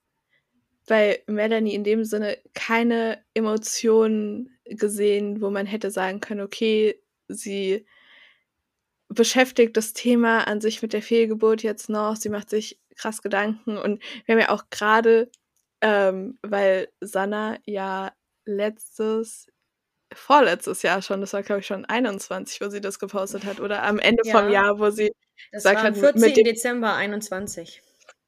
bei 0.87 1.21
Melanie 1.27 1.75
in 1.75 1.83
dem 1.83 2.05
Sinne 2.05 2.37
keine 2.53 3.23
Emotionen 3.33 4.57
gesehen, 4.65 5.41
wo 5.41 5.49
man 5.49 5.65
hätte 5.65 5.91
sagen 5.91 6.21
können, 6.21 6.41
okay, 6.41 7.01
sie 7.27 7.85
beschäftigt 9.09 9.75
das 9.77 9.93
Thema 9.93 10.47
an 10.47 10.61
sich 10.61 10.81
mit 10.81 10.93
der 10.93 11.01
Fehlgeburt 11.01 11.63
jetzt 11.63 11.89
noch. 11.89 12.15
Sie 12.15 12.29
macht 12.29 12.49
sich 12.49 12.79
krass 12.97 13.21
Gedanken 13.21 13.77
und 13.77 14.01
wir 14.25 14.35
haben 14.35 14.41
ja 14.41 14.49
auch 14.51 14.65
gerade, 14.71 15.29
ähm, 15.81 16.37
weil 16.43 16.89
Sanna 17.01 17.57
ja 17.65 18.13
letztes, 18.45 19.47
vorletztes 20.13 20.81
Jahr 20.83 21.01
schon, 21.03 21.21
das 21.21 21.33
war 21.33 21.43
glaube 21.43 21.61
ich 21.61 21.67
schon 21.67 21.85
21, 21.85 22.61
wo 22.61 22.69
sie 22.69 22.81
das 22.81 22.99
gepostet 22.99 23.45
hat, 23.45 23.59
oder 23.61 23.83
am 23.83 23.99
Ende 23.99 24.23
Ja. 24.25 24.39
vom 24.41 24.51
Jahr, 24.51 24.79
wo 24.79 24.89
sie 24.91 25.11
Das 25.51 25.63
gesagt 25.63 25.83
hat, 25.83 25.97
14. 25.97 26.21
mit 26.21 26.37
dem 26.37 26.45
Dezember 26.45 26.95
21. 26.95 27.81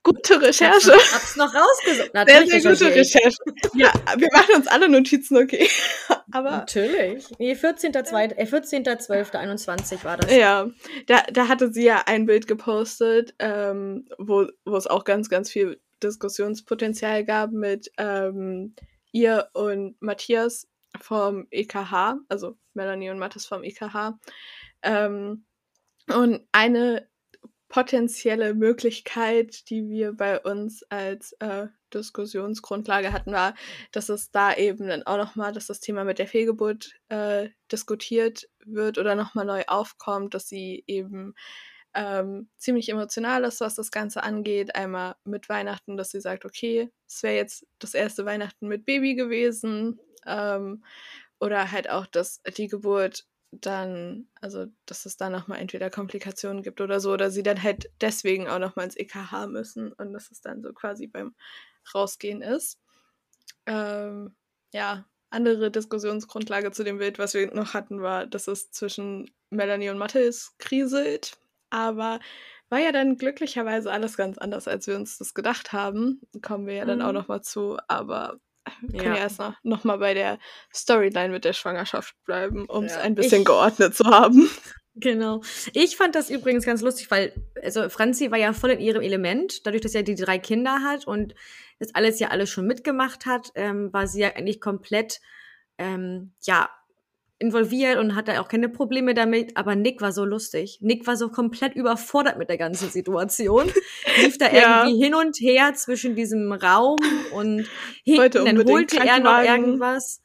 gute 0.04 0.42
Recherche. 0.42 0.92
Hab's, 0.94 1.14
hab's 1.14 1.36
noch 1.36 1.54
rausgesucht. 1.54 2.12
Sehr, 2.12 2.26
Natürlich 2.26 2.64
sehr 2.64 2.72
gute 2.72 2.86
recherchiere 2.86 3.02
ich. 3.02 3.16
Recherche. 3.16 3.38
Ja, 3.76 3.94
wir 4.18 4.30
machen 4.32 4.56
uns 4.56 4.68
alle 4.68 4.90
Notizen, 4.90 5.38
okay. 5.38 5.70
Aber 6.32 6.52
Natürlich. 6.52 7.26
Nee, 7.40 7.54
14.2., 7.54 8.36
äh, 8.36 8.46
14.12.21 8.46 10.04
war 10.04 10.18
das. 10.18 10.34
Ja, 10.36 10.70
da, 11.08 11.24
da 11.32 11.48
hatte 11.48 11.72
sie 11.72 11.86
ja 11.86 12.04
ein 12.06 12.26
Bild 12.26 12.48
gepostet, 12.48 13.36
ähm, 13.40 14.08
wo, 14.18 14.48
wo 14.66 14.76
es 14.76 14.88
auch 14.88 15.04
ganz, 15.04 15.30
ganz 15.30 15.50
viel 15.50 15.80
Diskussionspotenzial 16.02 17.26
gab 17.26 17.52
mit 17.52 17.92
ähm, 17.98 18.76
ihr 19.12 19.50
und 19.54 20.02
Matthias 20.02 20.68
vom 21.00 21.48
EKH, 21.52 22.18
also 22.28 22.58
Melanie 22.74 23.10
und 23.10 23.20
Mathis 23.20 23.46
vom 23.46 23.64
EKH. 23.64 24.18
Ähm, 24.84 25.46
und 26.08 26.42
eine 26.52 27.08
potenzielle 27.72 28.54
Möglichkeit, 28.54 29.70
die 29.70 29.88
wir 29.88 30.12
bei 30.12 30.42
uns 30.42 30.84
als 30.90 31.32
äh, 31.40 31.68
Diskussionsgrundlage 31.94 33.14
hatten, 33.14 33.32
war, 33.32 33.56
dass 33.94 34.10
es 34.10 34.30
da 34.30 34.54
eben 34.54 34.88
dann 34.88 35.04
auch 35.04 35.16
nochmal, 35.16 35.54
dass 35.54 35.68
das 35.68 35.80
Thema 35.80 36.04
mit 36.04 36.20
der 36.20 36.28
Fehlgeburt 36.28 37.00
äh, 37.08 37.48
diskutiert 37.72 38.50
wird 38.66 38.98
oder 38.98 39.16
nochmal 39.16 39.46
neu 39.46 39.64
aufkommt, 39.68 40.34
dass 40.34 40.50
sie 40.50 40.84
eben 40.86 41.34
ähm, 41.94 42.50
ziemlich 42.58 42.90
emotional 42.90 43.46
ist, 43.46 43.62
was 43.62 43.76
das 43.76 43.90
Ganze 43.90 44.22
angeht. 44.22 44.76
Einmal 44.76 45.16
mit 45.24 45.48
Weihnachten, 45.48 45.96
dass 45.96 46.12
sie 46.12 46.20
sagt, 46.20 46.44
okay, 46.44 46.90
es 47.08 47.24
wäre 47.24 47.36
jetzt 47.36 47.66
das 47.80 47.94
erste 47.94 48.26
Weihnachten 48.26 48.68
mit 48.68 48.86
Baby 48.86 49.16
gewesen. 49.16 49.98
Ähm, 50.26 50.84
oder 51.40 51.72
halt 51.72 51.90
auch, 51.90 52.06
dass 52.06 52.42
die 52.58 52.68
Geburt 52.68 53.26
dann, 53.52 54.30
also 54.42 54.68
dass 54.86 55.06
es 55.06 55.18
da 55.18 55.30
nochmal 55.30 55.60
entweder 55.60 55.90
Komplikationen 55.90 56.64
gibt 56.64 56.82
oder 56.82 57.00
so, 57.00 57.12
oder 57.14 57.32
sie 57.32 57.44
dann 57.44 57.62
halt 57.64 57.92
deswegen 58.02 58.48
auch 58.50 58.60
nochmal 58.60 58.86
ins 58.86 58.98
EKH 58.98 59.48
müssen 59.48 59.94
und 59.94 60.14
dass 60.14 60.32
es 60.32 60.42
dann 60.42 60.62
so 60.64 60.74
quasi 60.74 61.08
beim 61.08 61.36
Rausgehen 61.94 62.42
ist. 62.42 62.80
Ähm, 63.66 64.36
ja, 64.74 65.06
andere 65.30 65.72
Diskussionsgrundlage 65.72 66.72
zu 66.72 66.84
dem 66.84 66.98
Bild, 66.98 67.20
was 67.20 67.34
wir 67.34 67.54
noch 67.54 67.74
hatten, 67.74 68.02
war, 68.02 68.28
dass 68.28 68.48
es 68.48 68.72
zwischen 68.72 69.32
Melanie 69.50 69.90
und 69.90 69.98
Mathis 69.98 70.56
kriselt, 70.60 71.38
aber 71.70 72.20
war 72.70 72.80
ja 72.80 72.92
dann 72.92 73.18
glücklicherweise 73.18 73.92
alles 73.92 74.18
ganz 74.18 74.38
anders, 74.38 74.68
als 74.68 74.88
wir 74.88 74.96
uns 74.96 75.18
das 75.18 75.34
gedacht 75.34 75.74
haben. 75.74 76.22
Kommen 76.42 76.68
wir 76.68 76.76
ja 76.76 76.86
dann 76.86 77.02
Mhm. 77.02 77.02
auch 77.02 77.12
nochmal 77.14 77.42
zu, 77.42 77.78
aber 77.88 78.40
können 78.66 78.94
Ja. 78.94 79.04
ja 79.04 79.16
erst 79.18 79.40
noch, 79.40 79.54
noch 79.64 79.84
mal 79.84 79.98
bei 79.98 80.14
der 80.14 80.40
Storyline 80.74 81.30
mit 81.30 81.46
der 81.46 81.54
Schwangerschaft 81.54 82.16
bleiben, 82.26 82.66
um 82.66 82.86
es 82.86 82.94
Ja. 82.94 83.02
ein 83.02 83.16
bisschen 83.16 83.40
Ich- 83.42 83.46
geordnet 83.46 83.96
zu 83.96 84.06
haben. 84.06 84.50
Genau. 84.96 85.42
Ich 85.72 85.96
fand 85.96 86.16
das 86.16 86.30
übrigens 86.30 86.66
ganz 86.66 86.82
lustig, 86.82 87.10
weil, 87.12 87.34
also 87.64 87.88
Franzi 87.88 88.30
war 88.30 88.38
ja 88.38 88.52
voll 88.52 88.72
in 88.72 88.82
ihrem 88.82 89.02
Element, 89.02 89.66
dadurch, 89.66 89.82
dass 89.82 89.94
sie 89.94 90.00
ja 90.00 90.04
die 90.04 90.16
drei 90.16 90.38
Kinder 90.38 90.84
hat 90.84 91.08
und 91.08 91.34
das 91.80 91.96
alles 91.96 92.20
ja 92.20 92.28
alles 92.28 92.50
schon 92.50 92.68
mitgemacht 92.68 93.26
hat, 93.26 93.52
ähm, 93.56 93.94
war 93.94 94.06
sie 94.08 94.20
ja 94.20 94.36
eigentlich 94.36 94.60
komplett, 94.60 95.22
ähm, 95.78 96.34
ja, 96.42 96.70
involviert 97.42 97.98
und 97.98 98.16
hatte 98.16 98.40
auch 98.40 98.48
keine 98.48 98.70
Probleme 98.70 99.14
damit, 99.14 99.58
aber 99.58 99.76
Nick 99.76 100.00
war 100.00 100.12
so 100.14 100.24
lustig. 100.24 100.78
Nick 100.82 101.08
war 101.08 101.18
so 101.18 101.30
komplett 101.30 101.76
überfordert 101.76 102.38
mit 102.38 102.50
der 102.50 102.58
ganzen 102.58 102.90
Situation. 102.90 103.72
Lief 104.22 104.38
da 104.38 104.52
Ja. 104.52 104.86
irgendwie 104.86 105.04
hin 105.04 105.16
und 105.16 105.38
her 105.40 105.74
zwischen 105.74 106.16
diesem 106.16 106.52
Raum 106.52 106.98
und 107.34 107.68
hinten, 108.04 108.46
dann 108.46 108.64
holte 108.66 108.98
er 108.98 109.20
noch 109.20 109.42
irgendwas 109.44 110.22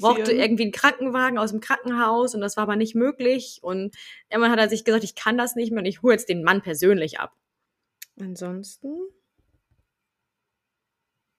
brauchte 0.00 0.32
irgendwie 0.32 0.64
einen 0.64 0.72
Krankenwagen 0.72 1.38
aus 1.38 1.50
dem 1.50 1.60
Krankenhaus 1.60 2.34
und 2.34 2.40
das 2.40 2.56
war 2.56 2.62
aber 2.64 2.76
nicht 2.76 2.94
möglich. 2.94 3.60
Und 3.62 3.94
irgendwann 4.30 4.52
hat 4.52 4.58
er 4.58 4.68
sich 4.68 4.84
gesagt, 4.84 5.04
ich 5.04 5.14
kann 5.14 5.38
das 5.38 5.56
nicht 5.56 5.72
mehr 5.72 5.80
und 5.80 5.86
ich 5.86 6.02
hole 6.02 6.14
jetzt 6.14 6.28
den 6.28 6.42
Mann 6.42 6.62
persönlich 6.62 7.18
ab. 7.18 7.32
Ansonsten, 8.20 8.90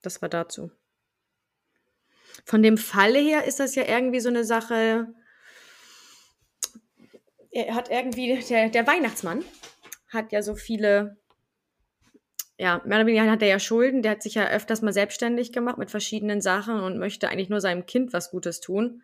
das 0.02 0.22
war 0.22 0.30
dazu. 0.30 0.72
Von 2.46 2.64
dem 2.64 2.78
Falle 2.78 3.20
her 3.20 3.46
ist 3.46 3.60
das 3.60 3.76
ja 3.76 3.84
irgendwie 3.88 4.20
so 4.20 4.30
eine 4.30 4.44
Sache. 4.44 5.14
Er 7.52 7.76
hat 7.76 7.90
irgendwie, 7.90 8.40
der, 8.48 8.70
der 8.70 8.88
Weihnachtsmann 8.88 9.44
hat 10.10 10.32
ja 10.32 10.42
so 10.42 10.56
viele, 10.56 11.18
ja, 12.58 12.82
mehr 12.86 13.00
oder 13.00 13.08
weniger 13.08 13.30
hat 13.30 13.42
er 13.42 13.48
ja 13.48 13.60
Schulden. 13.60 14.02
Der 14.02 14.12
hat 14.12 14.24
sich 14.24 14.36
ja 14.36 14.50
öfters 14.50 14.82
mal 14.82 14.94
selbstständig 14.94 15.52
gemacht 15.52 15.78
mit 15.78 15.92
verschiedenen 15.92 16.42
Sachen 16.42 16.80
und 16.80 16.98
möchte 16.98 17.30
eigentlich 17.30 17.50
nur 17.50 17.62
seinem 17.62 17.86
Kind 17.86 18.14
was 18.14 18.32
Gutes 18.32 18.60
tun. 18.60 19.02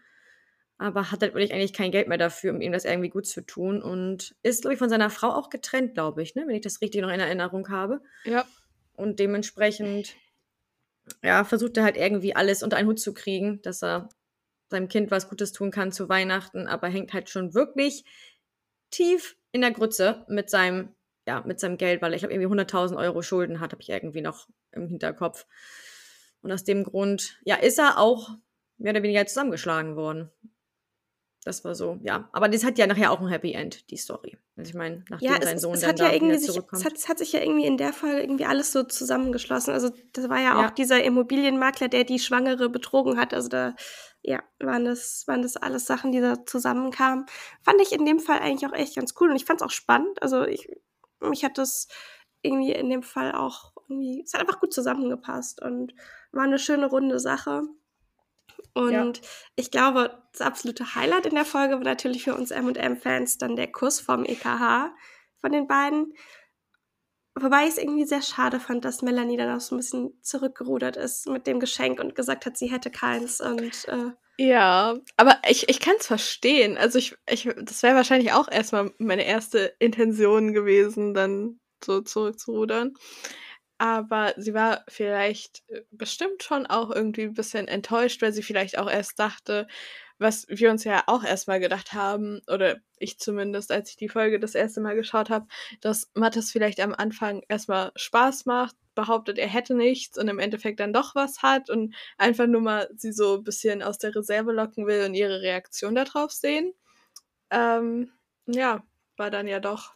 Aber 0.77 1.11
hat 1.11 1.21
halt 1.21 1.33
wirklich 1.33 1.53
eigentlich 1.53 1.73
kein 1.73 1.91
Geld 1.91 2.09
mehr 2.09 2.17
dafür, 2.17 2.53
um 2.53 2.59
ihm 2.59 2.73
das 2.73 2.83
irgendwie 2.83 3.09
gut 3.09 3.25
zu 3.25 3.41
tun. 3.41 3.81
Und 3.81 4.35
ist, 4.43 4.61
glaube 4.61 4.73
ich, 4.73 4.79
von 4.79 4.89
seiner 4.89 5.09
Frau 5.09 5.29
auch 5.29 5.49
getrennt, 5.49 5.93
glaube 5.93 6.21
ich, 6.21 6.35
ne? 6.35 6.43
wenn 6.47 6.55
ich 6.55 6.61
das 6.61 6.81
richtig 6.81 7.01
noch 7.01 7.09
in 7.09 7.19
Erinnerung 7.19 7.69
habe. 7.69 8.01
ja. 8.25 8.45
Und 8.97 9.19
dementsprechend, 9.19 10.15
ja, 11.21 11.43
versucht 11.43 11.75
er 11.77 11.83
halt 11.83 11.97
irgendwie 11.97 12.35
alles 12.35 12.63
unter 12.63 12.77
einen 12.77 12.87
Hut 12.87 12.99
zu 12.99 13.13
kriegen, 13.13 13.61
dass 13.61 13.83
er 13.83 14.09
seinem 14.69 14.87
Kind 14.87 15.11
was 15.11 15.29
Gutes 15.29 15.51
tun 15.51 15.71
kann 15.71 15.91
zu 15.91 16.09
Weihnachten, 16.09 16.67
aber 16.67 16.87
hängt 16.87 17.13
halt 17.13 17.29
schon 17.29 17.53
wirklich 17.53 18.05
tief 18.95 19.37
in 19.51 19.61
der 19.61 19.71
Grütze 19.71 20.25
mit 20.27 20.49
seinem, 20.49 20.95
ja, 21.27 21.41
mit 21.45 21.59
seinem 21.59 21.77
Geld, 21.77 22.01
weil 22.01 22.13
ich 22.13 22.19
glaube, 22.19 22.33
irgendwie 22.33 22.61
100.000 22.61 22.97
Euro 22.97 23.21
Schulden 23.21 23.59
hat, 23.59 23.71
habe 23.71 23.81
ich 23.81 23.89
irgendwie 23.89 24.21
noch 24.21 24.47
im 24.71 24.87
Hinterkopf. 24.87 25.45
Und 26.41 26.51
aus 26.51 26.63
dem 26.63 26.83
Grund, 26.83 27.39
ja, 27.43 27.55
ist 27.55 27.79
er 27.79 27.97
auch 27.97 28.29
mehr 28.77 28.91
oder 28.91 29.03
weniger 29.03 29.25
zusammengeschlagen 29.25 29.95
worden. 29.95 30.31
Das 31.45 31.63
war 31.63 31.75
so, 31.75 31.99
ja. 32.01 32.27
Aber 32.33 32.49
das 32.49 32.63
hat 32.63 32.77
ja 32.79 32.87
nachher 32.87 33.11
auch 33.11 33.21
ein 33.21 33.27
Happy 33.27 33.53
End, 33.53 33.89
die 33.91 33.97
Story. 33.97 34.35
Also 34.57 34.69
ich 34.69 34.73
meine, 34.75 35.05
nachdem 35.09 35.29
Ja, 35.31 35.39
sein 35.41 35.55
es, 35.57 35.61
Sohn 35.61 35.75
es 35.75 35.81
dann 35.81 35.91
hat 35.91 35.99
ja 35.99 36.11
irgendwie 36.11 36.37
sich, 36.39 36.49
zurückkommt. 36.51 36.81
es 36.81 36.85
hat, 36.85 36.93
es 36.97 37.07
hat 37.07 37.19
sich 37.19 37.31
ja 37.33 37.41
irgendwie 37.41 37.67
in 37.67 37.77
der 37.77 37.93
Folge 37.93 38.19
irgendwie 38.21 38.45
alles 38.45 38.71
so 38.71 38.81
zusammengeschlossen. 38.83 39.71
Also 39.71 39.91
das 40.13 40.27
war 40.27 40.39
ja, 40.39 40.59
Ja. 40.59 40.67
auch 40.67 40.71
dieser 40.71 41.03
Immobilienmakler, 41.03 41.87
der 41.87 42.03
die 42.03 42.17
Schwangere 42.17 42.67
betrogen 42.69 43.19
hat. 43.19 43.33
Also 43.35 43.47
da, 43.47 43.75
ja, 44.23 44.41
waren 44.59 44.85
das, 44.85 45.23
waren 45.27 45.43
das 45.43 45.55
alles 45.55 45.85
Sachen, 45.85 46.11
die 46.11 46.19
da 46.19 46.43
zusammenkamen. 46.47 47.27
Fand 47.63 47.79
ich 47.79 47.91
in 47.91 48.05
dem 48.07 48.19
Fall 48.19 48.39
eigentlich 48.39 48.67
auch 48.67 48.75
echt 48.75 48.95
ganz 48.95 49.13
cool 49.19 49.29
und 49.29 49.35
ich 49.35 49.45
fand 49.45 49.61
es 49.61 49.67
auch 49.67 49.71
spannend. 49.71 50.21
Also 50.23 50.45
ich, 50.45 50.67
mich 51.19 51.43
hat 51.45 51.59
das 51.59 51.87
irgendwie 52.41 52.71
in 52.71 52.89
dem 52.89 53.03
Fall 53.03 53.33
auch 53.33 53.73
irgendwie, 53.87 54.23
es 54.25 54.33
hat 54.33 54.41
einfach 54.41 54.59
gut 54.59 54.73
zusammengepasst 54.73 55.61
und 55.61 55.93
war 56.31 56.43
eine 56.45 56.57
schöne 56.57 56.87
runde 56.87 57.19
Sache. 57.19 57.61
Und 58.73 58.91
Ja. 58.91 59.13
ich 59.55 59.71
glaube, 59.71 60.21
das 60.33 60.41
absolute 60.41 60.95
Highlight 60.95 61.25
in 61.25 61.35
der 61.35 61.45
Folge 61.45 61.75
war 61.75 61.83
natürlich 61.83 62.23
für 62.23 62.35
uns 62.35 62.51
M&M-Fans 62.51 63.37
dann 63.37 63.55
der 63.55 63.71
Kuss 63.71 63.99
vom 64.01 64.25
EKH 64.25 64.93
von 65.39 65.51
den 65.51 65.67
beiden. 65.67 66.13
Wobei 67.37 67.63
ich 67.63 67.71
es 67.71 67.77
irgendwie 67.77 68.05
sehr 68.05 68.21
schade 68.21 68.59
fand, 68.59 68.85
dass 68.85 69.01
Melanie 69.01 69.35
dann 69.37 69.55
auch 69.55 69.59
so 69.61 69.75
ein 69.75 69.79
bisschen 69.79 70.17
zurückgerudert 70.21 70.95
ist 70.95 71.27
mit 71.27 71.47
dem 71.47 71.59
Geschenk 71.59 71.99
und 71.99 72.15
gesagt 72.15 72.45
hat, 72.45 72.57
sie 72.57 72.71
hätte 72.71 72.89
keins. 72.91 73.41
Und 73.41 73.85
äh, 73.89 74.11
Ja, 74.37 74.97
aber 75.17 75.37
ich, 75.49 75.67
ich 75.67 75.81
kann 75.81 75.95
es 75.99 76.07
verstehen. 76.07 76.77
Also 76.77 76.97
ich, 76.97 77.15
ich, 77.29 77.49
das 77.61 77.83
wäre 77.83 77.95
wahrscheinlich 77.95 78.31
auch 78.31 78.49
erstmal 78.49 78.93
meine 78.99 79.25
erste 79.25 79.75
Intention 79.79 80.53
gewesen, 80.53 81.13
dann 81.13 81.59
so 81.83 82.01
zurückzurudern. 82.01 82.93
Aber 83.77 84.33
sie 84.37 84.53
war 84.53 84.83
vielleicht 84.87 85.63
äh, 85.69 85.81
bestimmt 85.91 86.43
schon 86.43 86.65
auch 86.65 86.91
irgendwie 86.91 87.23
ein 87.23 87.33
bisschen 87.33 87.67
enttäuscht, 87.67 88.21
weil 88.21 88.33
sie 88.33 88.43
vielleicht 88.43 88.77
auch 88.77 88.89
erst 88.89 89.19
dachte, 89.19 89.67
was 90.17 90.45
wir 90.49 90.71
uns 90.71 90.83
ja 90.85 91.03
auch 91.07 91.23
erstmal 91.23 91.59
gedacht 91.59 91.93
haben, 91.93 92.41
oder 92.47 92.77
ich 92.97 93.19
zumindest, 93.19 93.71
als 93.71 93.89
ich 93.89 93.97
die 93.97 94.09
Folge 94.09 94.39
das 94.39 94.55
erste 94.55 94.79
Mal 94.79 94.95
geschaut 94.95 95.29
habe, 95.29 95.47
dass 95.81 96.09
Mathis 96.13 96.51
vielleicht 96.51 96.79
am 96.79 96.93
Anfang 96.93 97.43
erstmal 97.49 97.91
Spaß 97.95 98.45
macht, 98.45 98.75
behauptet, 98.95 99.37
er 99.37 99.47
hätte 99.49 99.75
nichts 99.75 100.17
und 100.17 100.29
im 100.29 100.39
Endeffekt 100.39 100.79
dann 100.79 100.93
doch 100.93 101.15
was 101.15 101.43
hat 101.43 101.69
und 101.69 101.93
einfach 102.17 102.47
nur 102.47 102.61
mal 102.61 102.89
sie 102.95 103.11
so 103.11 103.35
ein 103.35 103.43
bisschen 103.43 103.83
aus 103.83 103.97
der 103.97 104.15
Reserve 104.15 104.53
locken 104.53 104.87
will 104.87 105.03
und 105.05 105.15
ihre 105.15 105.41
Reaktion 105.41 105.95
darauf 105.95 106.31
sehen. 106.31 106.73
Ähm, 107.51 108.11
ja, 108.47 108.83
war 109.17 109.31
dann 109.31 109.47
ja 109.47 109.59
doch 109.59 109.93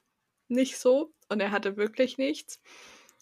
nicht 0.50 0.78
so 0.78 1.14
und 1.30 1.40
er 1.40 1.52
hatte 1.52 1.78
wirklich 1.78 2.18
nichts. 2.18 2.60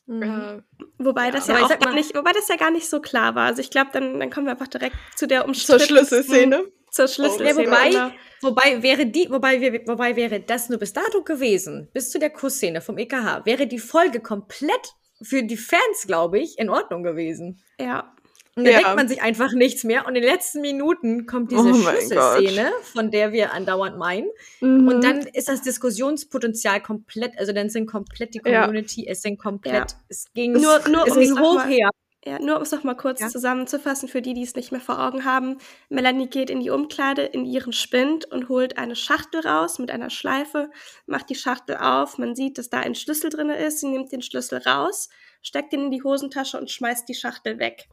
Mhm. 0.07 0.23
Äh, 0.23 0.61
wobei 0.97 1.25
Ja, 1.25 1.31
das 1.31 1.47
ja 1.47 1.63
auch 1.63 1.79
gar 1.79 1.93
nicht, 1.93 2.15
wobei 2.15 2.31
das 2.31 2.47
ja 2.47 2.55
gar 2.55 2.71
nicht 2.71 2.89
so 2.89 2.99
klar 3.01 3.35
war. 3.35 3.47
Also 3.47 3.61
ich 3.61 3.69
glaube, 3.69 3.89
dann, 3.93 4.19
dann 4.19 4.29
kommen 4.29 4.47
wir 4.47 4.51
einfach 4.53 4.67
direkt 4.67 4.95
zu 5.15 5.27
der 5.27 5.41
zur 5.41 5.47
umstrittensten 5.49 5.97
Schlüsselszene. 5.97 6.63
Zur 6.91 7.05
Ja, 7.05 7.11
Schlüsselszene. 7.11 7.67
wobei, 7.67 7.89
genau. 7.89 8.11
wobei 8.41 8.81
wäre 8.83 9.05
die, 9.05 9.29
wobei, 9.29 9.81
wobei 9.85 10.15
wäre 10.15 10.39
das 10.39 10.69
nur 10.69 10.79
bis 10.79 10.93
dato 10.93 11.21
gewesen, 11.23 11.89
bis 11.93 12.09
zu 12.09 12.19
der 12.19 12.29
Kussszene 12.29 12.81
vom 12.81 12.97
EKH, 12.97 13.45
wäre 13.45 13.67
die 13.67 13.79
Folge 13.79 14.21
komplett 14.21 14.93
für 15.21 15.43
die 15.43 15.57
Fans, 15.57 16.05
glaube 16.05 16.39
ich, 16.39 16.57
in 16.57 16.69
Ordnung 16.69 17.03
gewesen. 17.03 17.61
Ja. 17.79 18.15
Und 18.57 18.65
dann 18.65 18.73
Ja. 18.73 18.79
denkt 18.79 18.95
man 18.95 19.07
sich 19.07 19.21
einfach 19.21 19.53
nichts 19.53 19.83
mehr. 19.83 20.05
Und 20.07 20.15
in 20.15 20.21
den 20.23 20.31
letzten 20.31 20.61
Minuten 20.61 21.25
kommt 21.27 21.51
diese 21.51 21.61
Oh 21.61 21.73
Schlüsselszene, 21.73 22.71
von 22.93 23.11
der 23.11 23.31
wir 23.31 23.53
andauernd 23.53 23.97
meinen. 23.97 24.27
Mhm. 24.61 24.87
Und 24.87 25.03
dann 25.03 25.19
ist 25.21 25.47
das 25.47 25.61
Diskussionspotenzial 25.61 26.81
komplett, 26.81 27.37
also 27.37 27.53
dann 27.53 27.69
sind 27.69 27.85
komplett 27.85 28.33
die 28.33 28.41
Ja. 28.45 28.61
Community, 28.65 29.07
es 29.07 29.21
sind 29.21 29.37
komplett, 29.37 29.91
Ja. 29.91 29.97
es 30.09 30.25
ging, 30.33 30.53
Nur- 30.53 30.87
nur 30.89 31.07
es 31.07 31.13
ging 31.15 31.39
hoch 31.39 31.55
mal- 31.55 31.67
her. 31.67 31.89
Ja, 32.25 32.39
nur 32.39 32.57
um 32.57 32.61
es 32.63 32.71
noch 32.71 32.83
mal 32.83 32.95
kurz 32.95 33.21
Ja. 33.21 33.29
zusammenzufassen, 33.29 34.09
für 34.09 34.21
die, 34.21 34.33
die 34.33 34.43
es 34.43 34.53
nicht 34.55 34.73
mehr 34.73 34.81
vor 34.81 34.99
Augen 34.99 35.23
haben. 35.23 35.59
Melanie 35.87 36.27
geht 36.27 36.49
in 36.49 36.59
die 36.59 36.71
Umkleide, 36.71 37.21
in 37.21 37.45
ihren 37.45 37.71
Spind 37.71 38.25
und 38.25 38.49
holt 38.49 38.77
eine 38.77 38.97
Schachtel 38.97 39.47
raus 39.47 39.79
mit 39.79 39.91
einer 39.91 40.09
Schleife, 40.09 40.69
macht 41.05 41.29
die 41.29 41.35
Schachtel 41.35 41.77
auf. 41.77 42.17
Man 42.17 42.35
sieht, 42.35 42.57
dass 42.57 42.69
da 42.69 42.79
ein 42.79 42.95
Schlüssel 42.95 43.29
drin 43.29 43.49
ist. 43.49 43.79
Sie 43.79 43.87
nimmt 43.87 44.11
den 44.11 44.21
Schlüssel 44.21 44.57
raus, 44.57 45.07
steckt 45.41 45.71
ihn 45.71 45.85
in 45.85 45.91
die 45.91 46.03
Hosentasche 46.03 46.57
und 46.59 46.69
schmeißt 46.69 47.07
die 47.07 47.13
Schachtel 47.13 47.59
weg. 47.59 47.87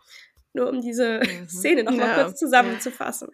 Nur 0.55 0.69
um 0.71 0.81
diese 0.81 1.21
Mhm. 1.45 1.49
Szene 1.49 1.85
noch 1.85 1.93
mal 1.93 2.07
Ja. 2.09 2.25
kurz 2.25 2.39
zusammenzufassen. 2.39 3.29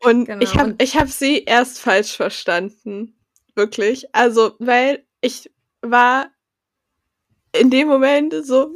Und 0.00 0.24
Genau, 0.24 0.42
ich 0.42 0.56
habe 0.56 0.74
ich 0.78 0.96
hab 0.96 1.08
sie 1.08 1.44
erst 1.44 1.78
falsch 1.78 2.16
verstanden. 2.16 3.14
Wirklich. 3.54 4.12
Also, 4.14 4.54
weil 4.58 5.04
ich 5.20 5.52
war 5.82 6.30
in 7.52 7.70
dem 7.70 7.86
Moment 7.88 8.34
so 8.44 8.74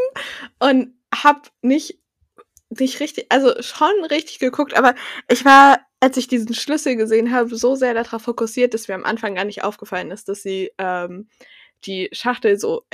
und 0.58 0.94
hab 1.14 1.50
nicht, 1.62 1.98
nicht 2.70 3.00
richtig, 3.00 3.26
also 3.28 3.60
schon 3.62 4.04
richtig 4.10 4.38
geguckt, 4.38 4.74
aber 4.74 4.94
ich 5.28 5.44
war, 5.44 5.78
als 6.00 6.16
ich 6.16 6.26
diesen 6.26 6.54
Schlüssel 6.54 6.96
gesehen 6.96 7.32
habe, 7.32 7.54
so 7.54 7.74
sehr 7.76 7.94
darauf 7.94 8.22
fokussiert, 8.22 8.74
dass 8.74 8.88
mir 8.88 8.94
am 8.94 9.04
Anfang 9.04 9.34
gar 9.34 9.44
nicht 9.44 9.62
aufgefallen 9.62 10.10
ist, 10.10 10.28
dass 10.28 10.42
sie 10.42 10.72
ähm, 10.78 11.28
die 11.86 12.08
Schachtel 12.12 12.58
so 12.58 12.84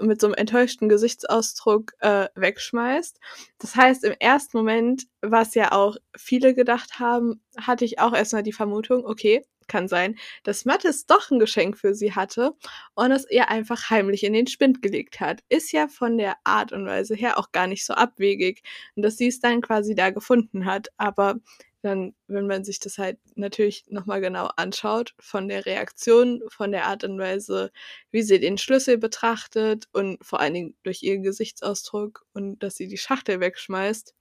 mit 0.00 0.20
so 0.20 0.26
einem 0.26 0.34
enttäuschten 0.34 0.88
Gesichtsausdruck 0.88 1.92
äh, 2.00 2.28
wegschmeißt. 2.34 3.18
Das 3.58 3.76
heißt, 3.76 4.04
im 4.04 4.14
ersten 4.18 4.56
Moment, 4.56 5.04
was 5.20 5.54
ja 5.54 5.72
auch 5.72 5.96
viele 6.16 6.54
gedacht 6.54 6.98
haben, 6.98 7.42
hatte 7.56 7.84
ich 7.84 7.98
auch 7.98 8.14
erstmal 8.14 8.42
die 8.42 8.52
Vermutung, 8.52 9.04
okay, 9.04 9.44
kann 9.68 9.86
sein, 9.86 10.16
dass 10.42 10.64
Mattes 10.64 11.06
doch 11.06 11.30
ein 11.30 11.38
Geschenk 11.38 11.78
für 11.78 11.94
sie 11.94 12.14
hatte 12.14 12.54
und 12.94 13.12
es 13.12 13.30
ihr 13.30 13.48
einfach 13.50 13.90
heimlich 13.90 14.24
in 14.24 14.32
den 14.32 14.46
Spind 14.46 14.82
gelegt 14.82 15.20
hat. 15.20 15.42
Ist 15.48 15.72
ja 15.72 15.88
von 15.88 16.18
der 16.18 16.36
Art 16.42 16.72
und 16.72 16.86
Weise 16.86 17.14
her 17.14 17.38
auch 17.38 17.52
gar 17.52 17.66
nicht 17.66 17.84
so 17.84 17.92
abwegig. 17.94 18.62
Dass 18.96 19.18
sie 19.18 19.28
es 19.28 19.40
dann 19.40 19.60
quasi 19.60 19.94
da 19.94 20.10
gefunden 20.10 20.64
hat. 20.64 20.88
Aber 20.96 21.36
dann, 21.82 22.14
wenn 22.26 22.46
man 22.46 22.64
sich 22.64 22.80
das 22.80 22.98
halt 22.98 23.18
natürlich 23.36 23.84
nochmal 23.88 24.20
genau 24.20 24.50
anschaut, 24.56 25.14
von 25.20 25.48
der 25.48 25.64
Reaktion, 25.64 26.42
von 26.48 26.72
der 26.72 26.86
Art 26.86 27.04
und 27.04 27.18
Weise, 27.18 27.70
wie 28.10 28.22
sie 28.22 28.40
den 28.40 28.58
Schlüssel 28.58 28.98
betrachtet 28.98 29.88
und 29.92 30.18
vor 30.24 30.40
allen 30.40 30.54
Dingen 30.54 30.76
durch 30.82 31.02
ihren 31.02 31.22
Gesichtsausdruck 31.22 32.24
und 32.32 32.58
dass 32.62 32.76
sie 32.76 32.88
die 32.88 32.98
Schachtel 32.98 33.40
wegschmeißt, 33.40 34.14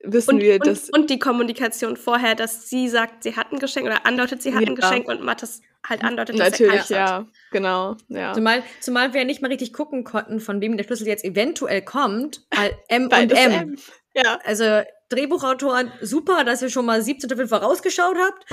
wissen 0.00 0.34
Und, 0.36 0.40
wir, 0.40 0.54
und, 0.54 0.66
dass 0.66 0.90
und 0.90 1.10
die 1.10 1.18
Kommunikation 1.18 1.96
vorher, 1.96 2.34
dass 2.34 2.68
sie 2.68 2.88
sagt, 2.88 3.22
sie 3.22 3.36
hat 3.36 3.52
ein 3.52 3.58
Geschenk 3.58 3.86
oder 3.86 4.06
andeutet, 4.06 4.42
sie 4.42 4.54
hat 4.54 4.62
ein 4.62 4.68
Ja. 4.68 4.74
Geschenk 4.74 5.08
und 5.08 5.22
Mattes 5.22 5.60
halt 5.86 6.02
andeutet, 6.02 6.38
dass 6.38 6.58
er 6.60 6.66
natürlich, 6.66 6.80
hat. 6.82 6.90
ja, 6.90 7.26
genau, 7.50 7.96
ja. 8.08 8.32
Zumal, 8.32 8.62
zumal 8.80 9.12
wir 9.12 9.20
ja 9.20 9.26
nicht 9.26 9.42
mal 9.42 9.48
richtig 9.48 9.72
gucken 9.72 10.04
konnten, 10.04 10.40
von 10.40 10.60
wem 10.60 10.76
der 10.76 10.84
Schlüssel 10.84 11.06
jetzt 11.06 11.24
eventuell 11.24 11.82
kommt, 11.82 12.46
weil 12.54 12.76
M 12.88 13.04
und 13.04 13.32
M. 13.32 13.52
M. 13.52 13.78
Ja, 14.14 14.38
Also 14.44 14.82
Drehbuchautoren, 15.08 15.92
super, 16.00 16.44
dass 16.44 16.62
ihr 16.62 16.70
schon 16.70 16.86
mal 16.86 17.00
17 17.02 17.28
Staffeln 17.28 17.48
vorausgeschaut 17.48 18.16
habt. 18.18 18.44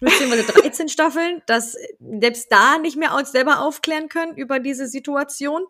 Beziehungsweise 0.00 0.44
13 0.52 0.88
Staffeln, 0.88 1.42
dass 1.46 1.76
selbst 2.20 2.50
da 2.50 2.78
nicht 2.78 2.96
mehr 2.96 3.14
uns 3.14 3.32
selber 3.32 3.60
aufklären 3.60 4.08
können 4.08 4.36
über 4.36 4.58
diese 4.60 4.86
Situation. 4.86 5.64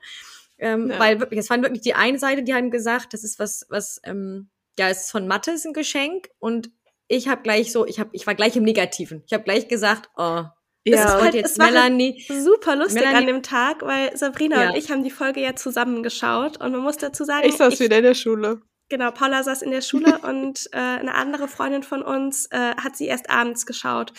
Ähm, 0.59 0.91
Ja. 0.91 0.99
Weil 0.99 1.21
wirklich, 1.21 1.41
es 1.41 1.51
waren 1.51 1.63
wirklich 1.63 1.83
die 1.83 1.95
eine 1.95 2.19
Seite, 2.19 2.43
die 2.43 2.55
haben 2.55 2.71
gesagt, 2.71 3.15
das 3.15 3.25
ist 3.25 3.39
was, 3.39 3.65
was, 3.69 4.01
ähm, 4.05 4.51
ja, 4.79 4.89
es 4.89 5.03
ist 5.05 5.11
von 5.11 5.27
Mattes 5.29 5.65
ein 5.65 5.73
Geschenk. 5.73 6.29
Und 6.39 6.71
ich 7.09 7.29
habe 7.29 7.43
gleich 7.43 7.73
so, 7.73 7.87
ich 7.87 7.99
hab, 8.01 8.09
ich 8.13 8.27
war 8.27 8.35
gleich 8.35 8.57
im 8.57 8.65
Negativen. 8.65 9.23
Ich 9.27 9.33
habe 9.33 9.45
gleich 9.45 9.69
gesagt, 9.69 10.09
oh, 10.17 10.43
das 10.85 10.95
Ja. 11.01 11.05
ist 11.17 11.23
halt- 11.23 11.35
jetzt 11.35 11.53
es 11.53 11.59
war 11.59 11.67
Melanie. 11.71 12.25
Super 12.29 12.77
lustig 12.77 13.01
Melanie- 13.03 13.17
an 13.19 13.27
dem 13.27 13.43
Tag, 13.43 13.83
weil 13.83 14.17
Sabrina 14.17 14.65
Ja. 14.65 14.71
und 14.71 14.77
ich 14.77 14.91
haben 14.91 15.03
die 15.05 15.11
Folge 15.11 15.41
ja 15.41 15.55
zusammen 15.57 16.03
geschaut 16.03 16.61
und 16.61 16.73
man 16.73 16.81
muss 16.81 16.97
dazu 16.97 17.25
sagen, 17.25 17.47
ich 17.49 17.57
saß 17.57 17.79
wieder 17.81 17.99
in 17.99 18.05
der 18.05 18.15
Schule. 18.15 18.61
Genau, 18.89 19.11
Paula 19.11 19.43
saß 19.43 19.63
in 19.63 19.71
der 19.71 19.83
Schule 19.83 20.19
und 20.23 20.69
äh, 20.73 20.79
eine 20.79 21.15
andere 21.15 21.49
Freundin 21.49 21.83
von 21.83 22.03
uns 22.03 22.47
äh, 22.47 22.75
hat 22.77 22.97
sie 22.97 23.07
erst 23.07 23.31
abends 23.31 23.67
geschaut. 23.67 24.13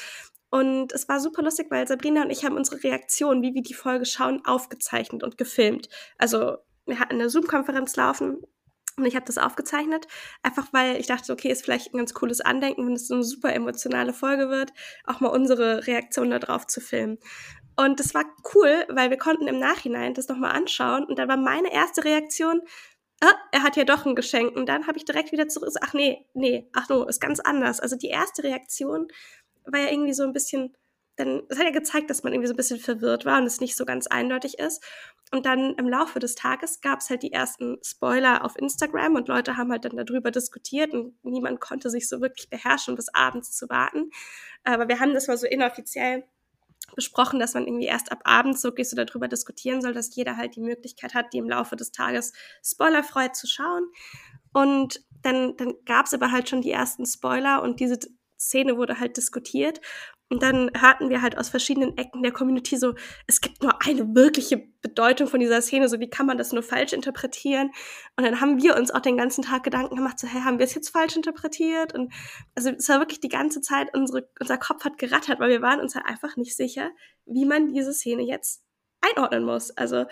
Und 0.51 0.93
es 0.93 1.07
war 1.07 1.19
super 1.19 1.43
lustig, 1.43 1.67
weil 1.69 1.87
Sabrina 1.87 2.23
und 2.23 2.31
ich 2.31 2.43
haben 2.43 2.57
unsere 2.57 2.83
Reaktion, 2.83 3.43
wie 3.43 3.53
wir 3.53 3.61
die 3.61 3.75
Folge 3.75 4.05
schauen, 4.05 4.43
aufgezeichnet 4.45 5.23
und 5.23 5.37
gefilmt. 5.37 5.89
Also 6.17 6.57
wir 6.87 6.99
hatten 6.99 7.15
eine 7.15 7.29
Zoom-Konferenz 7.29 7.95
laufen 7.95 8.39
und 8.97 9.05
ich 9.05 9.15
habe 9.15 9.25
das 9.25 9.37
aufgezeichnet, 9.37 10.07
einfach 10.41 10.73
weil 10.73 10.97
ich 10.97 11.07
dachte, 11.07 11.31
okay, 11.31 11.51
ist 11.51 11.63
vielleicht 11.63 11.93
ein 11.93 11.97
ganz 11.97 12.13
cooles 12.13 12.41
Andenken, 12.41 12.85
wenn 12.85 12.93
es 12.93 13.07
so 13.07 13.13
eine 13.13 13.23
super 13.23 13.53
emotionale 13.53 14.11
Folge 14.11 14.49
wird, 14.49 14.73
auch 15.05 15.19
mal 15.19 15.29
unsere 15.29 15.85
Reaktion 15.87 16.31
da 16.31 16.39
drauf 16.39 16.65
zu 16.67 16.81
filmen. 16.81 17.19
Und 17.77 17.99
das 17.99 18.13
war 18.13 18.25
cool, 18.53 18.85
weil 18.89 19.09
wir 19.09 19.17
konnten 19.17 19.47
im 19.47 19.59
Nachhinein 19.59 20.13
das 20.13 20.27
nochmal 20.27 20.51
anschauen 20.51 21.05
und 21.05 21.17
dann 21.17 21.29
war 21.29 21.37
meine 21.37 21.71
erste 21.71 22.03
Reaktion, 22.03 22.61
ah, 23.21 23.33
er 23.51 23.63
hat 23.63 23.75
ja 23.75 23.83
doch 23.83 24.05
ein 24.05 24.15
Geschenk. 24.15 24.55
Und 24.55 24.67
dann 24.67 24.87
habe 24.87 24.97
ich 24.97 25.05
direkt 25.05 25.31
wieder 25.31 25.47
zurück, 25.47 25.69
ach 25.81 25.93
nee, 25.93 26.25
nee, 26.33 26.69
ach 26.73 26.89
no, 26.89 27.05
ist 27.05 27.21
ganz 27.21 27.39
anders. 27.39 27.79
Also 27.79 27.95
die 27.95 28.07
erste 28.07 28.43
Reaktion 28.43 29.07
war 29.65 29.79
ja 29.79 29.91
irgendwie 29.91 30.13
so 30.13 30.23
ein 30.23 30.33
bisschen, 30.33 30.75
dann, 31.15 31.43
es 31.49 31.57
hat 31.57 31.65
ja 31.65 31.71
gezeigt, 31.71 32.09
dass 32.09 32.23
man 32.23 32.33
irgendwie 32.33 32.47
so 32.47 32.53
ein 32.53 32.57
bisschen 32.57 32.79
verwirrt 32.79 33.25
war 33.25 33.39
und 33.39 33.45
es 33.45 33.59
nicht 33.59 33.75
so 33.75 33.85
ganz 33.85 34.07
eindeutig 34.07 34.57
ist. 34.59 34.83
Und 35.31 35.45
dann 35.45 35.75
im 35.75 35.87
Laufe 35.87 36.19
des 36.19 36.35
Tages 36.35 36.81
gab 36.81 36.99
es 36.99 37.09
halt 37.09 37.23
die 37.23 37.33
ersten 37.33 37.77
Spoiler 37.83 38.43
auf 38.43 38.57
Instagram 38.57 39.15
und 39.15 39.27
Leute 39.27 39.57
haben 39.57 39.71
halt 39.71 39.85
dann 39.85 39.97
darüber 39.97 40.31
diskutiert 40.31 40.93
und 40.93 41.13
niemand 41.23 41.59
konnte 41.59 41.89
sich 41.89 42.09
so 42.09 42.21
wirklich 42.21 42.49
beherrschen, 42.49 42.95
bis 42.95 43.09
abends 43.13 43.51
zu 43.51 43.69
warten. 43.69 44.09
Aber 44.63 44.87
wir 44.87 44.99
haben 44.99 45.13
das 45.13 45.27
mal 45.27 45.37
so 45.37 45.45
inoffiziell 45.45 46.23
besprochen, 46.95 47.39
dass 47.39 47.53
man 47.53 47.65
irgendwie 47.65 47.87
erst 47.87 48.11
ab 48.11 48.19
abends 48.23 48.63
wirklich 48.63 48.89
so 48.89 48.95
darüber 48.95 49.27
diskutieren 49.27 49.81
soll, 49.81 49.93
dass 49.93 50.15
jeder 50.15 50.37
halt 50.37 50.55
die 50.55 50.61
Möglichkeit 50.61 51.13
hat, 51.13 51.33
die 51.33 51.37
im 51.37 51.49
Laufe 51.49 51.75
des 51.75 51.91
Tages 51.91 52.33
spoilerfrei 52.63 53.29
zu 53.29 53.47
schauen. 53.47 53.87
Und 54.53 55.01
dann, 55.21 55.55
dann 55.57 55.73
gab 55.85 56.05
es 56.05 56.13
aber 56.13 56.31
halt 56.31 56.49
schon 56.49 56.61
die 56.61 56.71
ersten 56.71 57.05
Spoiler 57.05 57.61
und 57.61 57.79
diese 57.79 57.99
Szene 58.39 58.77
wurde 58.77 58.99
halt 58.99 59.17
diskutiert. 59.17 59.81
Und 60.29 60.43
dann 60.43 60.69
hörten 60.79 61.09
wir 61.09 61.23
halt 61.23 61.37
aus 61.37 61.49
verschiedenen 61.49 61.97
Ecken 61.97 62.21
der 62.21 62.31
Community 62.31 62.77
so, 62.77 62.93
es 63.25 63.41
gibt 63.41 63.63
nur 63.63 63.81
eine 63.83 64.13
wirkliche 64.13 64.57
Bedeutung 64.81 65.27
von 65.27 65.39
dieser 65.39 65.61
Szene, 65.61 65.89
so 65.89 65.99
wie 65.99 66.09
kann 66.09 66.27
man 66.27 66.37
das 66.37 66.53
nur 66.53 66.61
falsch 66.61 66.93
interpretieren? 66.93 67.71
Und 68.15 68.25
dann 68.25 68.39
haben 68.39 68.61
wir 68.61 68.75
uns 68.75 68.91
auch 68.91 68.99
den 68.99 69.17
ganzen 69.17 69.43
Tag 69.43 69.63
Gedanken 69.63 69.95
gemacht, 69.95 70.19
so, 70.19 70.27
hey, 70.27 70.41
haben 70.41 70.59
wir 70.59 70.65
es 70.65 70.75
jetzt 70.75 70.89
falsch 70.89 71.15
interpretiert? 71.15 71.95
Und 71.95 72.13
also 72.55 72.69
es 72.69 72.87
war 72.89 72.99
wirklich 72.99 73.19
die 73.19 73.29
ganze 73.29 73.61
Zeit, 73.61 73.89
unsere, 73.95 74.29
unser 74.39 74.59
Kopf 74.59 74.85
hat 74.85 74.99
gerattert, 74.99 75.39
weil 75.39 75.49
wir 75.49 75.63
waren 75.63 75.79
uns 75.79 75.95
halt 75.95 76.05
einfach 76.05 76.37
nicht 76.37 76.55
sicher, 76.55 76.91
wie 77.25 77.45
man 77.45 77.73
diese 77.73 77.93
Szene 77.93 78.21
jetzt 78.21 78.63
einordnen 79.01 79.43
muss. 79.43 79.71
Also 79.71 80.05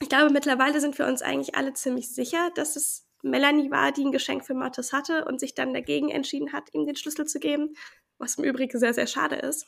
ich 0.00 0.08
glaube, 0.08 0.32
mittlerweile 0.32 0.80
sind 0.80 0.98
wir 0.98 1.06
uns 1.06 1.20
eigentlich 1.20 1.54
alle 1.56 1.74
ziemlich 1.74 2.14
sicher, 2.14 2.50
dass 2.54 2.76
es 2.76 3.06
Melanie 3.22 3.70
war, 3.70 3.92
die 3.92 4.04
ein 4.04 4.12
Geschenk 4.12 4.46
für 4.46 4.54
Mattes 4.54 4.92
hatte 4.92 5.24
und 5.24 5.40
sich 5.40 5.54
dann 5.54 5.74
dagegen 5.74 6.10
entschieden 6.10 6.52
hat, 6.52 6.72
ihm 6.72 6.86
den 6.86 6.96
Schlüssel 6.96 7.26
zu 7.26 7.38
geben, 7.40 7.74
was 8.18 8.36
im 8.36 8.44
Übrigen 8.44 8.78
sehr, 8.78 8.94
sehr 8.94 9.06
schade 9.06 9.36
ist. 9.36 9.66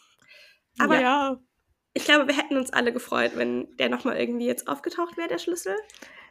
Aber 0.79 1.01
ja, 1.01 1.39
ich 1.95 2.05
glaube, 2.05 2.29
wir 2.29 2.37
hätten 2.37 2.57
uns 2.57 2.73
alle 2.73 2.93
gefreut, 2.93 3.33
wenn 3.35 3.77
der 3.79 3.89
nochmal 3.89 4.19
irgendwie 4.19 4.47
jetzt 4.47 4.69
aufgetaucht 4.69 5.17
wäre, 5.17 5.29
der 5.29 5.39
Schlüssel. 5.39 5.75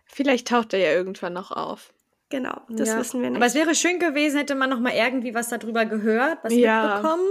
vielleicht 0.06 0.48
taucht 0.48 0.74
er 0.74 0.80
ja 0.80 0.92
irgendwann 0.94 1.34
noch 1.34 1.52
auf. 1.52 1.94
Genau, 2.30 2.62
das 2.70 2.90
Ja. 2.90 2.98
wissen 2.98 3.22
wir 3.22 3.30
nicht. 3.30 3.38
Aber 3.38 3.46
es 3.46 3.56
wäre 3.56 3.74
schön 3.74 4.00
gewesen, 4.00 4.38
hätte 4.38 4.56
man 4.56 4.70
noch 4.70 4.82
mal 4.82 4.92
irgendwie 4.94 5.34
was 5.34 5.48
darüber 5.48 5.86
gehört, 5.86 6.40
was 6.44 6.54
Ja. 6.54 6.96
mitbekommen, 6.96 7.30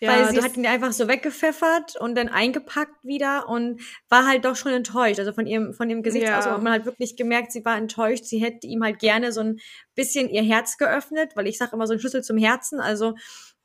Ja, 0.00 0.10
weil 0.10 0.30
sie 0.30 0.42
hat 0.42 0.56
ihn 0.56 0.66
einfach 0.66 0.92
so 0.92 1.06
weggepfeffert 1.06 1.94
und 2.00 2.16
dann 2.16 2.28
eingepackt 2.28 3.04
wieder 3.04 3.48
und 3.48 3.80
war 4.08 4.26
halt 4.26 4.44
doch 4.44 4.56
schon 4.56 4.72
enttäuscht. 4.72 5.20
Also 5.20 5.32
von 5.32 5.46
ihrem, 5.46 5.72
von 5.74 5.88
dem 5.88 6.02
Gesichtsausdruck 6.02 6.54
hat 6.54 6.62
man 6.62 6.72
halt 6.72 6.86
wirklich 6.86 7.16
gemerkt, 7.16 7.52
sie 7.52 7.64
war 7.64 7.76
enttäuscht. 7.76 8.24
Sie 8.24 8.38
hätte 8.38 8.66
ihm 8.66 8.82
halt 8.82 8.98
gerne 8.98 9.30
so 9.30 9.40
ein 9.42 9.60
bisschen 9.94 10.28
ihr 10.28 10.42
Herz 10.42 10.76
geöffnet, 10.76 11.32
weil 11.36 11.46
ich 11.46 11.56
sage 11.58 11.72
immer 11.74 11.86
so 11.86 11.92
ein 11.92 12.00
Schlüssel 12.00 12.24
zum 12.24 12.36
Herzen. 12.36 12.80
Also 12.80 13.14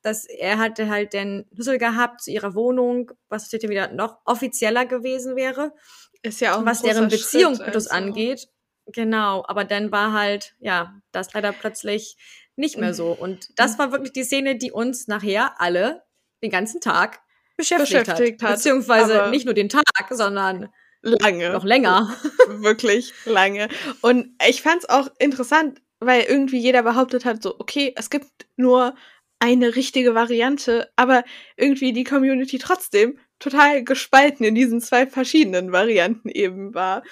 dass 0.02 0.26
er 0.26 0.58
hatte 0.58 0.90
halt 0.90 1.14
den 1.14 1.46
Schlüssel 1.54 1.78
gehabt 1.78 2.22
zu 2.22 2.32
ihrer 2.32 2.56
Wohnung, 2.56 3.12
was 3.30 3.52
jetzt 3.52 3.68
wieder 3.68 3.92
noch 3.92 4.20
offizieller 4.26 4.86
gewesen 4.86 5.36
wäre 5.36 5.74
Ist 6.22 6.42
ja 6.42 6.56
auch 6.56 6.66
was 6.66 6.82
deren 6.82 7.10
Beziehung 7.10 7.56
Schritt, 7.56 7.76
also. 7.76 7.90
angeht. 7.90 8.48
Genau, 8.94 9.44
aber 9.48 9.66
dann 9.66 9.92
war 9.92 10.14
halt, 10.14 10.56
ja, 10.60 10.94
das 11.12 11.34
leider 11.34 11.52
plötzlich 11.52 12.16
nicht 12.56 12.78
mehr 12.78 12.94
so. 12.94 13.12
Und 13.12 13.50
das 13.60 13.78
war 13.78 13.92
wirklich 13.92 14.14
die 14.14 14.24
Szene, 14.24 14.56
die 14.56 14.72
uns 14.72 15.08
nachher 15.08 15.60
alle 15.60 16.04
den 16.42 16.52
ganzen 16.52 16.80
Tag 16.80 17.20
beschäftigt, 17.58 18.06
Beschäftigt 18.06 18.42
hat. 18.42 18.50
hat, 18.50 18.56
Beziehungsweise 18.58 19.30
nicht 19.30 19.46
nur 19.46 19.54
den 19.54 19.70
Tag, 19.70 19.84
sondern 20.12 20.70
Lange. 21.02 21.52
noch 21.52 21.66
länger. 21.66 22.16
wirklich 22.48 23.14
lange. 23.26 23.68
Und 24.02 24.36
ich 24.48 24.62
fand's 24.62 24.88
auch 24.88 25.10
interessant, 25.20 25.82
weil 26.00 26.24
irgendwie 26.24 26.60
jeder 26.60 26.84
behauptet 26.84 27.26
hat, 27.26 27.42
so, 27.42 27.60
okay, 27.60 27.94
es 27.98 28.10
gibt 28.10 28.48
nur 28.56 28.96
eine 29.40 29.76
richtige 29.76 30.16
Variante, 30.16 30.92
aber 30.96 31.24
irgendwie 31.56 31.94
die 31.94 32.04
Community 32.04 32.58
trotzdem 32.58 33.20
total 33.40 33.84
gespalten 33.84 34.46
in 34.46 34.56
diesen 34.56 34.82
zwei 34.82 35.08
verschiedenen 35.08 35.72
Varianten 35.72 36.30
eben 36.30 36.74
war. 36.74 37.04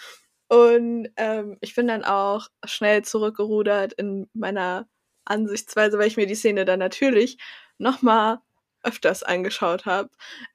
Und 0.48 1.10
ähm, 1.18 1.58
ich 1.62 1.76
bin 1.76 1.88
dann 1.88 2.04
auch 2.04 2.48
schnell 2.66 3.04
zurückgerudert 3.04 3.94
in 3.94 4.30
meiner 4.34 4.88
Ansichtsweise, 5.26 5.98
weil 5.98 6.08
ich 6.08 6.18
mir 6.18 6.28
die 6.28 6.36
Szene 6.36 6.66
dann 6.66 6.80
natürlich 6.80 7.38
nochmal 7.78 8.40
öfters 8.84 9.24
angeschaut 9.24 9.86
habe. 9.86 10.10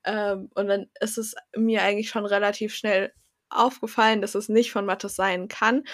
Ähm, 0.05 0.51
und 0.55 0.69
dann 0.69 0.87
ist 1.01 1.19
es 1.19 1.35
mir 1.57 1.83
eigentlich 1.83 2.11
schon 2.11 2.27
relativ 2.27 2.75
schnell 2.75 3.13
aufgefallen, 3.49 4.23
dass 4.23 4.35
es 4.35 4.49
nicht 4.49 4.73
von 4.73 4.87
Mattes 4.87 5.17
sein 5.17 5.49
kann. 5.49 5.85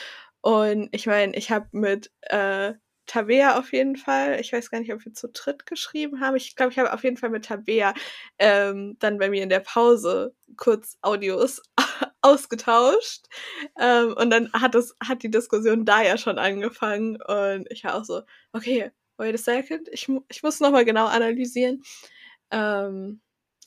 Und 0.43 0.89
ich 0.93 1.07
meine, 1.07 1.35
ich 1.35 1.51
habe 1.51 1.68
mit 1.72 2.12
äh, 2.22 2.74
Tabea 3.07 3.59
auf 3.59 3.72
jeden 3.72 3.96
Fall, 3.96 4.40
ich 4.40 4.52
weiß 4.52 4.70
gar 4.70 4.80
nicht, 4.80 4.92
ob 4.92 5.04
wir 5.04 5.12
zu 5.14 5.28
dritt 5.28 5.66
geschrieben 5.66 6.20
haben. 6.20 6.36
Ich 6.36 6.57
glaube, 6.57 6.72
ich 6.72 6.78
habe 6.78 6.92
auf 6.92 7.04
jeden 7.04 7.16
Fall 7.16 7.30
mit 7.30 7.44
Tabea 7.46 7.94
ähm, 8.38 8.96
dann 8.98 9.18
bei 9.18 9.30
mir 9.30 9.42
in 9.42 9.48
der 9.48 9.61
Pause 9.61 10.34
kurz 10.57 10.98
Audios 11.02 11.62
ausgetauscht. 12.22 13.26
Ähm, 13.78 14.14
und 14.14 14.30
dann 14.30 14.52
hat 14.52 14.74
es, 14.74 14.94
hat 15.02 15.22
die 15.22 15.30
Diskussion 15.30 15.84
da 15.84 16.02
ja 16.02 16.18
schon 16.18 16.38
angefangen. 16.38 17.20
Und 17.22 17.66
ich 17.70 17.84
war 17.84 17.94
auch 17.96 18.04
so, 18.04 18.22
okay, 18.52 18.90
wait 19.18 19.34
a 19.34 19.38
second, 19.38 19.88
ich, 19.90 20.09
ich 20.28 20.42
muss 20.42 20.61
nochmal 20.61 20.84
genau 20.84 21.07
analysieren. 21.07 21.82
Ähm, 22.50 23.20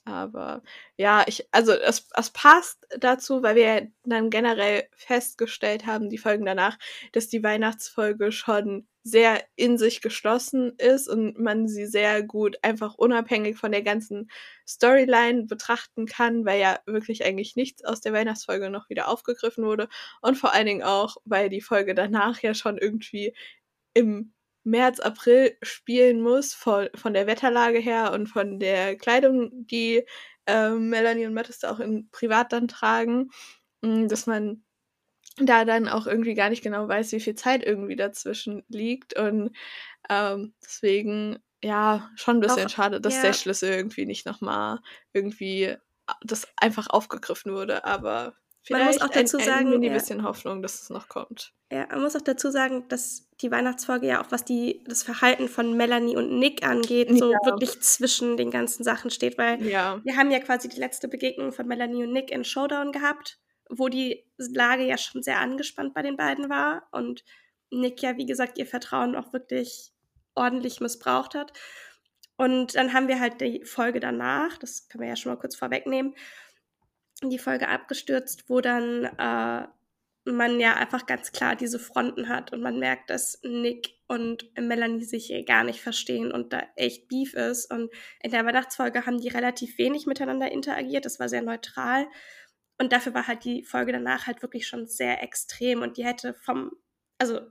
aber 0.05 0.63
ja, 0.97 1.23
ich, 1.27 1.47
also 1.51 1.73
es, 1.73 2.07
es 2.15 2.29
passt 2.31 2.85
dazu, 2.99 3.43
weil 3.43 3.55
wir 3.55 3.91
dann 4.03 4.29
generell 4.29 4.87
festgestellt 4.95 5.85
haben, 5.85 6.09
die 6.09 6.17
Folgen 6.17 6.45
danach, 6.45 6.77
dass 7.11 7.27
die 7.27 7.43
Weihnachtsfolge 7.43 8.31
schon 8.31 8.87
sehr 9.04 9.43
in 9.56 9.78
sich 9.78 10.02
geschlossen 10.02 10.74
ist 10.78 11.08
und 11.08 11.39
man 11.39 11.68
sie 11.68 11.86
sehr 11.86 12.24
gut 12.24 12.58
einfach 12.64 12.95
unabhängig 12.95 13.58
von 13.58 13.72
der 13.72 13.82
ganzen 13.82 14.30
Storyline 14.68 15.45
betrachten 15.45 16.06
kann, 16.06 16.45
weil 16.45 16.60
ja 16.60 16.80
wirklich 16.86 17.26
eigentlich 17.26 17.56
nichts 17.56 17.84
aus 17.86 18.02
der 18.02 18.14
Weihnachtsfolge 18.14 18.70
noch 18.70 18.89
wieder 18.89 19.08
aufgegriffen 19.08 19.64
wurde 19.64 19.88
und 20.22 20.36
vor 20.38 20.54
allen 20.54 20.66
Dingen 20.66 20.84
auch, 20.84 21.18
weil 21.26 21.50
die 21.50 21.62
Folge 21.62 21.95
danach 21.95 22.41
ja 22.41 22.54
schon 22.54 22.78
irgendwie 22.78 23.34
im 23.93 24.34
März, 24.64 25.00
April 25.00 25.58
spielen 25.64 26.22
muss, 26.22 26.54
von, 26.54 26.89
von 26.95 27.14
der 27.14 27.28
Wetterlage 27.28 27.80
her 27.80 28.12
und 28.14 28.28
von 28.28 28.60
der 28.60 28.95
Kleidung, 28.97 29.66
die 29.68 30.06
äh, 30.45 30.72
Melanie 30.72 31.26
und 31.26 31.34
Mattes 31.34 31.60
da 31.60 31.72
auch 31.72 31.80
in 31.80 32.10
Privat 32.12 32.52
dann 32.54 32.68
tragen, 32.68 33.30
mm, 33.82 34.08
dass 34.08 34.28
man 34.28 34.64
da 35.45 35.65
dann 35.65 35.87
auch 35.87 36.07
irgendwie 36.07 36.33
gar 36.33 36.49
nicht 36.49 36.63
genau 36.63 36.87
weiß, 36.87 37.11
wie 37.11 37.19
viel 37.19 37.35
Zeit 37.35 37.63
irgendwie 37.63 37.95
dazwischen 37.95 38.63
liegt. 38.69 39.17
Und 39.17 39.55
ähm, 40.09 40.53
deswegen, 40.63 41.39
ja, 41.63 42.09
schon 42.15 42.37
ein 42.37 42.41
bisschen 42.41 42.65
auch, 42.65 42.69
schade, 42.69 43.01
dass 43.01 43.15
ja. 43.15 43.21
der 43.23 43.33
Schlüssel 43.33 43.71
irgendwie 43.71 44.05
nicht 44.05 44.25
nochmal 44.25 44.79
irgendwie 45.13 45.75
das 46.21 46.47
einfach 46.57 46.89
aufgegriffen 46.89 47.53
wurde. 47.53 47.85
Aber 47.85 48.33
vielleicht 48.63 48.85
man 48.85 48.93
muss 48.93 49.01
auch 49.01 49.13
dazu 49.13 49.37
ein, 49.37 49.45
sagen, 49.45 49.73
ein 49.73 49.93
bisschen 49.93 50.23
Hoffnung, 50.23 50.61
dass 50.61 50.81
es 50.81 50.89
noch 50.89 51.07
kommt. 51.07 51.53
Ja, 51.71 51.85
man 51.91 52.01
muss 52.01 52.15
auch 52.15 52.21
dazu 52.21 52.49
sagen, 52.49 52.87
dass 52.87 53.27
die 53.41 53.51
Weihnachtsfolge 53.51 54.07
ja 54.07 54.23
auch, 54.23 54.31
was 54.31 54.43
die, 54.43 54.83
das 54.87 55.03
Verhalten 55.03 55.47
von 55.47 55.77
Melanie 55.77 56.17
und 56.17 56.39
Nick 56.39 56.65
angeht, 56.65 57.09
so 57.17 57.31
ja. 57.31 57.37
wirklich 57.45 57.79
zwischen 57.81 58.37
den 58.37 58.51
ganzen 58.51 58.83
Sachen 58.83 59.11
steht, 59.11 59.37
weil 59.37 59.63
ja. 59.65 60.01
wir 60.03 60.17
haben 60.17 60.31
ja 60.31 60.39
quasi 60.39 60.67
die 60.67 60.79
letzte 60.79 61.07
Begegnung 61.07 61.51
von 61.51 61.67
Melanie 61.67 62.03
und 62.03 62.11
Nick 62.11 62.31
in 62.31 62.43
Showdown 62.43 62.91
gehabt, 62.91 63.39
wo 63.70 63.88
die 63.88 64.26
Lage 64.38 64.84
ja 64.84 64.97
schon 64.97 65.24
sehr 65.24 65.39
angespannt 65.39 65.93
bei 65.93 66.01
den 66.01 66.17
beiden 66.17 66.49
war 66.49 66.88
und 66.91 67.24
Nick 67.72 68.01
ja, 68.01 68.17
wie 68.17 68.26
gesagt, 68.26 68.57
ihr 68.57 68.65
Vertrauen 68.65 69.15
auch 69.15 69.32
wirklich 69.32 69.91
ordentlich 70.36 70.80
missbraucht 70.80 71.36
hat. 71.36 71.53
Und 72.36 72.76
dann 72.76 72.93
haben 72.93 73.07
wir 73.07 73.20
halt 73.20 73.41
die 73.41 73.63
Folge 73.65 73.99
danach, 73.99 74.57
das 74.57 74.88
können 74.88 75.03
wir 75.03 75.09
ja 75.09 75.15
schon 75.15 75.32
mal 75.32 75.39
kurz 75.39 75.55
vorwegnehmen, 75.55 76.15
die 77.22 77.38
Folge 77.38 77.67
abgestürzt, 77.67 78.49
wo 78.49 78.61
dann 78.61 79.03
äh, 79.03 79.67
man 80.26 80.59
ja 80.59 80.76
einfach 80.76 81.05
ganz 81.05 81.32
klar 81.32 81.55
diese 81.55 81.80
Fronten 81.80 82.30
hat 82.30 82.53
und 82.53 82.61
man 82.61 82.80
merkt, 82.80 83.09
dass 83.09 83.39
Nick 83.43 83.95
und 84.07 84.49
Melanie 84.59 85.03
sich 85.03 85.34
gar 85.45 85.63
nicht 85.63 85.82
verstehen 85.82 86.32
und 86.32 86.53
da 86.53 86.63
echt 86.76 87.07
Beef 87.07 87.34
ist. 87.34 87.72
Und 87.72 87.91
in 88.22 88.32
der 88.32 88.45
Weihnachtsfolge 88.45 89.05
haben 89.05 89.20
die 89.20 89.30
relativ 89.30 89.78
wenig 89.78 90.05
miteinander 90.05 90.51
interagiert, 90.51 91.05
das 91.05 91.20
war 91.20 91.30
sehr 91.30 91.41
neutral. 91.41 92.07
Und 92.80 92.93
dafür 92.93 93.13
war 93.13 93.27
halt 93.27 93.43
die 93.43 93.63
Folge 93.63 93.91
danach 93.91 94.25
halt 94.25 94.41
wirklich 94.41 94.65
schon 94.65 94.88
sehr 94.88 95.21
extrem 95.21 95.82
und 95.82 95.97
die 95.97 96.05
hätte 96.05 96.34
vom, 96.34 96.71
also 97.17 97.41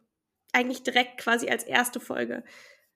eigentlich 0.53 0.83
direkt 0.83 1.19
quasi 1.19 1.49
als 1.49 1.65
erste 1.65 2.01
Folge 2.01 2.43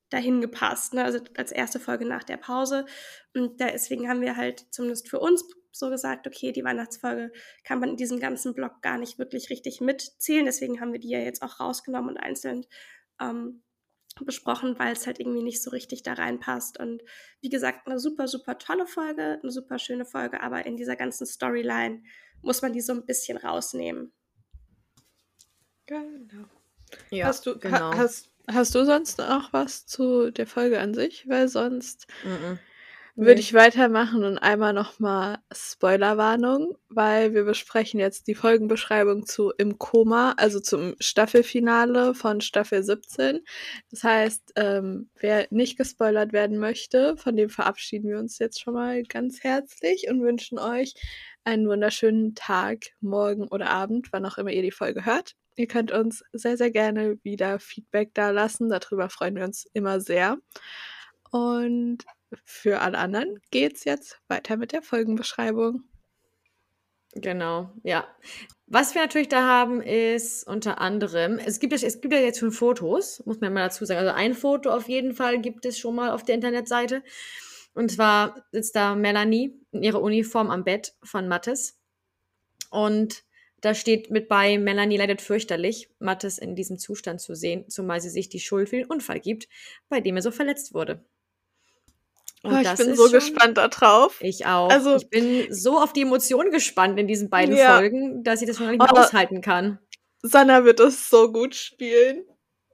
dahin 0.09 0.41
gepasst, 0.41 0.95
ne? 0.95 1.05
also 1.05 1.21
als 1.37 1.53
erste 1.53 1.79
Folge 1.79 2.07
nach 2.07 2.25
der 2.25 2.39
Pause. 2.39 2.87
Und 3.35 3.61
deswegen 3.61 4.09
haben 4.09 4.23
wir 4.23 4.37
halt 4.37 4.67
zumindest 4.71 5.09
für 5.09 5.21
uns 5.21 5.45
so 5.71 5.91
gesagt, 5.91 6.27
okay, 6.27 6.53
die 6.53 6.65
Weihnachtsfolge 6.65 7.33
kann 7.65 7.81
man 7.81 7.91
in 7.91 7.97
diesem 7.97 8.21
ganzen 8.21 8.55
Blog 8.55 8.83
gar 8.83 8.99
nicht 8.99 9.19
wirklich 9.19 9.49
richtig 9.51 9.81
mitzählen. 9.81 10.45
Deswegen 10.45 10.81
haben 10.81 10.93
wir 10.93 11.01
die 11.01 11.11
ja 11.11 11.19
jetzt 11.19 11.43
auch 11.43 11.61
rausgenommen 11.61 12.11
und 12.11 12.19
einzeln 12.19 12.67
ähm, 13.21 13.63
besprochen, 14.21 14.79
weil 14.79 14.93
es 14.93 15.07
halt 15.07 15.19
irgendwie 15.19 15.43
nicht 15.43 15.63
so 15.63 15.71
richtig 15.71 16.03
da 16.03 16.15
reinpasst. 16.15 16.79
Und 16.79 17.03
wie 17.41 17.49
gesagt, 17.49 17.87
eine 17.87 17.99
super, 17.99 18.29
super 18.29 18.59
tolle 18.59 18.87
Folge, 18.87 19.39
eine 19.43 19.51
super 19.51 19.79
schöne 19.79 20.05
Folge, 20.05 20.43
aber 20.43 20.67
in 20.67 20.77
dieser 20.77 20.97
ganzen 20.97 21.27
Storyline 21.27 22.03
muss 22.43 22.63
man 22.63 22.73
die 22.73 22.81
so 22.81 22.93
ein 22.93 23.07
bisschen 23.07 23.39
rausnehmen. 23.39 24.13
Genau. 25.87 26.49
Ja, 27.11 27.27
hast 27.27 27.47
du, 27.47 27.59
genau. 27.59 27.93
Ha, 27.93 27.97
hast, 27.97 28.31
hast 28.49 28.75
du 28.75 28.85
sonst 28.85 29.19
noch 29.19 29.53
was 29.53 29.87
zu 29.87 30.31
der 30.31 30.47
Folge 30.47 30.81
an 30.81 30.95
sich? 30.95 31.29
Weil 31.29 31.49
sonst. 31.49 32.07
Mm 32.25 32.29
-mm 32.29 32.59
würde 33.15 33.41
ich 33.41 33.53
weitermachen 33.53 34.25
und 34.25 34.39
einmal 34.39 34.73
nochmal 34.73 35.39
Spoilerwarnung, 35.53 36.79
weil 36.89 37.35
wir 37.35 37.45
besprechen 37.45 38.01
jetzt 38.01 38.27
die 38.27 38.35
Folgenbeschreibung 38.35 39.27
zu 39.27 39.53
Im 39.59 39.79
Koma, 39.79 40.33
also 40.39 40.61
zum 40.61 40.95
Staffelfinale 40.99 42.15
von 42.15 42.41
Staffel 42.41 42.83
17. 42.83 43.41
Das 43.91 44.03
heißt, 44.03 44.53
ähm, 44.57 45.11
wer 45.21 45.47
nicht 45.51 45.77
gespoilert 45.77 46.33
werden 46.33 46.59
möchte, 46.59 47.19
von 47.19 47.37
dem 47.37 47.51
verabschieden 47.51 48.09
wir 48.09 48.19
uns 48.19 48.39
jetzt 48.39 48.61
schon 48.61 48.75
mal 48.75 49.03
ganz 49.03 49.43
herzlich 49.45 50.09
und 50.09 50.23
wünschen 50.23 50.59
euch 50.59 50.95
einen 51.45 51.69
wunderschönen 51.69 52.35
Tag, 52.35 52.87
Morgen 53.01 53.47
oder 53.49 53.69
Abend, 53.69 54.09
wann 54.13 54.25
auch 54.25 54.39
immer 54.39 54.53
ihr 54.53 54.63
die 54.63 54.71
Folge 54.71 55.05
hört. 55.05 55.35
Ihr 55.57 55.67
könnt 55.67 55.93
uns 55.93 56.25
sehr, 56.33 56.57
sehr 56.57 56.71
gerne 56.71 57.19
wieder 57.23 57.59
Feedback 57.59 58.15
da 58.15 58.31
lassen. 58.31 58.71
Darüber 58.71 59.11
freuen 59.11 59.37
wir 59.37 59.45
uns 59.45 59.67
immer 59.75 60.01
sehr. 60.01 60.39
Und 61.31 62.05
für 62.45 62.81
alle 62.81 62.99
anderen 62.99 63.39
geht's 63.51 63.85
jetzt 63.85 64.21
weiter 64.29 64.57
mit 64.57 64.73
der 64.73 64.83
Folgenbeschreibung. 64.83 65.85
Genau, 67.15 67.71
ja. 67.83 68.07
Was 68.67 68.95
wir 68.95 69.03
natürlich 69.03 69.29
da 69.29 69.43
haben, 69.43 69.83
ist 69.83 70.47
unter 70.47 70.81
anderem, 70.81 71.39
es 71.39 71.61
gibt, 71.61 71.75
es 71.75 72.01
gibt 72.01 72.15
ja 72.15 72.21
jetzt 72.21 72.39
schon 72.39 72.53
Fotos, 72.53 73.23
muss 73.27 73.41
man 73.41 73.53
mal 73.53 73.65
dazu 73.65 73.85
sagen. 73.85 74.01
Also 74.01 74.13
ein 74.13 74.33
Foto 74.33 74.71
auf 74.71 74.89
jeden 74.89 75.15
Fall 75.15 75.41
gibt 75.41 75.67
es 75.67 75.79
schon 75.79 75.95
mal 75.95 76.11
auf 76.11 76.23
der 76.23 76.37
Internetseite. 76.37 77.03
Und 77.75 77.91
zwar 77.91 78.47
sitzt 78.51 78.77
da 78.77 78.95
Melanie 78.95 79.61
in 79.73 79.83
ihrer 79.83 80.01
Uniform 80.01 80.51
am 80.51 80.65
Bett 80.65 80.95
von 81.03 81.29
Mattes. 81.29 81.79
Und 82.71 83.25
da 83.61 83.75
steht 83.75 84.11
mit 84.11 84.29
bei, 84.29 84.59
Melanie 84.59 84.97
leidet 84.97 85.21
fürchterlich, 85.21 85.91
Mattes 85.99 86.39
in 86.39 86.57
diesem 86.57 86.79
Zustand 86.79 87.21
zu 87.21 87.35
sehen, 87.35 87.69
zumal 87.69 88.01
sie 88.01 88.11
sich 88.11 88.29
die 88.29 88.41
Schuld 88.41 88.71
für 88.71 88.77
den 88.77 88.87
Unfall 88.87 89.21
gibt, 89.21 89.49
bei 89.89 90.01
dem 90.01 90.17
er 90.17 90.23
so 90.23 90.31
verletzt 90.31 90.75
wurde. 90.75 91.05
Und 92.43 92.55
oh, 92.55 92.59
ich 92.59 92.75
bin 92.75 92.97
so 92.97 93.05
schon, 93.05 93.13
gespannt 93.13 93.57
darauf. 93.57 94.21
Ich 94.21 94.47
auch. 94.47 94.69
Also, 94.69 94.97
ich 94.97 95.09
bin 95.09 95.53
so 95.55 95.79
auf 95.79 95.93
die 95.93 96.03
Emotionen 96.03 96.51
gespannt 96.51 96.99
in 96.99 97.07
diesen 97.07 97.31
beiden 97.31 97.57
ja. 97.57 97.77
Folgen, 97.77 98.25
dass 98.25 98.43
ich 98.43 98.49
das 98.49 98.57
schon 98.57 98.71
nicht 98.71 98.81
mehr 98.81 98.93
oh, 98.93 98.99
aushalten 98.99 99.41
kann. 99.41 99.79
Sanna 100.23 100.65
wird 100.65 100.81
es 100.81 101.09
so 101.09 101.31
gut 101.31 101.55
spielen. 101.55 102.25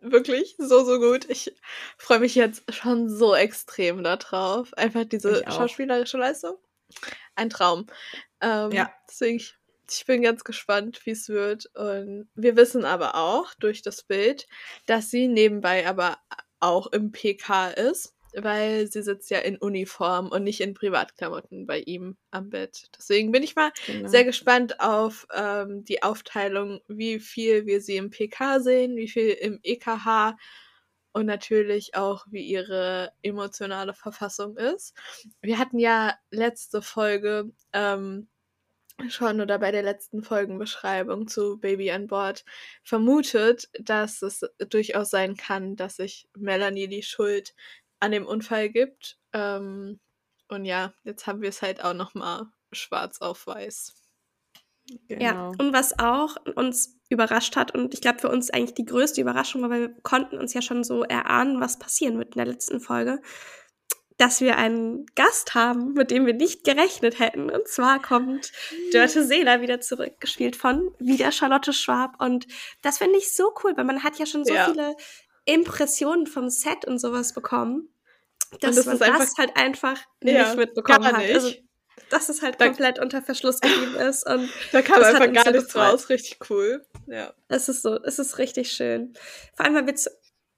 Wirklich 0.01 0.55
so, 0.59 0.85
so 0.85 0.99
gut. 0.99 1.29
Ich 1.29 1.55
freue 1.99 2.21
mich 2.21 2.35
jetzt 2.35 2.63
schon 2.73 3.09
so 3.11 3.35
extrem 3.35 4.03
darauf. 4.05 4.73
Einfach 4.75 5.05
diese 5.05 5.43
schauspielerische 5.45 6.19
Leistung. 6.19 6.57
Ein 7.35 7.51
Traum. 7.51 7.87
Ähm, 8.41 8.71
ja. 8.73 8.91
Deswegen, 9.09 9.37
ich, 9.37 9.55
ich 9.91 10.07
bin 10.07 10.23
ganz 10.23 10.45
gespannt, 10.45 11.05
wie 11.05 11.11
es 11.11 11.29
wird. 11.29 11.67
Und 11.75 12.29
wir 12.35 12.57
wissen 12.57 12.85
aber 12.85 13.17
auch 13.17 13.53
durch 13.55 13.83
das 13.83 14.03
Bild, 14.03 14.47
dass 14.87 15.11
sie 15.11 15.29
nebenbei 15.29 15.87
aber 15.87 16.19
auch 16.61 16.87
im 16.93 17.13
PK 17.13 17.69
ist 17.71 18.15
weil 18.45 18.87
sie 18.91 19.03
sitzt 19.03 19.31
ja 19.31 19.39
in 19.39 19.57
Uniform 19.57 20.29
und 20.29 20.45
nicht 20.45 20.61
in 20.61 20.75
Privatklamotten 20.75 21.67
bei 21.67 21.81
ihm 21.81 22.17
am 22.31 22.51
Bett. 22.51 22.89
Deswegen 22.97 23.33
bin 23.33 23.43
ich 23.43 23.57
mal 23.57 23.73
genau. 23.87 24.09
sehr 24.09 24.25
gespannt 24.25 24.81
auf 24.81 25.27
ähm, 25.35 25.85
die 25.85 26.03
Aufteilung, 26.03 26.81
wie 26.89 27.21
viel 27.21 27.67
wir 27.67 27.81
sie 27.81 27.97
im 27.97 28.11
PK 28.11 28.61
sehen, 28.61 28.97
wie 28.97 29.09
viel 29.09 29.31
im 29.31 29.61
EKH 29.63 30.37
und 31.13 31.27
natürlich 31.27 31.95
auch, 31.95 32.27
wie 32.31 32.43
ihre 32.43 33.13
emotionale 33.23 33.95
Verfassung 33.95 34.57
ist. 34.57 34.95
Wir 35.41 35.59
hatten 35.59 35.79
ja 35.79 36.15
letzte 36.31 36.83
Folge 36.83 37.51
ähm, 37.73 38.29
schon 39.09 39.41
oder 39.41 39.59
bei 39.59 39.71
der 39.71 39.83
letzten 39.83 40.23
Folgenbeschreibung 40.23 41.29
zu 41.29 41.59
Baby 41.59 41.91
an 41.91 42.09
Bord 42.09 42.45
vermutet, 42.83 43.69
dass 43.81 44.23
es 44.23 44.41
durchaus 44.69 45.11
sein 45.11 45.37
kann, 45.37 45.77
dass 45.77 45.97
sich 45.97 46.29
Melanie 46.37 46.89
die 46.89 47.03
Schuld 47.03 47.55
an 48.01 48.13
dem 48.13 48.27
Unfall 48.27 48.69
gibt. 48.71 49.19
Ähm, 49.33 50.01
und 50.49 50.65
ja, 50.65 50.93
jetzt 51.05 51.27
haben 51.27 51.43
wir 51.43 51.49
es 51.49 51.63
halt 51.63 51.83
auch 51.85 51.95
noch 51.95 52.15
mal 52.15 52.47
schwarz 52.73 53.21
auf 53.21 53.47
weiß. 53.47 53.95
Genau. 55.07 55.23
Ja, 55.23 55.49
und 55.59 55.73
was 55.75 55.99
auch 55.99 56.37
uns 56.55 56.97
überrascht 57.11 57.57
hat 57.57 57.75
und 57.75 57.93
ich 57.93 58.01
glaube 58.01 58.21
für 58.21 58.31
uns 58.31 58.51
eigentlich 58.51 58.75
die 58.75 58.87
größte 58.87 59.21
Überraschung 59.21 59.61
war, 59.63 59.71
weil 59.71 59.81
wir 59.83 59.95
konnten 60.03 60.39
uns 60.39 60.55
ja 60.55 60.63
schon 60.63 60.83
so 60.85 61.03
erahnen, 61.03 61.61
was 61.61 61.79
passieren 61.79 62.19
wird 62.19 62.35
in 62.35 62.39
der 62.39 62.47
letzten 62.47 62.81
Folge, 62.81 63.21
dass 64.17 64.41
wir 64.41 64.57
einen 64.57 65.07
Gast 65.15 65.55
haben, 65.55 65.93
mit 65.93 66.11
dem 66.11 66.27
wir 66.27 66.35
nicht 66.35 66.65
gerechnet 66.65 67.19
hätten. 67.19 67.51
Und 67.51 67.69
zwar 67.69 68.01
kommt 68.03 68.51
Dörte 68.93 69.25
Seeler 69.25 69.61
wieder 69.61 69.81
zurück, 69.81 70.21
gespielt 70.21 70.57
von 70.57 70.91
wieder 70.99 71.33
Charlotte 71.33 71.73
Schwab. 71.73 72.21
Und 72.21 72.47
das 72.83 72.99
finde 72.99 73.19
ich 73.19 73.35
so 73.35 73.55
cool, 73.63 73.77
weil 73.77 73.85
man 73.85 74.03
hat 74.03 74.19
ja 74.19 74.27
schon 74.27 74.45
so 74.45 74.55
Ja. 74.55 74.65
viele 74.67 74.97
Impressionen 75.49 76.27
vom 76.27 76.49
Set 76.51 76.85
und 76.87 76.99
sowas 76.99 77.33
bekommen, 77.33 77.89
dass 78.61 78.77
das 78.77 78.87
man 78.87 78.99
das 78.99 79.37
halt 79.39 79.57
einfach 79.57 79.99
Ja, 80.23 80.45
nicht 80.45 80.57
mitbekommen 80.57 81.03
gar 81.03 81.13
hat. 81.15 81.19
nicht. 81.23 81.35
Also, 81.35 81.53
dass 82.11 82.29
es 82.29 82.43
halt 82.43 82.61
Da- 82.61 82.67
komplett 82.67 82.99
unter 82.99 83.23
Verschluss 83.23 83.61
geblieben 83.61 83.95
ist. 84.09 84.27
Und 84.27 84.49
Da 84.73 84.83
kam 84.83 84.97
hat 84.97 85.05
einfach 85.05 85.27
uns 85.27 85.35
gar 85.45 85.51
nichts 85.53 85.67
gefreut. 85.73 85.93
raus. 85.93 86.09
Richtig 86.09 86.39
cool. 86.51 86.87
Ja. 87.07 87.33
Es 87.49 87.69
ist 87.69 87.83
so, 87.83 87.97
es 88.03 88.19
ist 88.19 88.39
richtig 88.39 88.71
schön. 88.73 89.13
Vor 89.57 89.67
allem, 89.67 89.75
weil 89.75 89.87
wir 89.87 89.95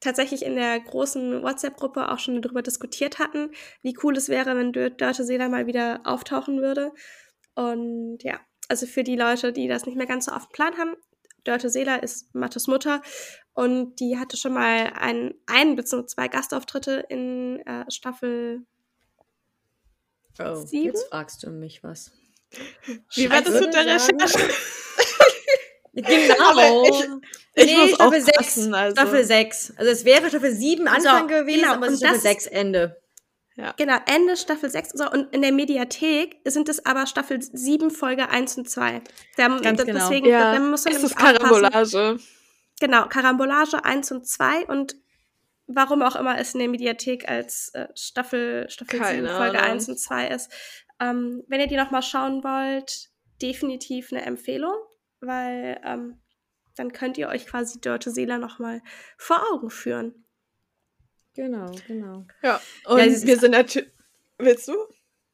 tatsächlich 0.00 0.44
in 0.44 0.54
der 0.56 0.80
großen 0.80 1.42
WhatsApp-Gruppe 1.42 2.10
auch 2.10 2.18
schon 2.18 2.40
darüber 2.40 2.62
diskutiert 2.62 3.18
hatten, 3.18 3.50
wie 3.82 3.96
cool 4.02 4.16
es 4.16 4.28
wäre, 4.28 4.56
wenn 4.56 4.72
Dör- 4.72 4.90
Dörte 4.90 5.24
Seeler 5.24 5.48
mal 5.48 5.66
wieder 5.66 6.00
auftauchen 6.04 6.62
würde. 6.62 6.92
Und 7.54 8.18
ja, 8.22 8.40
also 8.68 8.86
für 8.86 9.02
die 9.04 9.16
Leute, 9.16 9.52
die 9.52 9.68
das 9.68 9.86
nicht 9.86 9.96
mehr 9.96 10.06
ganz 10.06 10.26
so 10.26 10.32
auf 10.32 10.46
dem 10.48 10.52
Plan 10.52 10.78
haben, 10.78 10.94
Dörte 11.44 11.70
Seeler 11.70 12.02
ist 12.02 12.34
Mattes 12.34 12.66
Mutter 12.66 13.02
und 13.60 13.96
die 13.96 14.18
hatte 14.18 14.36
schon 14.36 14.52
mal 14.54 14.92
ein, 14.98 15.34
ein 15.46 15.76
bzw. 15.76 16.06
zwei 16.06 16.28
Gastauftritte 16.28 17.04
in 17.08 17.60
äh, 17.66 17.84
Staffel. 17.90 18.62
Oh, 20.38 20.54
Sieben? 20.64 20.86
jetzt 20.86 21.08
fragst 21.10 21.42
du 21.42 21.50
mich 21.50 21.82
was. 21.84 22.12
Wie 23.14 23.30
war 23.30 23.42
das 23.42 23.60
mit 23.60 23.72
der 23.74 23.86
Recherche? 23.86 24.48
Genau. 25.92 26.34
Aber 26.50 26.88
ich- 26.88 27.04
Ich 27.56 27.66
nee, 27.66 27.76
muss 27.78 27.90
Staffel 27.96 28.20
aufpassen, 28.22 28.62
6. 28.64 28.72
also. 28.72 28.96
Staffel 28.96 29.24
6. 29.24 29.72
Also 29.76 29.90
es 29.90 30.04
wäre 30.04 30.28
Staffel 30.28 30.54
7 30.54 30.86
Anfang 30.86 31.28
So, 31.28 31.34
gewesen, 31.34 31.62
genau, 31.62 31.74
aber 31.74 31.86
es 31.88 31.92
ist 31.94 31.98
Staffel 31.98 32.14
das- 32.14 32.22
6 32.22 32.46
Ende. 32.46 32.96
Genau, 33.76 33.96
Ende 34.06 34.36
Staffel 34.36 34.70
6. 34.70 34.90
So, 34.94 35.10
und 35.10 35.34
in 35.34 35.42
der 35.42 35.52
Mediathek 35.52 36.36
sind 36.44 36.68
es 36.70 36.86
aber 36.86 37.06
Staffel 37.06 37.42
7, 37.42 37.90
Folge 37.90 38.30
1 38.30 38.56
und 38.56 38.70
2. 38.70 39.02
Da, 39.36 39.48
Ganz 39.48 39.78
da- 39.78 39.84
genau. 39.84 39.98
Deswegen 40.08 40.26
Ja, 40.28 40.54
da 40.54 40.60
muss 40.60 40.84
man 40.84 40.94
es 40.94 41.02
nämlich 41.02 41.12
ist 41.12 41.16
aufpassen. 41.18 42.22
Genau, 42.80 43.06
Karambolage 43.08 43.84
1 43.84 44.10
und 44.12 44.26
2 44.26 44.66
und 44.66 44.96
warum 45.66 46.02
auch 46.02 46.16
immer 46.16 46.38
es 46.38 46.54
in 46.54 46.60
der 46.60 46.68
Mediathek 46.68 47.28
als 47.28 47.68
äh, 47.74 47.86
Staffel, 47.94 48.68
Staffel 48.68 48.98
7, 48.98 49.04
Keine 49.04 49.28
Folge 49.28 49.58
Ahnung. 49.60 49.72
1 49.74 49.88
und 49.90 49.98
2 50.00 50.28
ist. 50.28 50.50
Ähm, 50.98 51.44
wenn 51.46 51.60
ihr 51.60 51.66
die 51.68 51.76
nochmal 51.76 52.02
schauen 52.02 52.42
wollt, 52.42 53.10
definitiv 53.40 54.12
eine 54.12 54.22
Empfehlung, 54.22 54.74
weil 55.20 55.80
ähm, 55.84 56.20
dann 56.76 56.92
könnt 56.92 57.18
ihr 57.18 57.28
euch 57.28 57.46
quasi 57.46 57.80
Dörte 57.80 58.10
Seeler 58.10 58.38
nochmal 58.38 58.82
vor 59.16 59.42
Augen 59.52 59.70
führen. 59.70 60.24
Genau, 61.34 61.70
genau. 61.86 62.26
Ja. 62.42 62.60
Und 62.86 62.98
Ja, 62.98 63.04
es 63.04 63.18
ist- 63.18 63.26
wir 63.26 63.38
sind 63.38 63.52
natürlich. 63.52 63.90
Willst 64.38 64.68
du? 64.68 64.74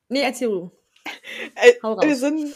Nee, 0.08 0.22
erzähl 0.22 0.48
du. 0.48 0.72
Äh, 1.54 1.74
Hau 1.82 1.94
raus. 1.94 2.04
wir 2.06 2.16
sind, 2.16 2.54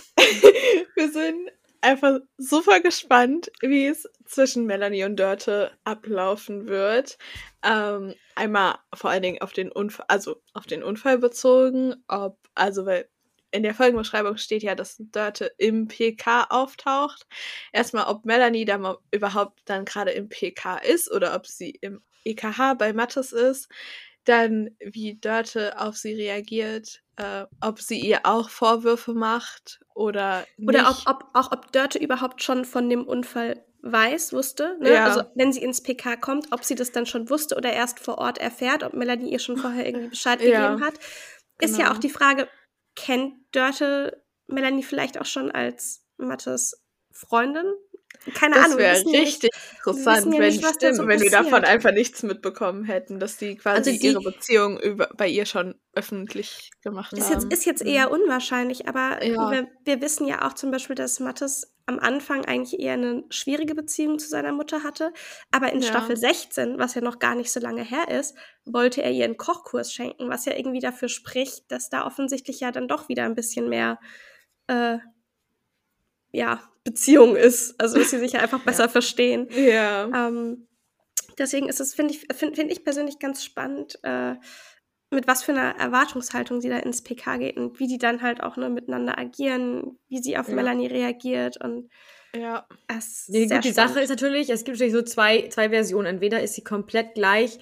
wir 0.97 1.11
sind 1.13 1.51
einfach 1.81 2.21
super 2.37 2.81
gespannt, 2.81 3.51
wie 3.61 3.87
es 3.87 4.09
zwischen 4.27 4.67
Melanie 4.67 5.05
und 5.05 5.17
Dörte 5.17 5.73
ablaufen 5.85 6.67
wird. 6.67 7.19
Ähm, 7.65 8.15
einmal 8.35 8.79
vor 8.95 9.11
allen 9.11 9.23
Dingen 9.23 9.43
auf 9.43 9.53
den 9.53 9.71
Unfall, 9.73 10.07
also 10.09 10.43
auf 10.55 10.67
den 10.67 10.83
Unfall 10.83 11.19
bezogen, 11.19 11.95
ob, 12.09 12.39
also 12.55 12.87
weil 12.87 13.09
in 13.53 13.63
der 13.63 13.75
Folgenbeschreibung 13.75 14.37
steht 14.37 14.63
ja, 14.63 14.75
dass 14.75 14.97
Dörte 14.99 15.53
im 15.59 15.89
PK 15.89 16.45
auftaucht. 16.51 17.27
Erstmal, 17.73 18.07
ob 18.07 18.25
Melanie 18.25 18.65
da 18.65 18.99
überhaupt 19.11 19.61
dann 19.65 19.85
gerade 19.85 20.13
im 20.13 20.29
PK 20.29 20.79
ist 20.79 21.11
oder 21.11 21.35
ob 21.35 21.47
sie 21.47 21.71
im 21.81 22.03
EKH 22.25 22.75
bei 22.75 22.93
Mattes 22.93 23.33
ist. 23.33 23.69
Dann, 24.25 24.71
wie 24.81 25.19
Dörte 25.19 25.81
auf 25.81 25.97
sie 25.97 26.15
reagiert, 26.15 27.03
äh, 27.17 27.47
ob 27.61 27.81
sie 27.81 27.99
ihr 27.99 28.21
auch 28.25 28.51
Vorwürfe 28.51 29.15
macht 29.15 29.81
oder 29.95 30.47
nicht. 30.57 30.69
Oder 30.69 30.91
ob, 30.91 31.03
ob, 31.07 31.25
auch 31.35 31.53
ob 31.53 31.73
Dörte 31.73 31.99
überhaupt 31.99 32.43
schon 32.43 32.65
von 32.65 32.89
dem 32.89 33.07
Unfall 33.07 33.65
weiß, 33.83 34.33
wusste. 34.33 34.77
Ne? 34.81 34.93
Ja. 34.93 35.05
Also 35.07 35.23
wenn 35.35 35.53
sie 35.53 35.63
ins 35.63 35.83
PK 35.83 36.17
kommt, 36.17 36.53
ob 36.53 36.65
sie 36.65 36.75
das 36.75 36.93
dann 36.93 37.07
schon 37.07 37.31
wusste 37.31 37.57
oder 37.57 37.73
erst 37.73 38.01
vor 38.01 38.19
Ort 38.19 38.39
erfährt, 38.39 38.83
ob 38.83 38.95
Melanie 38.95 39.33
ihr 39.33 39.39
schon 39.39 39.57
vorher 39.57 39.87
irgendwie 39.87 40.09
Bescheid 40.11 40.41
Ja, 40.43 40.69
gegeben 40.69 40.85
hat. 40.85 40.95
Ist 41.61 41.77
ja 41.77 41.85
genau. 41.85 41.97
auch 41.97 41.99
die 41.99 42.11
Frage, 42.11 42.49
kennt 42.97 43.35
Dörte 43.53 44.23
Melanie 44.47 44.83
vielleicht 44.83 45.19
auch 45.21 45.27
schon 45.27 45.51
als 45.51 46.05
Mattes 46.17 46.83
Freundin? 47.11 47.67
Keine 48.35 48.57
das 48.57 48.65
Ahnung. 48.67 48.79
wir 48.79 48.85
wäre 48.85 49.05
richtig 49.23 49.51
interessant, 49.79 50.17
wissen 50.19 50.33
ja 50.35 50.39
wenn, 50.41 50.53
nicht, 50.53 50.83
da 50.83 50.95
so 50.95 51.07
wenn 51.09 51.21
wir 51.21 51.31
davon 51.31 51.65
einfach 51.65 51.93
nichts 51.93 52.23
mitbekommen 52.23 52.85
hätten, 52.85 53.19
dass 53.19 53.39
die 53.39 53.57
quasi 53.57 53.77
Also 53.79 53.91
sie- 53.93 54.07
ihre 54.09 54.21
Beziehung 54.21 54.79
über, 54.79 55.09
bei 55.17 55.27
ihr 55.27 55.47
schon 55.47 55.75
öffentlich 55.95 56.71
gemacht 56.83 57.13
Ist 57.15 57.31
haben. 57.31 57.41
jetzt, 57.41 57.53
ist 57.53 57.65
jetzt 57.65 57.83
eher 57.83 58.11
unwahrscheinlich, 58.11 58.87
aber 58.89 59.25
Ja. 59.25 59.51
wir, 59.51 59.69
wir 59.85 60.01
wissen 60.03 60.27
ja 60.27 60.47
auch 60.47 60.53
zum 60.53 60.71
Beispiel, 60.71 60.97
dass 60.97 61.19
Mattes 61.19 61.73
am 61.87 61.99
Anfang 61.99 62.45
eigentlich 62.45 62.79
eher 62.79 62.93
eine 62.93 63.25
schwierige 63.31 63.75
Beziehung 63.75 64.19
zu 64.19 64.29
seiner 64.29 64.53
Mutter 64.53 64.85
hatte. 64.85 65.13
Aber 65.51 65.73
in 65.73 65.81
Ja. 65.81 65.89
Staffel 65.89 66.17
16, 66.17 66.79
was 66.79 66.95
ja 66.95 67.01
noch 67.01 67.19
gar 67.19 67.35
nicht 67.35 67.51
so 67.51 67.59
lange 67.59 67.83
her 67.83 68.09
ist, 68.09 68.37
wollte 68.65 69.03
er 69.03 69.11
ihr 69.11 69.25
einen 69.25 69.39
Kochkurs 69.39 69.93
schenken, 69.93 70.29
was 70.29 70.45
ja 70.45 70.55
irgendwie 70.55 70.79
dafür 70.81 71.09
spricht, 71.09 71.73
dass 71.73 71.89
da 71.89 72.07
offensichtlich 72.07 72.61
ja 72.61 72.71
dann 72.71 72.87
doch 72.87 73.09
wieder 73.09 73.25
ein 73.25 73.35
bisschen 73.35 73.69
mehr 73.69 73.99
äh, 74.69 74.99
ja, 76.33 76.61
Beziehung 76.91 77.37
ist. 77.37 77.81
Also 77.81 77.99
dass 77.99 78.11
sie 78.11 78.19
sich 78.19 78.33
ja 78.33 78.41
einfach 78.41 78.61
besser 78.61 78.89
verstehen. 78.89 79.49
ja. 79.51 80.29
Ähm, 80.29 80.69
deswegen 81.39 81.69
ist 81.69 81.81
es, 81.81 81.95
finde 81.95 82.15
ich, 82.15 82.27
finde 82.35 82.57
find 82.57 82.71
ich 82.71 82.85
persönlich 82.85 83.19
ganz 83.19 83.45
spannend, 83.45 83.99
äh, 84.03 84.35
mit 85.13 85.27
was 85.27 85.43
für 85.43 85.53
einer 85.53 85.77
Erwartungshaltung 85.77 86.61
sie 86.61 86.69
da 86.69 86.79
ins 86.79 87.03
PK 87.03 87.39
geht 87.39 87.57
und 87.57 87.81
wie 87.81 87.89
die 87.89 87.99
dann 87.99 88.23
halt 88.23 88.43
auch 88.43 88.57
ne, 88.57 88.71
miteinander 88.71 89.19
agieren, 89.19 89.99
wie 90.09 90.23
sie 90.23 90.39
auf 90.39 90.49
Ja. 90.49 90.55
Melanie 90.55 90.87
reagiert 90.87 91.57
und 91.63 91.91
ja. 92.35 92.67
Nee, 93.27 93.47
gut, 93.49 93.65
die. 93.65 93.73
Sache 93.73 94.01
ist 94.01 94.09
natürlich, 94.09 94.51
es 94.51 94.65
gibt 94.65 94.77
natürlich 94.77 94.93
so 94.93 95.03
zwei, 95.03 95.49
zwei 95.49 95.71
Versionen. 95.71 96.07
Entweder 96.07 96.41
ist 96.41 96.55
sie 96.55 96.63
komplett 96.63 97.15
gleich. 97.15 97.59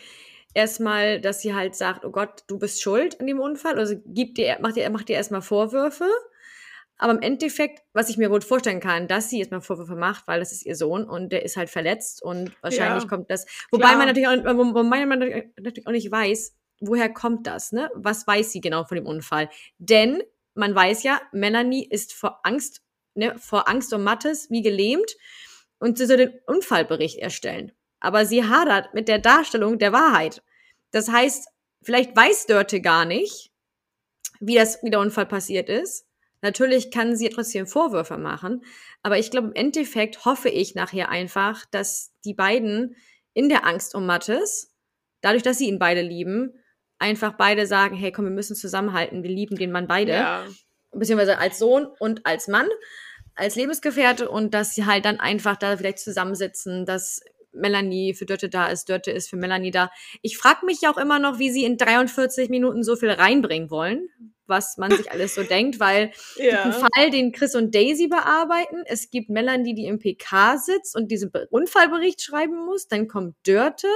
Erstmal, 0.55 1.21
dass 1.21 1.41
sie 1.41 1.55
halt 1.55 1.75
sagt, 1.75 2.05
oh 2.05 2.11
Gott, 2.11 2.45
du 2.49 2.59
bist 2.59 2.83
schuld 2.83 3.21
an 3.21 3.27
dem 3.27 3.41
Unfall. 3.41 3.79
Also 3.79 3.95
gibt 4.05 4.39
dir, 4.39 4.59
macht 4.61 4.77
dir, 4.77 4.91
macht 4.91 5.09
dir 5.09 5.17
erstmal 5.17 5.43
Vorwürfe. 5.43 6.07
Aber 6.99 7.13
im 7.13 7.21
Endeffekt, 7.23 7.83
was 7.93 8.09
ich 8.11 8.17
mir 8.17 8.29
gut 8.29 8.43
vorstellen 8.45 8.81
kann, 8.81 9.07
dass 9.09 9.31
sie 9.31 9.39
erstmal 9.39 9.61
Vorwürfe 9.61 9.95
macht, 9.95 10.27
weil 10.27 10.41
das 10.41 10.51
ist 10.53 10.67
ihr 10.67 10.75
Sohn 10.75 11.05
und 11.05 11.31
der 11.31 11.45
ist 11.45 11.57
halt 11.57 11.71
verletzt 11.71 12.23
und 12.23 12.53
wahrscheinlich 12.63 13.05
Ja. 13.05 13.09
kommt 13.09 13.31
das. 13.31 13.47
Wobei 13.71 13.87
Klar. 13.87 13.99
man 13.99 14.07
natürlich 14.09 14.29
auch, 14.29 14.45
wo- 14.57 14.75
wobei 14.75 15.07
man 15.07 15.19
natürlich 15.21 15.87
auch 15.87 15.93
nicht 15.93 16.11
weiß, 16.11 16.57
woher 16.81 17.09
kommt 17.09 17.47
das, 17.47 17.73
ne? 17.73 17.91
Was 17.95 18.27
weiß 18.27 18.51
sie 18.53 18.61
genau 18.61 18.85
von 18.85 18.97
dem 18.97 19.07
Unfall? 19.07 19.49
Denn 19.79 20.23
man 20.55 20.75
weiß 20.75 21.05
ja, 21.05 21.21
Melanie 21.33 21.87
ist 21.89 22.13
vor 22.13 22.41
Angst, 22.43 22.83
ne, 23.15 23.37
vor 23.39 23.69
Angst 23.69 23.93
um 23.95 24.03
Mattes 24.03 24.51
wie 24.51 24.63
gelähmt 24.63 25.17
und 25.79 25.99
sie 25.99 26.07
soll 26.07 26.17
den 26.17 26.33
Unfallbericht 26.47 27.19
erstellen. 27.19 27.71
Aber 28.01 28.27
sie 28.27 28.45
hadert 28.45 28.93
mit 28.95 29.07
der 29.07 29.19
Darstellung 29.21 29.79
der 29.79 29.93
Wahrheit. 29.93 30.43
Das 30.91 31.09
heißt, 31.09 31.49
vielleicht 31.83 32.17
weiß 32.17 32.47
Dörte 32.47 32.81
gar 32.81 33.05
nicht, 33.05 33.53
wie 34.41 34.55
das, 34.57 34.83
wie 34.83 34.91
der 34.91 35.01
Unfall 35.01 35.27
passiert 35.27 35.69
ist. 35.69 36.07
Natürlich 36.41 36.91
kann 36.91 37.17
sie 37.17 37.29
trotzdem 37.31 37.67
Vorwürfe 37.67 38.17
machen, 38.17 38.65
aber 39.03 39.19
ich 39.19 39.31
glaube, 39.31 39.49
im 39.49 39.55
Endeffekt 39.55 40.25
hoffe 40.25 40.49
ich 40.49 40.75
nachher 40.75 41.09
einfach, 41.09 41.65
dass 41.71 42.13
die 42.25 42.35
beiden 42.35 42.97
in 43.35 43.49
der 43.49 43.67
Angst 43.67 43.95
um 43.95 44.07
Mattes, 44.07 44.75
dadurch, 45.21 45.43
dass 45.43 45.59
sie 45.59 45.69
ihn 45.69 45.79
beide 45.79 46.03
lieben, 46.03 46.53
einfach 46.99 47.33
beide 47.37 47.67
sagen, 47.67 47.97
hey, 47.97 48.13
komm, 48.13 48.25
wir 48.27 48.33
müssen 48.33 48.57
zusammenhalten, 48.57 49.23
wir 49.23 49.31
lieben 49.31 49.57
den 49.57 49.73
Mann 49.73 49.87
beide 49.87 50.13
Ja. 50.13 50.47
beziehungsweise 50.93 51.39
als 51.39 51.59
Sohn 51.59 51.87
und 51.99 52.25
als 52.27 52.49
Mann, 52.49 52.69
als 53.35 53.55
Lebensgefährte 53.55 54.29
und 54.29 54.55
dass 54.55 54.75
sie 54.75 54.87
halt 54.87 55.05
dann 55.05 55.21
einfach 55.21 55.57
da 55.57 55.77
vielleicht 55.77 56.01
zusammensitzen, 56.01 56.87
dass 56.87 57.21
Melanie 57.59 58.15
für 58.15 58.27
Dörte 58.27 58.49
da 58.49 58.69
ist, 58.69 58.89
Dörte 58.89 59.11
ist 59.11 59.29
für 59.31 59.37
Melanie 59.37 59.71
da. 59.71 59.91
Ich 60.23 60.39
frage 60.39 60.65
mich 60.67 60.81
ja 60.81 60.91
auch 60.93 60.97
immer 60.99 61.19
noch, 61.19 61.39
wie 61.39 61.51
sie 61.51 61.65
in 61.65 61.77
43 61.77 62.49
Minuten 62.49 62.83
so 62.83 62.97
viel 62.97 63.11
reinbringen 63.11 63.71
wollen, 63.71 64.09
was 64.47 64.77
man 64.79 64.91
sich 64.91 65.11
alles 65.13 65.35
so 65.35 65.43
denkt, 65.45 65.79
weil 65.81 66.11
es 66.15 66.35
gibt 66.37 66.53
einen 66.55 66.73
Ja. 66.73 66.89
Fall, 66.95 67.11
den 67.11 67.33
Chris 67.33 67.55
und 67.55 67.75
Daisy 67.75 68.09
bearbeiten. 68.09 68.83
Es 68.87 69.11
gibt 69.11 69.29
Melanie, 69.31 69.75
die 69.75 69.87
im 69.87 69.99
PK 69.99 70.57
sitzt 70.59 70.97
und 70.97 71.11
diesen 71.11 71.31
Be- 71.31 71.47
Unfallbericht 71.51 72.23
schreiben 72.23 72.65
muss. 72.65 72.89
Dann 72.89 73.09
kommt 73.09 73.37
Dörte. 73.47 73.89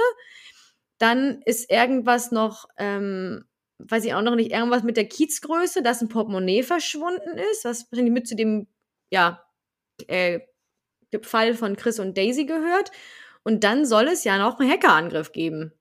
Dann 0.99 1.41
ist 1.45 1.69
irgendwas 1.71 2.31
noch, 2.31 2.65
ähm, 2.77 3.45
weiß 3.79 4.05
ich 4.05 4.13
auch 4.13 4.21
noch 4.21 4.35
nicht, 4.35 4.51
irgendwas 4.51 4.83
mit 4.83 4.95
der 4.97 5.07
Kiezgröße, 5.07 5.81
dass 5.81 6.01
ein 6.01 6.07
Portemonnaie 6.07 6.63
verschwunden 6.63 7.37
ist, 7.51 7.65
was 7.65 7.87
mit 7.91 8.27
zu 8.27 8.35
dem, 8.35 8.67
ja, 9.09 9.43
äh, 10.07 10.39
dem 11.11 11.23
Fall 11.23 11.53
von 11.55 11.75
Chris 11.75 11.99
und 11.99 12.17
Daisy 12.17 12.45
gehört. 12.45 12.91
Und 13.43 13.63
dann 13.63 13.85
soll 13.85 14.07
es 14.07 14.23
ja 14.23 14.37
noch 14.37 14.59
einen 14.59 14.69
Hackerangriff 14.69 15.31
geben. 15.31 15.73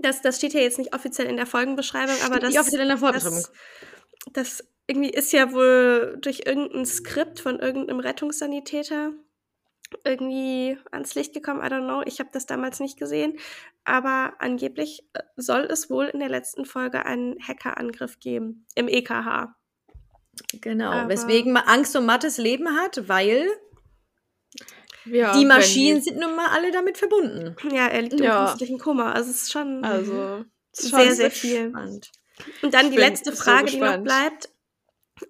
Das, 0.00 0.22
das 0.22 0.38
steht 0.38 0.54
ja 0.54 0.60
jetzt 0.60 0.78
nicht 0.78 0.94
offiziell 0.94 1.28
in 1.28 1.36
der 1.36 1.46
Folgenbeschreibung, 1.46 2.16
aber 2.24 2.38
das, 2.38 2.50
nicht 2.50 2.60
offiziell 2.60 2.82
in 2.82 2.88
der 2.88 2.98
Vorbeschreibung. 2.98 3.44
das, 4.32 4.60
das 4.60 4.68
irgendwie 4.86 5.10
ist 5.10 5.32
ja 5.32 5.52
wohl 5.52 6.16
durch 6.20 6.42
irgendein 6.46 6.86
Skript 6.86 7.40
von 7.40 7.58
irgendeinem 7.60 8.00
Rettungssanitäter 8.00 9.12
irgendwie 10.04 10.78
ans 10.90 11.14
Licht 11.14 11.34
gekommen. 11.34 11.60
I 11.60 11.66
don't 11.66 11.84
know. 11.84 12.02
Ich 12.06 12.18
habe 12.18 12.30
das 12.32 12.46
damals 12.46 12.80
nicht 12.80 12.98
gesehen. 12.98 13.38
Aber 13.84 14.34
angeblich 14.38 15.04
äh, 15.12 15.22
soll 15.36 15.62
es 15.70 15.90
wohl 15.90 16.06
in 16.06 16.20
der 16.20 16.28
letzten 16.28 16.64
Folge 16.64 17.04
einen 17.04 17.36
Hackerangriff 17.46 18.18
geben 18.20 18.66
im 18.74 18.88
EKH. 18.88 19.54
Genau, 20.60 20.90
Aber- 20.90 21.08
weswegen 21.08 21.52
man 21.52 21.64
Angst 21.64 21.94
um 21.96 22.06
Mattes 22.06 22.38
Leben 22.38 22.76
hat, 22.76 23.08
weil 23.08 23.46
Ja, 25.04 25.36
die 25.38 25.44
Maschinen 25.44 26.00
sind 26.00 26.18
nun 26.18 26.36
mal 26.36 26.48
alle 26.50 26.70
damit 26.70 26.98
verbunden. 26.98 27.56
Ja, 27.70 27.88
er 27.88 28.02
liegt 28.02 28.20
Ja. 28.20 28.40
im 28.40 28.46
künstlichen 28.46 28.78
Koma. 28.78 29.12
Also 29.12 29.30
es 29.30 29.42
ist 29.42 29.52
schon 29.52 29.84
Also, 29.84 30.44
ist 30.72 30.82
sehr, 30.90 31.06
schon 31.06 31.14
sehr 31.14 31.30
viel. 31.30 31.70
Spannend. 31.70 32.10
Und 32.62 32.74
dann 32.74 32.86
Ich 32.86 32.92
die 32.92 32.98
letzte 32.98 33.34
so 33.34 33.42
Frage, 33.42 33.70
die 33.70 33.78
noch 33.78 33.98
bleibt, 33.98 34.48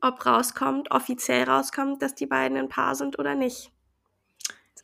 ob 0.01 0.25
rauskommt, 0.25 0.91
offiziell 0.91 1.45
rauskommt, 1.45 2.03
dass 2.03 2.14
die 2.14 2.27
beiden 2.27 2.57
ein 2.57 2.68
Paar 2.68 2.95
sind 2.95 3.18
oder 3.18 3.35
nicht. 3.35 3.70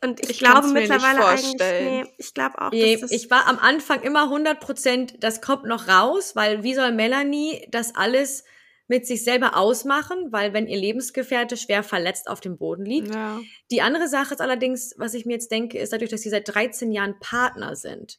Und 0.05 0.21
ich, 0.21 0.31
Ich 0.31 0.39
glaube 0.39 0.69
mittlerweile 0.69 1.25
eigentlich, 1.27 1.55
nee, 1.59 2.05
ich 2.19 2.33
glaube 2.33 2.61
auch, 2.61 2.71
Nee, 2.71 2.93
dass 2.93 3.03
das, 3.03 3.11
ich 3.11 3.31
war 3.31 3.47
am 3.49 3.59
Anfang 3.59 4.01
immer 4.03 4.29
100%, 4.31 5.15
das 5.19 5.41
kommt 5.41 5.65
noch 5.65 5.89
raus, 5.89 6.37
weil 6.37 6.63
wie 6.63 6.75
soll 6.75 6.93
Melanie 6.93 7.67
das 7.71 7.95
alles 7.97 8.45
mit 8.89 9.07
sich 9.07 9.23
selber 9.23 9.57
ausmachen, 9.57 10.33
weil 10.33 10.55
wenn 10.55 10.67
ihr 10.67 10.79
Lebensgefährte 10.79 11.57
schwer 11.57 11.83
verletzt 11.83 12.29
auf 12.29 12.41
dem 12.41 12.57
Boden 12.57 12.85
liegt. 12.85 13.15
Ja. 13.15 13.39
Die 13.71 13.83
andere 13.83 14.09
Sache 14.09 14.35
ist 14.35 14.41
allerdings, 14.41 14.95
was 14.97 15.15
ich 15.15 15.27
mir 15.27 15.35
jetzt 15.35 15.51
denke, 15.53 15.79
ist 15.79 15.93
dadurch, 15.93 16.11
dass 16.11 16.23
sie 16.23 16.31
seit 16.31 16.49
13 16.53 16.91
Jahren 16.91 17.19
Partner 17.21 17.77
sind. 17.77 18.19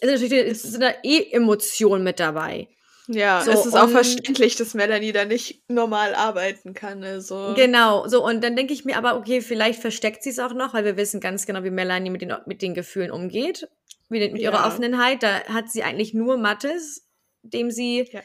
Ist 0.00 0.10
natürlich 0.10 0.32
ist, 0.32 0.80
da 0.80 0.92
eh 1.02 1.30
Emotionen 1.32 2.04
mit 2.04 2.20
dabei. 2.20 2.68
Ja, 3.08 3.40
So, 3.40 3.52
es 3.52 3.66
ist 3.66 3.74
auch 3.74 3.88
verständlich, 3.88 4.56
dass 4.56 4.74
Melanie 4.74 5.12
da 5.12 5.24
nicht 5.24 5.62
normal 5.70 6.14
arbeiten 6.14 6.74
kann. 6.74 7.02
Also. 7.04 7.54
Genau, 7.56 8.06
so 8.08 8.24
und 8.24 8.42
dann 8.42 8.56
denke 8.56 8.74
ich 8.74 8.84
mir 8.84 8.98
aber, 8.98 9.16
okay, 9.16 9.40
vielleicht 9.40 9.80
versteckt 9.80 10.22
sie 10.22 10.30
es 10.30 10.38
auch 10.38 10.52
noch, 10.52 10.74
weil 10.74 10.84
wir 10.84 10.96
wissen 10.96 11.20
ganz 11.20 11.46
genau, 11.46 11.62
wie 11.64 11.70
Melanie 11.70 12.10
mit 12.10 12.20
den, 12.20 12.34
mit 12.46 12.62
den 12.62 12.74
Gefühlen 12.74 13.10
umgeht, 13.10 13.68
mit 14.08 14.36
ihrer 14.36 14.52
Ja. 14.52 14.66
Offenheit. 14.66 15.22
Da 15.22 15.44
hat 15.44 15.70
sie 15.70 15.84
eigentlich 15.84 16.14
nur 16.14 16.36
Mattes, 16.36 17.08
dem 17.42 17.70
sie, 17.70 18.08
ja, 18.12 18.20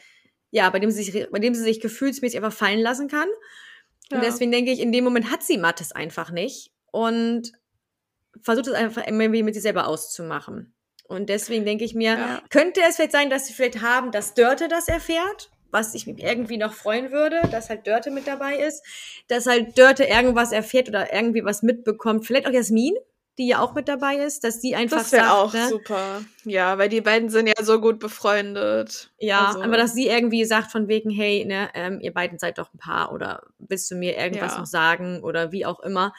Ja. 0.52 0.70
bei 0.70 0.78
dem 0.78 0.90
sie 0.92 1.02
sich, 1.02 1.28
bei 1.30 1.38
dem 1.40 1.54
sie 1.54 1.62
sich 1.62 1.80
gefühlsmäßig 1.80 2.36
einfach 2.38 2.56
fallen 2.56 2.78
lassen 2.80 3.08
kann. 3.08 3.28
Ja. 4.10 4.18
Und 4.18 4.24
deswegen 4.24 4.52
denke 4.52 4.70
ich, 4.70 4.78
in 4.80 4.92
dem 4.92 5.02
Moment 5.04 5.30
hat 5.32 5.42
sie 5.42 5.58
Mattes 5.58 5.90
einfach 5.92 6.30
nicht 6.30 6.70
und 6.92 7.52
versucht 8.40 8.68
es 8.68 8.74
einfach 8.74 9.04
irgendwie 9.06 9.42
mit 9.42 9.54
sich 9.54 9.62
selber 9.62 9.88
auszumachen. 9.88 10.72
Und 11.08 11.28
deswegen 11.28 11.64
denke 11.64 11.84
ich 11.84 11.94
mir, 11.94 12.12
Ja. 12.12 12.42
könnte 12.50 12.80
es 12.88 12.96
vielleicht 12.96 13.12
sein, 13.12 13.28
dass 13.30 13.46
sie 13.46 13.52
vielleicht 13.52 13.82
haben, 13.82 14.12
dass 14.12 14.34
Dörte 14.34 14.68
das 14.68 14.88
erfährt, 14.88 15.50
was 15.70 15.94
ich 15.94 16.06
mich 16.06 16.22
irgendwie 16.22 16.58
noch 16.58 16.72
freuen 16.74 17.10
würde, 17.12 17.40
dass 17.50 17.68
halt 17.70 17.86
Dörte 17.86 18.10
mit 18.10 18.26
dabei 18.26 18.56
ist, 18.56 18.82
dass 19.28 19.46
halt 19.46 19.76
Dörte 19.78 20.04
irgendwas 20.04 20.52
erfährt 20.52 20.88
oder 20.88 21.12
irgendwie 21.12 21.44
was 21.44 21.62
mitbekommt. 21.62 22.26
Vielleicht 22.26 22.46
auch 22.46 22.52
Jasmin, 22.52 22.94
die 23.38 23.46
ja 23.48 23.60
auch 23.60 23.74
mit 23.74 23.88
dabei 23.88 24.16
ist, 24.16 24.44
dass 24.44 24.60
die 24.60 24.76
einfach 24.76 24.98
Das 24.98 25.12
wäre 25.12 25.32
auch 25.32 25.52
ne, 25.54 25.68
super. 25.68 26.22
Ja, 26.44 26.76
weil 26.78 26.88
die 26.88 27.00
beiden 27.00 27.30
sind 27.30 27.46
ja 27.46 27.54
so 27.64 27.80
gut 27.80 27.98
befreundet. 27.98 29.10
Ja, 29.18 29.46
Also, 29.46 29.62
aber 29.62 29.76
dass 29.76 29.94
sie 29.94 30.06
irgendwie 30.08 30.44
sagt 30.44 30.70
von 30.70 30.86
wegen, 30.88 31.10
hey, 31.10 31.44
ne, 31.46 31.70
ähm, 31.74 31.98
ihr 32.00 32.12
beiden 32.12 32.38
seid 32.38 32.58
doch 32.58 32.72
ein 32.74 32.78
Paar 32.78 33.12
oder 33.12 33.42
willst 33.58 33.90
du 33.90 33.94
mir 33.94 34.16
irgendwas 34.18 34.52
Ja. 34.52 34.58
noch 34.58 34.66
sagen 34.66 35.22
oder 35.22 35.50
wie 35.52 35.64
auch 35.64 35.80
immer. 35.80 36.12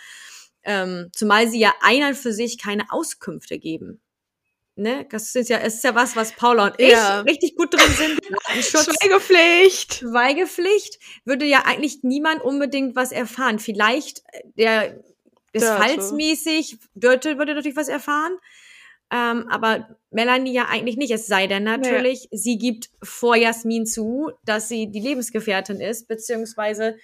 Ähm, 0.64 1.10
zumal 1.14 1.48
sie 1.48 1.60
ja 1.60 1.74
einer 1.82 2.16
für 2.16 2.34
sich 2.34 2.58
keine 2.58 2.92
Auskünfte 2.92 3.60
geben. 3.60 4.00
Ne? 4.76 5.06
Das 5.12 5.36
ist 5.36 5.50
ja, 5.50 5.60
es 5.60 5.76
ist 5.76 5.84
ja 5.84 5.94
was, 5.94 6.16
was 6.16 6.32
Paula 6.32 6.66
und 6.68 6.76
ich 6.80 6.90
Ja. 6.94 7.22
richtig 7.22 7.56
gut 7.56 7.74
drin 7.76 7.92
sind. 7.96 8.20
Schweigepflicht. 8.64 9.96
Schweigepflicht 10.00 10.98
würde 11.26 11.46
ja 11.46 11.64
eigentlich 11.66 12.00
niemand 12.02 12.42
unbedingt 12.42 12.96
was 12.96 13.12
erfahren. 13.12 13.60
Vielleicht 13.60 14.24
äh, 14.32 14.42
der 14.58 15.04
ist 15.54 15.64
Dörte. 15.64 15.82
fallsmäßig, 15.82 16.78
Dörte 16.96 17.38
würde 17.38 17.54
natürlich 17.56 17.78
was 17.78 17.88
erfahren. 17.88 18.38
Ähm, 19.12 19.48
aber 19.50 19.98
Melanie 20.10 20.54
ja 20.54 20.66
eigentlich 20.70 20.98
nicht. 20.98 21.12
Es 21.12 21.28
sei 21.28 21.46
denn 21.46 21.64
natürlich, 21.64 22.28
sie 22.32 22.58
gibt 22.58 22.90
vor 23.04 23.36
Jasmin 23.36 23.86
zu, 23.86 24.32
dass 24.44 24.68
sie 24.68 24.88
die 24.92 25.00
Lebensgefährtin 25.00 25.80
ist, 25.80 26.08
beziehungsweise 26.08 26.98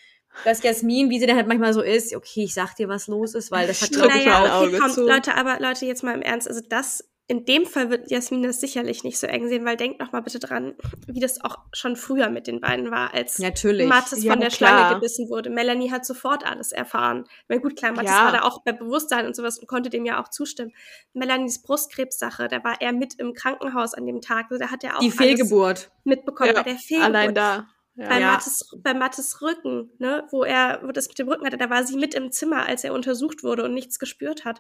dass 0.46 0.64
Jasmin, 0.64 1.10
wie 1.10 1.20
sie 1.20 1.26
dann 1.26 1.36
halt 1.36 1.48
manchmal 1.48 1.74
so 1.74 1.82
ist, 1.82 2.16
okay, 2.16 2.44
ich 2.44 2.54
sag 2.54 2.76
dir, 2.76 2.88
was 2.88 3.08
los 3.08 3.36
ist, 3.36 3.52
weil 3.52 3.68
das 3.68 3.82
hat 3.82 3.92
naja, 3.92 4.42
okay, 4.42 4.52
Auge 4.52 4.78
komm, 4.80 4.92
zu. 4.92 5.08
Leute, 5.08 5.36
aber 5.36 5.60
Leute, 5.60 5.86
jetzt 5.86 6.04
mal 6.04 6.16
im 6.16 6.22
Ernst, 6.22 6.48
also 6.48 6.62
das, 6.68 7.04
in 7.30 7.46
dem 7.46 7.68
Fall 7.68 7.92
wird 7.92 8.10
Jasmin 8.10 8.42
das 8.42 8.60
sicherlich 8.60 9.04
nicht 9.04 9.20
so 9.20 9.28
eng 9.28 9.48
sehen, 9.48 9.64
weil 9.64 9.78
denkt 9.78 10.00
noch 10.00 10.12
mal 10.12 10.22
bitte 10.22 10.40
dran, 10.40 10.74
wie 11.06 11.20
das 11.20 11.40
auch 11.42 11.60
schon 11.72 11.96
früher 11.96 12.30
mit 12.32 12.48
den 12.48 12.60
beiden 12.60 12.90
war, 12.90 13.14
als 13.14 13.38
Natürlich. 13.38 13.88
Mathis 13.88 14.24
Ja, 14.24 14.32
von 14.32 14.40
der 14.42 14.50
klar. 14.50 14.78
Schlange 14.80 14.96
gebissen 14.96 15.30
wurde. 15.30 15.52
Melanie 15.52 15.92
hat 15.92 16.08
sofort 16.08 16.44
alles 16.44 16.72
erfahren. 16.72 17.26
Na 17.48 17.58
gut, 17.58 17.78
klar, 17.78 17.92
Mathis 17.92 18.10
Ja. 18.10 18.26
war 18.26 18.32
da 18.32 18.42
auch 18.42 18.64
bei 18.64 18.72
Bewusstsein 18.72 19.28
und 19.28 19.36
sowas 19.36 19.60
und 19.60 19.68
konnte 19.68 19.92
dem 19.92 20.06
ja 20.06 20.20
auch 20.22 20.30
zustimmen. 20.30 20.74
Melanies 21.14 21.62
Brustkrebssache, 21.62 22.48
da 22.48 22.64
war 22.64 22.82
er 22.82 22.94
mit 22.94 23.14
im 23.20 23.34
Krankenhaus 23.36 23.94
an 23.94 24.08
dem 24.08 24.22
Tag, 24.22 24.48
also 24.50 24.64
da 24.64 24.72
hat 24.72 24.84
er 24.84 24.96
auch 24.98 25.02
die 25.02 25.06
alles 25.12 25.18
Fehlgeburt. 25.20 25.92
mitbekommen, 26.04 26.50
Ja, 26.50 26.64
bei 26.64 26.64
der 26.72 26.80
Fehlgeburt. 26.80 27.16
Allein 27.16 27.36
da. 27.36 27.68
Bei, 28.00 28.06
Ja. 28.16 28.20
Ja. 28.20 28.32
Mattes, 28.32 28.70
bei 28.78 28.94
Mattes 28.94 29.42
Rücken, 29.42 29.92
ne, 30.00 30.26
wo 30.32 30.44
er, 30.44 30.82
wo 30.84 30.92
das 30.92 31.08
mit 31.08 31.20
dem 31.20 31.28
Rücken 31.28 31.46
hatte, 31.46 31.58
da 31.58 31.70
war 31.70 31.84
sie 31.86 31.98
mit 31.98 32.14
im 32.14 32.32
Zimmer, 32.32 32.66
als 32.66 32.84
er 32.84 32.94
untersucht 32.94 33.44
wurde 33.44 33.64
und 33.66 33.74
nichts 33.74 34.00
gespürt 34.00 34.46
hat. 34.46 34.60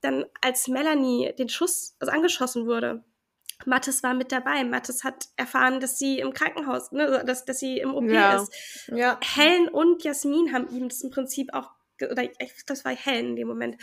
Dann, 0.00 0.24
als 0.40 0.68
Melanie 0.68 1.34
den 1.38 1.48
Schuss, 1.48 1.96
also 2.00 2.12
angeschossen 2.12 2.66
wurde, 2.66 3.04
Mattes 3.66 4.02
war 4.02 4.14
mit 4.14 4.30
dabei. 4.32 4.64
Mattes 4.64 5.04
hat 5.04 5.26
erfahren, 5.36 5.80
dass 5.80 5.98
sie 5.98 6.18
im 6.20 6.32
Krankenhaus, 6.32 6.92
ne, 6.92 7.24
dass, 7.26 7.44
dass 7.44 7.58
sie 7.58 7.78
im 7.78 7.94
OP 7.94 8.08
Ja. 8.10 8.36
ist. 8.36 8.88
Ja. 8.94 9.18
Helen 9.22 9.68
und 9.68 10.04
Jasmin 10.04 10.52
haben 10.52 10.68
ihm 10.70 10.88
das 10.88 11.02
im 11.02 11.10
Prinzip 11.10 11.52
auch, 11.52 11.70
oder 12.00 12.22
ich, 12.22 12.64
das 12.66 12.84
war 12.84 12.92
Helen 12.94 13.30
in 13.30 13.36
dem 13.36 13.48
Moment, 13.48 13.76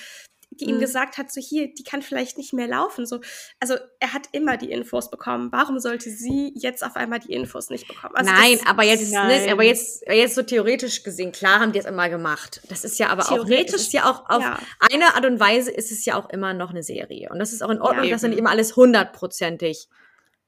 die 0.60 0.66
ihm 0.66 0.76
Mhm. 0.78 0.80
gesagt 0.82 1.18
hat, 1.18 1.32
so 1.32 1.39
hier, 1.41 1.74
die 1.74 1.84
kann 1.84 2.01
vielleicht 2.01 2.38
nicht 2.38 2.53
mehr 2.53 2.68
laufen. 2.68 3.06
So, 3.06 3.20
also 3.60 3.76
er 3.99 4.14
hat 4.14 4.24
immer 4.32 4.58
die 4.58 4.72
Infos 4.72 5.10
bekommen. 5.10 5.51
Warum 5.51 5.80
sollte 5.80 6.10
sie 6.10 6.51
jetzt 6.56 6.84
auf 6.86 6.95
einmal 6.95 7.20
die 7.20 7.34
Infos 7.34 7.70
nicht 7.70 7.88
bekommen? 7.88 8.16
Also 8.16 8.32
Nein, 8.32 8.58
das- 8.60 8.68
aber 8.68 8.84
jetzt, 8.84 9.12
ne, 9.12 9.18
Nein. 9.20 9.49
aber 9.49 9.64
jetzt, 9.64 10.03
jetzt 10.08 10.36
so 10.36 10.43
theoretisch 10.43 11.03
gesehen, 11.03 11.32
klar 11.32 11.60
haben 11.60 11.72
die 11.72 11.80
es 11.80 11.86
immer 11.86 12.10
gemacht. 12.10 12.62
Das 12.70 12.84
ist 12.84 12.97
ja 12.99 13.10
aber 13.10 13.32
auch, 13.32 13.45
ne, 13.45 13.62
ist 13.64 13.93
ja 13.93 14.10
auch 14.10 14.30
auf 14.30 14.41
ja. 14.41 14.60
eine 14.91 15.16
Art 15.16 15.26
und 15.26 15.39
Weise 15.39 15.72
ist 15.72 15.91
es 15.91 16.06
ja 16.06 16.16
auch 16.18 16.30
immer 16.30 16.53
noch 16.53 16.70
eine 16.72 16.84
Serie. 16.84 17.30
Und 17.32 17.39
das 17.39 17.53
ist 17.53 17.62
auch 17.62 17.70
in 17.70 17.82
Ordnung, 17.82 18.06
Ja, 18.06 18.12
dass 18.12 18.22
dann 18.22 18.32
nicht 18.32 18.38
eben. 18.38 18.45
immer 18.47 18.51
alles 18.51 18.76
hundertprozentig 18.76 19.88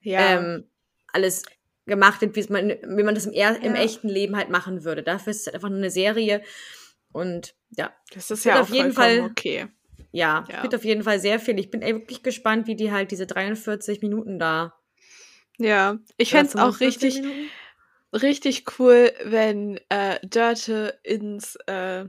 Ja. 0.02 0.20
ähm, 0.40 0.70
alles 1.14 1.44
gemacht 1.86 2.22
wird, 2.22 2.36
wie 2.36 2.46
man, 2.52 2.70
wie 2.70 3.04
man 3.04 3.16
das 3.16 3.26
im, 3.26 3.32
er 3.34 3.62
im 3.62 3.74
echten 3.76 4.10
Leben 4.10 4.36
halt 4.36 4.50
machen 4.50 4.84
würde. 4.84 5.04
Dafür 5.04 5.32
ist 5.32 5.40
es 5.42 5.46
halt 5.48 5.56
einfach 5.56 5.70
nur 5.70 5.78
eine 5.78 5.90
Serie. 5.90 6.42
Und 7.14 7.56
ja, 7.72 7.92
das 8.14 8.30
ist 8.30 8.44
ja 8.46 8.60
auf 8.62 8.70
jeden 8.70 8.92
Fall- 8.94 9.22
okay. 9.22 9.68
Ja, 10.12 10.46
Ja. 10.50 10.64
wird 10.64 10.76
auf 10.76 10.86
jeden 10.86 11.04
Fall 11.04 11.20
sehr 11.20 11.40
viel. 11.40 11.60
Ich 11.60 11.70
bin 11.70 11.82
ey, 11.82 11.94
wirklich 11.94 12.24
gespannt, 12.24 12.68
wie 12.68 12.76
die 12.76 12.92
halt 12.92 13.12
diese 13.12 13.28
43 13.28 14.02
Minuten 14.02 14.40
da. 14.40 14.74
Ja, 15.58 15.98
ich 16.18 16.32
fände 16.32 16.48
es 16.50 16.56
auch 16.56 16.78
45 16.78 16.82
richtig, 16.82 17.22
Minuten? 17.22 17.50
richtig 18.14 18.80
cool, 18.80 19.12
wenn 19.24 19.80
äh, 19.90 20.20
Dörte 20.26 21.00
ins 21.04 21.56
äh, 21.68 22.06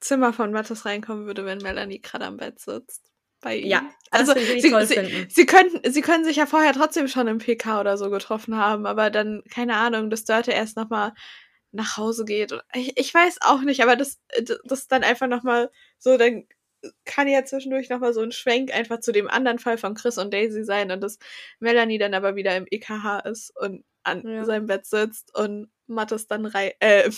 Zimmer 0.00 0.32
von 0.32 0.52
Mattes 0.52 0.84
reinkommen 0.84 1.26
würde, 1.26 1.44
wenn 1.44 1.58
Melanie 1.58 2.00
gerade 2.00 2.26
am 2.26 2.36
Bett 2.36 2.58
sitzt. 2.60 3.10
Ja, 3.46 3.90
also 4.10 4.32
sie, 4.32 4.60
sie, 4.60 5.26
sie, 5.28 5.44
könnten, 5.46 5.92
sie 5.92 6.00
können 6.00 6.24
sich 6.24 6.36
ja 6.36 6.46
vorher 6.46 6.72
trotzdem 6.72 7.08
schon 7.08 7.28
im 7.28 7.38
PK 7.38 7.80
oder 7.80 7.98
so 7.98 8.08
getroffen 8.08 8.56
haben, 8.56 8.86
aber 8.86 9.10
dann, 9.10 9.42
keine 9.50 9.76
Ahnung, 9.76 10.08
dass 10.08 10.24
Dörte 10.24 10.52
erst 10.52 10.78
nochmal 10.78 11.12
nach 11.70 11.98
Hause 11.98 12.24
geht. 12.24 12.58
Ich, 12.72 12.96
ich 12.98 13.12
weiß 13.12 13.38
auch 13.42 13.60
nicht, 13.60 13.82
aber 13.82 13.96
das, 13.96 14.18
das 14.64 14.88
dann 14.88 15.02
einfach 15.04 15.26
nochmal 15.26 15.70
so, 15.98 16.16
dann 16.16 16.44
kann 17.04 17.28
ja 17.28 17.44
zwischendurch 17.44 17.88
nochmal 17.90 18.12
so 18.14 18.20
ein 18.22 18.32
Schwenk 18.32 18.72
einfach 18.74 19.00
zu 19.00 19.12
dem 19.12 19.28
anderen 19.28 19.58
Fall 19.58 19.78
von 19.78 19.94
Chris 19.94 20.18
und 20.18 20.32
Daisy 20.34 20.64
sein 20.64 20.90
und 20.90 21.00
dass 21.02 21.18
Melanie 21.60 21.98
dann 21.98 22.14
aber 22.14 22.36
wieder 22.36 22.56
im 22.56 22.66
EKH 22.70 23.20
ist 23.20 23.52
und 23.56 23.84
an 24.04 24.26
Ja. 24.26 24.44
seinem 24.44 24.66
Bett 24.66 24.86
sitzt 24.86 25.34
und 25.36 25.70
Mattes 25.86 26.26
dann 26.26 26.46
rein, 26.46 26.72
äh, 26.80 27.10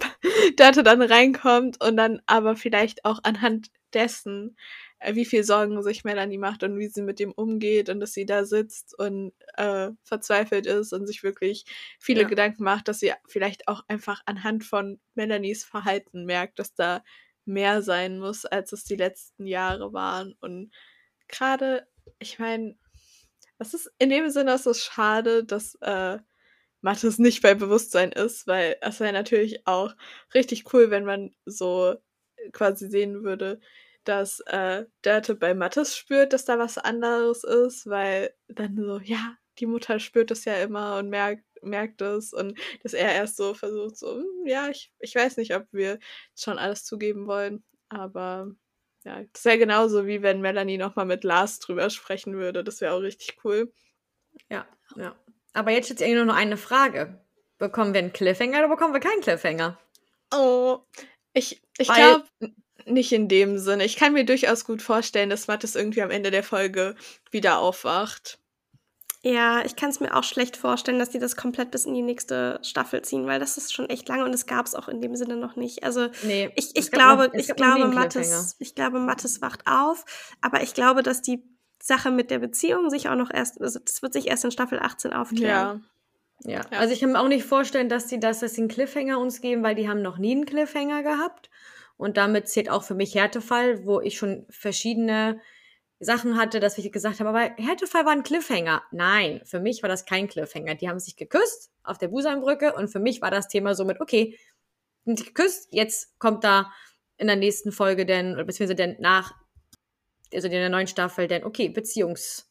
Dörte 0.56 0.82
dann 0.82 1.02
reinkommt 1.02 1.82
und 1.82 1.96
dann 1.96 2.20
aber 2.26 2.56
vielleicht 2.56 3.04
auch 3.04 3.20
anhand 3.22 3.68
dessen, 3.94 4.56
äh, 5.00 5.14
wie 5.14 5.24
viel 5.24 5.44
Sorgen 5.44 5.82
sich 5.82 6.04
Melanie 6.04 6.38
macht 6.38 6.62
und 6.62 6.78
wie 6.78 6.88
sie 6.88 7.02
mit 7.02 7.18
dem 7.20 7.32
umgeht 7.32 7.88
und 7.88 8.00
dass 8.00 8.12
sie 8.12 8.26
da 8.26 8.44
sitzt 8.44 8.98
und 8.98 9.32
äh, 9.56 9.90
verzweifelt 10.04 10.66
ist 10.66 10.92
und 10.92 11.06
sich 11.06 11.22
wirklich 11.22 11.64
viele 12.00 12.22
Ja. 12.22 12.28
Gedanken 12.28 12.64
macht, 12.64 12.88
dass 12.88 13.00
sie 13.00 13.12
vielleicht 13.28 13.68
auch 13.68 13.84
einfach 13.88 14.22
anhand 14.26 14.64
von 14.64 15.00
Melanies 15.14 15.64
Verhalten 15.64 16.24
merkt, 16.24 16.58
dass 16.58 16.74
da 16.74 17.02
mehr 17.44 17.82
sein 17.82 18.18
muss, 18.18 18.44
als 18.44 18.72
es 18.72 18.84
die 18.84 18.96
letzten 18.96 19.46
Jahre 19.46 19.92
waren. 19.92 20.34
Und 20.40 20.72
gerade, 21.28 21.86
ich 22.18 22.38
meine, 22.38 22.76
es 23.58 23.74
ist 23.74 23.90
in 23.98 24.10
dem 24.10 24.30
Sinne 24.30 24.54
ist 24.54 24.66
es 24.66 24.84
schade, 24.84 25.44
dass 25.44 25.76
äh, 25.80 26.18
Mathis 26.80 27.18
nicht 27.18 27.42
bei 27.42 27.54
Bewusstsein 27.54 28.12
ist, 28.12 28.46
weil 28.46 28.76
es 28.80 29.00
wäre 29.00 29.12
natürlich 29.12 29.66
auch 29.66 29.94
richtig 30.34 30.72
cool, 30.72 30.90
wenn 30.90 31.04
man 31.04 31.34
so 31.46 31.96
quasi 32.52 32.88
sehen 32.88 33.22
würde, 33.22 33.60
dass 34.04 34.40
äh, 34.46 34.84
Dörte 35.02 35.36
bei 35.36 35.54
Mathis 35.54 35.96
spürt, 35.96 36.32
dass 36.32 36.44
da 36.44 36.58
was 36.58 36.78
anderes 36.78 37.44
ist, 37.44 37.86
weil 37.86 38.34
dann 38.48 38.76
so, 38.76 38.98
ja, 38.98 39.36
die 39.58 39.66
Mutter 39.66 40.00
spürt 40.00 40.32
es 40.32 40.44
ja 40.44 40.54
immer 40.56 40.98
und 40.98 41.08
merkt, 41.08 41.44
merkt 41.62 42.00
es 42.02 42.32
und 42.32 42.58
dass 42.82 42.92
er 42.92 43.12
erst 43.12 43.36
so 43.36 43.54
versucht, 43.54 43.96
so, 43.96 44.16
hm, 44.16 44.46
ja, 44.46 44.68
ich, 44.68 44.92
ich 44.98 45.14
weiß 45.14 45.36
nicht, 45.36 45.54
ob 45.54 45.66
wir 45.72 45.98
schon 46.36 46.58
alles 46.58 46.84
zugeben 46.84 47.26
wollen, 47.26 47.62
aber 47.88 48.48
ja, 49.04 49.22
das 49.32 49.44
wäre 49.44 49.58
genauso 49.58 50.06
wie 50.06 50.22
wenn 50.22 50.40
Melanie 50.40 50.78
nochmal 50.78 51.06
mit 51.06 51.24
Lars 51.24 51.58
drüber 51.58 51.90
sprechen 51.90 52.34
würde. 52.34 52.62
Das 52.62 52.80
wäre 52.80 52.94
auch 52.94 53.00
richtig 53.00 53.36
cool. 53.44 53.72
Ja, 54.48 54.66
ja. 54.96 55.16
Aber 55.52 55.70
jetzt 55.72 55.86
steht 55.86 56.02
eigentlich 56.02 56.16
nur 56.16 56.24
noch 56.24 56.36
eine 56.36 56.56
Frage. 56.56 57.20
Bekommen 57.58 57.94
wir 57.94 58.00
einen 58.00 58.12
Cliffhanger 58.12 58.58
oder 58.60 58.68
bekommen 58.68 58.94
wir 58.94 59.00
keinen 59.00 59.20
Cliffhanger? 59.20 59.78
Oh, 60.32 60.80
ich, 61.32 61.62
ich 61.78 61.88
glaube 61.88 62.24
nicht 62.86 63.12
in 63.12 63.28
dem 63.28 63.58
Sinne. 63.58 63.84
Ich 63.84 63.96
kann 63.96 64.12
mir 64.12 64.24
durchaus 64.24 64.64
gut 64.64 64.82
vorstellen, 64.82 65.30
dass 65.30 65.46
Mattes 65.46 65.76
irgendwie 65.76 66.02
am 66.02 66.10
Ende 66.10 66.30
der 66.30 66.42
Folge 66.42 66.96
wieder 67.30 67.58
aufwacht. 67.58 68.38
Ja, 69.24 69.64
ich 69.64 69.76
kann 69.76 69.90
es 69.90 70.00
mir 70.00 70.16
auch 70.16 70.24
schlecht 70.24 70.56
vorstellen, 70.56 70.98
dass 70.98 71.10
die 71.10 71.20
das 71.20 71.36
komplett 71.36 71.70
bis 71.70 71.84
in 71.84 71.94
die 71.94 72.02
nächste 72.02 72.58
Staffel 72.62 73.02
ziehen, 73.02 73.26
weil 73.26 73.38
das 73.38 73.56
ist 73.56 73.72
schon 73.72 73.88
echt 73.88 74.08
lange 74.08 74.24
und 74.24 74.34
es 74.34 74.46
gab 74.46 74.66
es 74.66 74.74
auch 74.74 74.88
in 74.88 75.00
dem 75.00 75.14
Sinne 75.14 75.36
noch 75.36 75.54
nicht. 75.54 75.84
Also 75.84 76.08
nee, 76.24 76.50
ich, 76.56 76.76
ich 76.76 76.90
glaube, 76.90 77.28
noch, 77.28 77.34
ich 77.34 77.54
glaube, 77.54 77.86
Mattes, 77.86 78.56
ich 78.58 78.74
glaube, 78.74 78.98
Mattes 78.98 79.40
wacht 79.40 79.60
auf, 79.66 80.04
aber 80.40 80.62
ich 80.62 80.74
glaube, 80.74 81.04
dass 81.04 81.22
die 81.22 81.44
Sache 81.80 82.10
mit 82.10 82.32
der 82.32 82.40
Beziehung 82.40 82.90
sich 82.90 83.08
auch 83.08 83.14
noch 83.14 83.30
erst, 83.32 83.60
also 83.60 83.78
das 83.78 84.02
wird 84.02 84.12
sich 84.12 84.26
erst 84.26 84.44
in 84.44 84.50
Staffel 84.50 84.80
18 84.80 85.12
aufklären. 85.12 85.84
Ja. 86.44 86.52
Ja. 86.52 86.60
ja. 86.72 86.78
also 86.78 86.92
ich 86.92 86.98
kann 86.98 87.12
mir 87.12 87.20
auch 87.20 87.28
nicht 87.28 87.44
vorstellen, 87.44 87.88
dass 87.88 88.08
die 88.08 88.18
das, 88.18 88.40
dass 88.40 88.54
sie 88.54 88.62
einen 88.62 88.68
Cliffhanger 88.68 89.20
uns 89.20 89.40
geben, 89.40 89.62
weil 89.62 89.76
die 89.76 89.88
haben 89.88 90.02
noch 90.02 90.18
nie 90.18 90.32
einen 90.32 90.46
Cliffhanger 90.46 91.04
gehabt. 91.04 91.48
Und 91.96 92.16
damit 92.16 92.48
zählt 92.48 92.68
auch 92.68 92.82
für 92.82 92.94
mich 92.94 93.14
Härtefall, 93.14 93.84
wo 93.84 94.00
ich 94.00 94.18
schon 94.18 94.46
verschiedene 94.50 95.40
Sachen 96.02 96.36
hatte, 96.36 96.58
dass 96.58 96.78
ich 96.78 96.90
gesagt 96.90 97.20
habe, 97.20 97.30
aber 97.30 97.54
Härtefall 97.56 98.04
war 98.04 98.12
ein 98.12 98.24
Cliffhanger. 98.24 98.82
Nein, 98.90 99.40
für 99.44 99.60
mich 99.60 99.82
war 99.82 99.88
das 99.88 100.04
kein 100.04 100.28
Cliffhanger. 100.28 100.74
Die 100.74 100.88
haben 100.88 100.98
sich 100.98 101.16
geküsst 101.16 101.70
auf 101.84 101.96
der 101.96 102.08
Busanbrücke 102.08 102.74
und 102.74 102.88
für 102.88 102.98
mich 102.98 103.22
war 103.22 103.30
das 103.30 103.48
Thema 103.48 103.74
somit, 103.74 104.00
okay, 104.00 104.36
geküsst, 105.04 105.68
jetzt 105.70 106.18
kommt 106.18 106.42
da 106.44 106.72
in 107.18 107.28
der 107.28 107.36
nächsten 107.36 107.70
Folge 107.70 108.04
denn, 108.04 108.34
oder 108.34 108.44
beziehungsweise 108.44 108.74
denn 108.74 108.96
nach, 108.98 109.34
also 110.32 110.46
in 110.46 110.52
der 110.52 110.68
neuen 110.70 110.88
Staffel, 110.88 111.28
denn, 111.28 111.44
okay, 111.44 111.68
Beziehungssachen 111.68 112.48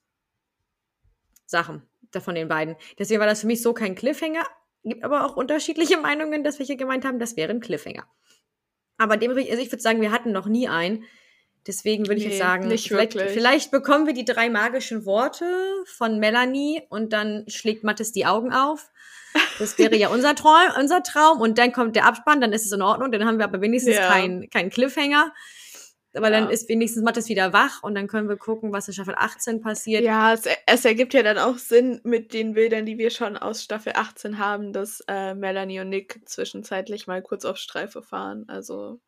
von 2.19 2.35
den 2.35 2.47
beiden. 2.47 2.77
Deswegen 2.97 3.19
war 3.19 3.27
das 3.27 3.41
für 3.41 3.47
mich 3.47 3.61
so 3.61 3.73
kein 3.73 3.95
Cliffhanger. 3.95 4.45
Gibt 4.83 5.03
aber 5.03 5.25
auch 5.25 5.35
unterschiedliche 5.35 5.97
Meinungen, 5.97 6.43
dass 6.43 6.59
welche 6.59 6.77
gemeint 6.77 7.05
haben, 7.05 7.19
das 7.19 7.35
wäre 7.35 7.51
ein 7.51 7.59
Cliffhanger. 7.59 8.05
Aber 8.97 9.17
dem, 9.17 9.31
also 9.31 9.41
ich 9.43 9.71
würde 9.71 9.81
sagen, 9.81 10.01
wir 10.01 10.11
hatten 10.11 10.31
noch 10.31 10.47
nie 10.47 10.67
einen. 10.67 11.03
Deswegen 11.68 12.07
würde 12.07 12.20
ich 12.20 12.26
jetzt 12.26 12.39
sagen, 12.39 12.64
vielleicht, 12.76 13.14
vielleicht, 13.14 13.72
bekommen 13.72 14.07
wir 14.07 14.14
die 14.14 14.26
drei 14.26 14.49
magischen 14.49 15.05
Worte 15.05 15.45
von 15.86 16.20
Melanie 16.20 16.82
und 16.89 17.14
dann 17.14 17.45
schlägt 17.47 17.84
Mattes 17.84 18.12
die 18.12 18.26
Augen 18.26 18.51
auf. 18.51 18.89
Das 19.59 19.78
wäre 19.78 19.95
ja 19.95 20.09
unser 20.09 20.34
Traum, 20.36 20.72
unser 20.80 21.03
Traum. 21.03 21.39
Und 21.39 21.57
dann 21.57 21.72
kommt 21.72 21.95
der 21.95 22.05
Abspann, 22.05 22.41
dann 22.41 22.51
ist 22.51 22.66
es 22.66 22.72
in 22.72 22.82
Ordnung. 22.82 23.12
Dann 23.12 23.26
haben 23.26 23.38
wir 23.38 23.45
aber 23.45 23.62
wenigstens 23.62 23.95
ja. 23.95 24.09
keinen 24.09 24.49
kein 24.49 24.70
Cliffhanger. 24.70 25.32
Aber 26.14 26.30
ja. 26.30 26.39
dann 26.41 26.49
ist 26.49 26.68
wenigstens 26.68 27.03
Mattes 27.03 27.30
wieder 27.30 27.53
wach 27.53 27.84
und 27.84 27.95
dann 27.95 28.07
können 28.07 28.28
wir 28.28 28.36
gucken, 28.36 28.74
was 28.74 28.88
in 28.88 28.93
Staffel 28.93 29.16
18 29.18 29.62
passiert. 29.62 30.03
Ja, 30.03 30.34
es, 30.34 30.43
es, 30.66 30.84
ergibt 30.84 31.14
ja 31.14 31.24
dann 31.24 31.38
auch 31.38 31.57
Sinn 31.57 32.01
mit 32.03 32.34
den 32.34 32.53
Bildern, 32.53 32.86
die 32.86 32.97
wir 32.97 33.12
schon 33.12 33.38
aus 33.38 33.64
Staffel 33.64 33.93
18 33.95 34.38
haben, 34.38 34.74
dass 34.74 35.01
äh, 35.07 35.34
Melanie 35.36 35.80
und 35.80 35.89
Nick 35.89 36.20
zwischenzeitlich 36.26 37.07
mal 37.07 37.22
kurz 37.22 37.45
auf 37.45 37.55
Streife 37.55 38.01
fahren. 38.01 38.43
Also 38.49 38.99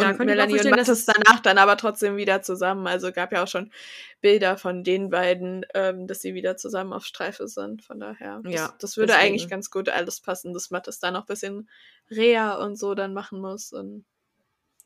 ja, 0.00 0.10
und 0.10 0.24
Melanie 0.24 0.60
und 0.60 0.70
Mattes 0.70 1.04
danach 1.04 1.40
dann 1.40 1.58
aber 1.58 1.76
trotzdem 1.76 2.16
wieder 2.16 2.42
zusammen. 2.42 2.86
Also 2.86 3.12
gab 3.12 3.32
ja 3.32 3.42
auch 3.42 3.48
schon 3.48 3.70
Bilder 4.20 4.56
von 4.56 4.84
den 4.84 5.10
beiden, 5.10 5.64
ähm, 5.74 6.06
dass 6.06 6.20
sie 6.20 6.34
wieder 6.34 6.56
zusammen 6.56 6.92
auf 6.92 7.04
Streife 7.04 7.48
sind. 7.48 7.82
Von 7.82 8.00
daher, 8.00 8.40
das, 8.42 8.52
ja, 8.52 8.74
das 8.78 8.96
würde 8.96 9.12
deswegen. 9.12 9.28
eigentlich 9.28 9.48
ganz 9.48 9.70
gut 9.70 9.88
alles 9.88 10.20
passen, 10.20 10.52
dass 10.52 10.70
Mattes 10.70 10.98
da 10.98 11.10
noch 11.10 11.22
ein 11.22 11.26
bisschen 11.26 11.68
Rea 12.10 12.54
und 12.54 12.76
so 12.76 12.94
dann 12.94 13.14
machen 13.14 13.40
muss. 13.40 13.72
Und, 13.72 14.04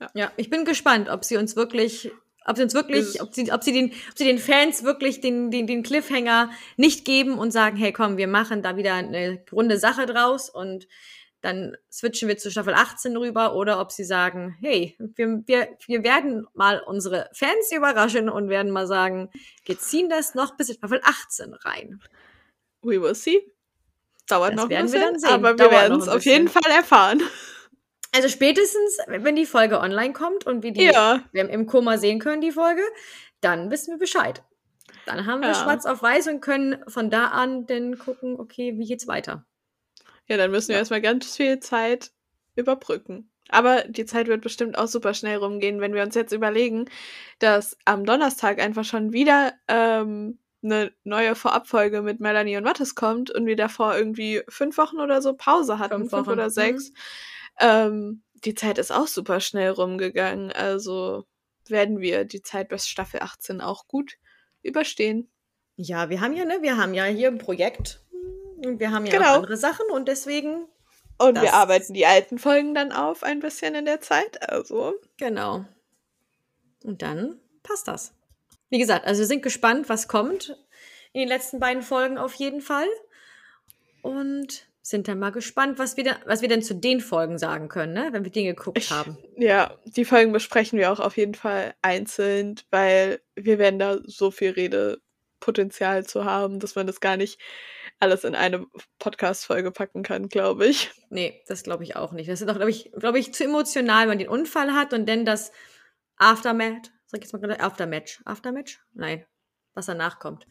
ja. 0.00 0.10
ja, 0.14 0.32
ich 0.36 0.50
bin 0.50 0.64
gespannt, 0.64 1.08
ob 1.08 1.24
sie 1.24 1.36
uns 1.36 1.56
wirklich 1.56 2.10
ob 2.48 2.56
sie 2.56 2.62
uns 2.62 2.72
wirklich, 2.72 3.20
ob 3.20 3.34
sie, 3.34 3.52
ob 3.52 3.62
sie 3.62 3.72
den, 3.72 3.92
ob 4.10 4.16
sie 4.16 4.24
den 4.24 4.38
Fans 4.38 4.82
wirklich 4.82 5.20
den, 5.20 5.50
den, 5.50 5.66
den 5.66 5.82
Cliffhanger 5.82 6.50
nicht 6.78 7.04
geben 7.04 7.38
und 7.38 7.50
sagen, 7.50 7.76
hey 7.76 7.92
komm, 7.92 8.16
wir 8.16 8.26
machen 8.26 8.62
da 8.62 8.76
wieder 8.76 8.94
eine 8.94 9.44
runde 9.52 9.78
Sache 9.78 10.06
draus 10.06 10.48
und 10.48 10.88
dann 11.40 11.76
switchen 11.90 12.28
wir 12.28 12.36
zu 12.36 12.50
Staffel 12.50 12.74
18 12.74 13.16
rüber 13.16 13.54
oder 13.54 13.80
ob 13.80 13.92
sie 13.92 14.04
sagen, 14.04 14.56
hey, 14.60 14.96
wir, 14.98 15.42
wir, 15.46 15.68
wir 15.86 16.02
werden 16.02 16.46
mal 16.52 16.80
unsere 16.80 17.30
Fans 17.32 17.70
überraschen 17.72 18.28
und 18.28 18.48
werden 18.48 18.72
mal 18.72 18.86
sagen, 18.86 19.30
wir 19.64 19.78
ziehen 19.78 20.08
das 20.08 20.34
noch 20.34 20.56
bis 20.56 20.72
Staffel 20.74 21.00
18 21.02 21.54
rein. 21.54 22.00
We 22.82 23.00
will 23.00 23.14
see. 23.14 23.52
Dauert 24.26 24.54
das 24.54 24.64
noch 24.64 24.70
ein 24.70 24.84
bisschen, 24.84 25.24
aber 25.24 25.58
wir 25.58 25.70
werden 25.70 26.00
es 26.00 26.08
auf 26.08 26.24
jeden 26.24 26.48
Fall 26.48 26.70
erfahren. 26.70 27.22
Also 28.14 28.28
spätestens, 28.28 28.98
wenn 29.06 29.36
die 29.36 29.46
Folge 29.46 29.80
online 29.80 30.12
kommt 30.12 30.46
und 30.46 30.62
wir 30.62 30.72
die 30.72 30.84
ja. 30.84 31.20
wir 31.32 31.48
im 31.48 31.66
Koma 31.66 31.98
sehen 31.98 32.18
können, 32.18 32.40
die 32.40 32.52
Folge, 32.52 32.82
dann 33.40 33.70
wissen 33.70 33.92
wir 33.92 33.98
Bescheid. 33.98 34.42
Dann 35.06 35.26
haben 35.26 35.40
wir 35.40 35.48
ja. 35.48 35.54
schwarz 35.54 35.86
auf 35.86 36.02
weiß 36.02 36.28
und 36.28 36.40
können 36.40 36.82
von 36.88 37.10
da 37.10 37.28
an 37.28 37.66
dann 37.66 37.98
gucken, 37.98 38.38
okay, 38.38 38.74
wie 38.76 38.86
geht's 38.86 39.06
weiter. 39.06 39.46
Ja, 40.28 40.36
dann 40.36 40.50
müssen 40.50 40.68
wir 40.68 40.74
ja. 40.74 40.80
erstmal 40.80 41.00
ganz 41.00 41.36
viel 41.36 41.58
Zeit 41.60 42.12
überbrücken. 42.54 43.30
Aber 43.48 43.82
die 43.84 44.04
Zeit 44.04 44.28
wird 44.28 44.42
bestimmt 44.42 44.76
auch 44.76 44.88
super 44.88 45.14
schnell 45.14 45.38
rumgehen, 45.38 45.80
wenn 45.80 45.94
wir 45.94 46.02
uns 46.02 46.14
jetzt 46.14 46.32
überlegen, 46.32 46.84
dass 47.38 47.78
am 47.86 48.04
Donnerstag 48.04 48.60
einfach 48.60 48.84
schon 48.84 49.12
wieder 49.12 49.54
ähm, 49.68 50.38
eine 50.62 50.92
neue 51.04 51.34
Vorabfolge 51.34 52.02
mit 52.02 52.20
Melanie 52.20 52.56
und 52.56 52.64
Mattes 52.64 52.94
kommt 52.94 53.30
und 53.30 53.46
wir 53.46 53.56
davor 53.56 53.96
irgendwie 53.96 54.42
fünf 54.48 54.76
Wochen 54.76 55.00
oder 55.00 55.22
so 55.22 55.34
Pause 55.34 55.78
hatten, 55.78 56.00
fünf, 56.00 56.10
fünf 56.10 56.28
oder 56.28 56.46
mhm. 56.46 56.50
sechs. 56.50 56.90
Mhm. 56.90 56.94
Ähm, 57.60 58.22
die 58.44 58.54
Zeit 58.54 58.78
ist 58.78 58.92
auch 58.92 59.06
super 59.06 59.40
schnell 59.40 59.70
rumgegangen. 59.70 60.52
Also 60.52 61.24
werden 61.68 62.00
wir 62.00 62.24
die 62.24 62.42
Zeit 62.42 62.68
bis 62.68 62.86
Staffel 62.86 63.20
18 63.20 63.60
auch 63.60 63.86
gut 63.86 64.16
überstehen. 64.62 65.30
Ja, 65.76 66.10
wir 66.10 66.20
haben 66.20 66.34
ja, 66.34 66.44
ne, 66.44 66.58
wir 66.60 66.76
haben 66.76 66.92
ja 66.92 67.04
hier 67.04 67.28
ein 67.28 67.38
Projekt 67.38 68.02
und 68.64 68.80
wir 68.80 68.90
haben 68.90 69.06
ja 69.06 69.12
genau. 69.12 69.30
auch 69.30 69.36
andere 69.36 69.56
Sachen 69.56 69.86
und 69.90 70.08
deswegen. 70.08 70.66
Und 71.18 71.40
wir 71.40 71.54
arbeiten 71.54 71.94
die 71.94 72.06
alten 72.06 72.38
Folgen 72.38 72.74
dann 72.74 72.92
auf 72.92 73.24
ein 73.24 73.40
bisschen 73.40 73.74
in 73.74 73.84
der 73.84 74.00
Zeit. 74.00 74.48
Also. 74.50 74.94
Genau. 75.16 75.64
Und 76.84 77.02
dann 77.02 77.40
passt 77.64 77.88
das. 77.88 78.12
Wie 78.70 78.78
gesagt, 78.78 79.06
also 79.06 79.20
wir 79.20 79.26
sind 79.26 79.42
gespannt, 79.42 79.88
was 79.88 80.06
kommt 80.06 80.56
in 81.12 81.20
den 81.20 81.28
letzten 81.28 81.58
beiden 81.58 81.82
Folgen 81.82 82.18
auf 82.18 82.34
jeden 82.34 82.60
Fall. 82.60 82.86
Und 84.02 84.68
sind 84.88 85.06
dann 85.06 85.18
mal 85.18 85.30
gespannt, 85.30 85.78
was 85.78 85.96
wir, 85.96 86.04
da, 86.04 86.16
was 86.24 86.40
wir 86.40 86.48
denn 86.48 86.62
zu 86.62 86.74
den 86.74 87.00
Folgen 87.00 87.36
sagen 87.36 87.68
können, 87.68 87.92
ne? 87.92 88.08
wenn 88.12 88.24
wir 88.24 88.32
Dinge 88.32 88.54
geguckt 88.54 88.78
ich, 88.78 88.90
haben. 88.90 89.18
Ja, 89.36 89.76
die 89.84 90.06
Folgen 90.06 90.32
besprechen 90.32 90.78
wir 90.78 90.90
auch 90.90 91.00
auf 91.00 91.16
jeden 91.16 91.34
Fall 91.34 91.74
einzeln, 91.82 92.54
weil 92.70 93.20
wir 93.34 93.58
werden 93.58 93.78
da 93.78 93.98
so 94.04 94.30
viel 94.30 94.52
Redepotenzial 94.52 96.06
zu 96.06 96.24
haben, 96.24 96.58
dass 96.58 96.74
man 96.74 96.86
das 96.86 97.00
gar 97.00 97.18
nicht 97.18 97.38
alles 98.00 98.24
in 98.24 98.34
eine 98.34 98.66
Podcast-Folge 98.98 99.72
packen 99.72 100.02
kann, 100.02 100.28
glaube 100.28 100.66
ich. 100.66 100.90
Nee, 101.10 101.42
das 101.46 101.62
glaube 101.62 101.84
ich 101.84 101.96
auch 101.96 102.12
nicht. 102.12 102.28
Das 102.28 102.40
ist 102.40 102.48
doch, 102.48 102.54
glaube 102.54 102.70
ich, 102.70 102.92
glaube 102.92 103.18
ich, 103.18 103.34
zu 103.34 103.44
emotional, 103.44 104.02
wenn 104.02 104.08
man 104.08 104.18
den 104.18 104.28
Unfall 104.28 104.72
hat 104.72 104.92
und 104.92 105.08
dann 105.08 105.24
das 105.24 105.52
Aftermatch, 106.16 106.90
sag 107.06 107.18
ich 107.18 107.24
jetzt 107.24 107.32
mal 107.32 107.40
gerade, 107.40 107.60
Aftermatch. 107.60 108.20
Aftermatch? 108.24 108.80
Nein, 108.94 109.26
was 109.74 109.86
danach 109.86 110.18
kommt. 110.18 110.46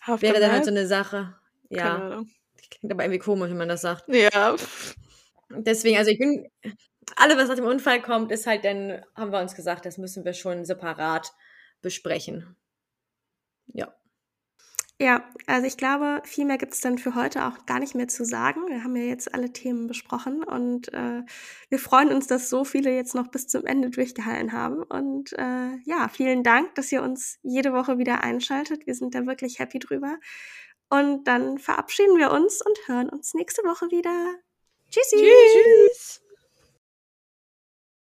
Aftermatch? 0.00 0.22
Wäre 0.22 0.40
dann 0.40 0.52
halt 0.52 0.64
so 0.64 0.70
eine 0.70 0.86
Sache. 0.86 1.36
Ja. 1.68 2.22
Klingt 2.70 2.92
aber 2.92 3.04
irgendwie 3.04 3.20
komisch, 3.20 3.50
wenn 3.50 3.58
man 3.58 3.68
das 3.68 3.82
sagt. 3.82 4.04
Ja. 4.08 4.56
Deswegen, 5.50 5.98
also 5.98 6.10
ich 6.10 6.18
bin, 6.18 6.48
alles, 7.14 7.36
was 7.36 7.48
nach 7.48 7.54
dem 7.54 7.66
Unfall 7.66 8.02
kommt, 8.02 8.32
ist 8.32 8.46
halt 8.46 8.64
dann, 8.64 9.04
haben 9.14 9.30
wir 9.30 9.40
uns 9.40 9.54
gesagt, 9.54 9.86
das 9.86 9.98
müssen 9.98 10.24
wir 10.24 10.34
schon 10.34 10.64
separat 10.64 11.32
besprechen. 11.80 12.56
Ja. 13.68 13.95
Ja, 14.98 15.28
also 15.46 15.66
ich 15.66 15.76
glaube, 15.76 16.22
viel 16.24 16.46
mehr 16.46 16.56
gibt 16.56 16.72
es 16.72 16.80
dann 16.80 16.96
für 16.96 17.14
heute 17.14 17.44
auch 17.44 17.66
gar 17.66 17.80
nicht 17.80 17.94
mehr 17.94 18.08
zu 18.08 18.24
sagen. 18.24 18.66
Wir 18.68 18.82
haben 18.82 18.96
ja 18.96 19.02
jetzt 19.02 19.34
alle 19.34 19.52
Themen 19.52 19.88
besprochen 19.88 20.42
und 20.42 20.92
äh, 20.94 21.22
wir 21.68 21.78
freuen 21.78 22.12
uns, 22.12 22.28
dass 22.28 22.48
so 22.48 22.64
viele 22.64 22.94
jetzt 22.94 23.14
noch 23.14 23.28
bis 23.28 23.46
zum 23.46 23.66
Ende 23.66 23.90
durchgehalten 23.90 24.52
haben. 24.52 24.82
Und 24.82 25.34
äh, 25.34 25.76
ja, 25.84 26.08
vielen 26.08 26.42
Dank, 26.42 26.74
dass 26.76 26.90
ihr 26.92 27.02
uns 27.02 27.38
jede 27.42 27.74
Woche 27.74 27.98
wieder 27.98 28.24
einschaltet. 28.24 28.86
Wir 28.86 28.94
sind 28.94 29.14
da 29.14 29.26
wirklich 29.26 29.58
happy 29.58 29.80
drüber. 29.80 30.16
Und 30.88 31.24
dann 31.24 31.58
verabschieden 31.58 32.16
wir 32.16 32.30
uns 32.30 32.62
und 32.64 32.78
hören 32.86 33.10
uns 33.10 33.34
nächste 33.34 33.62
Woche 33.64 33.90
wieder. 33.90 34.34
Tschüssi. 34.90 35.16
Tschüss. 35.16 36.25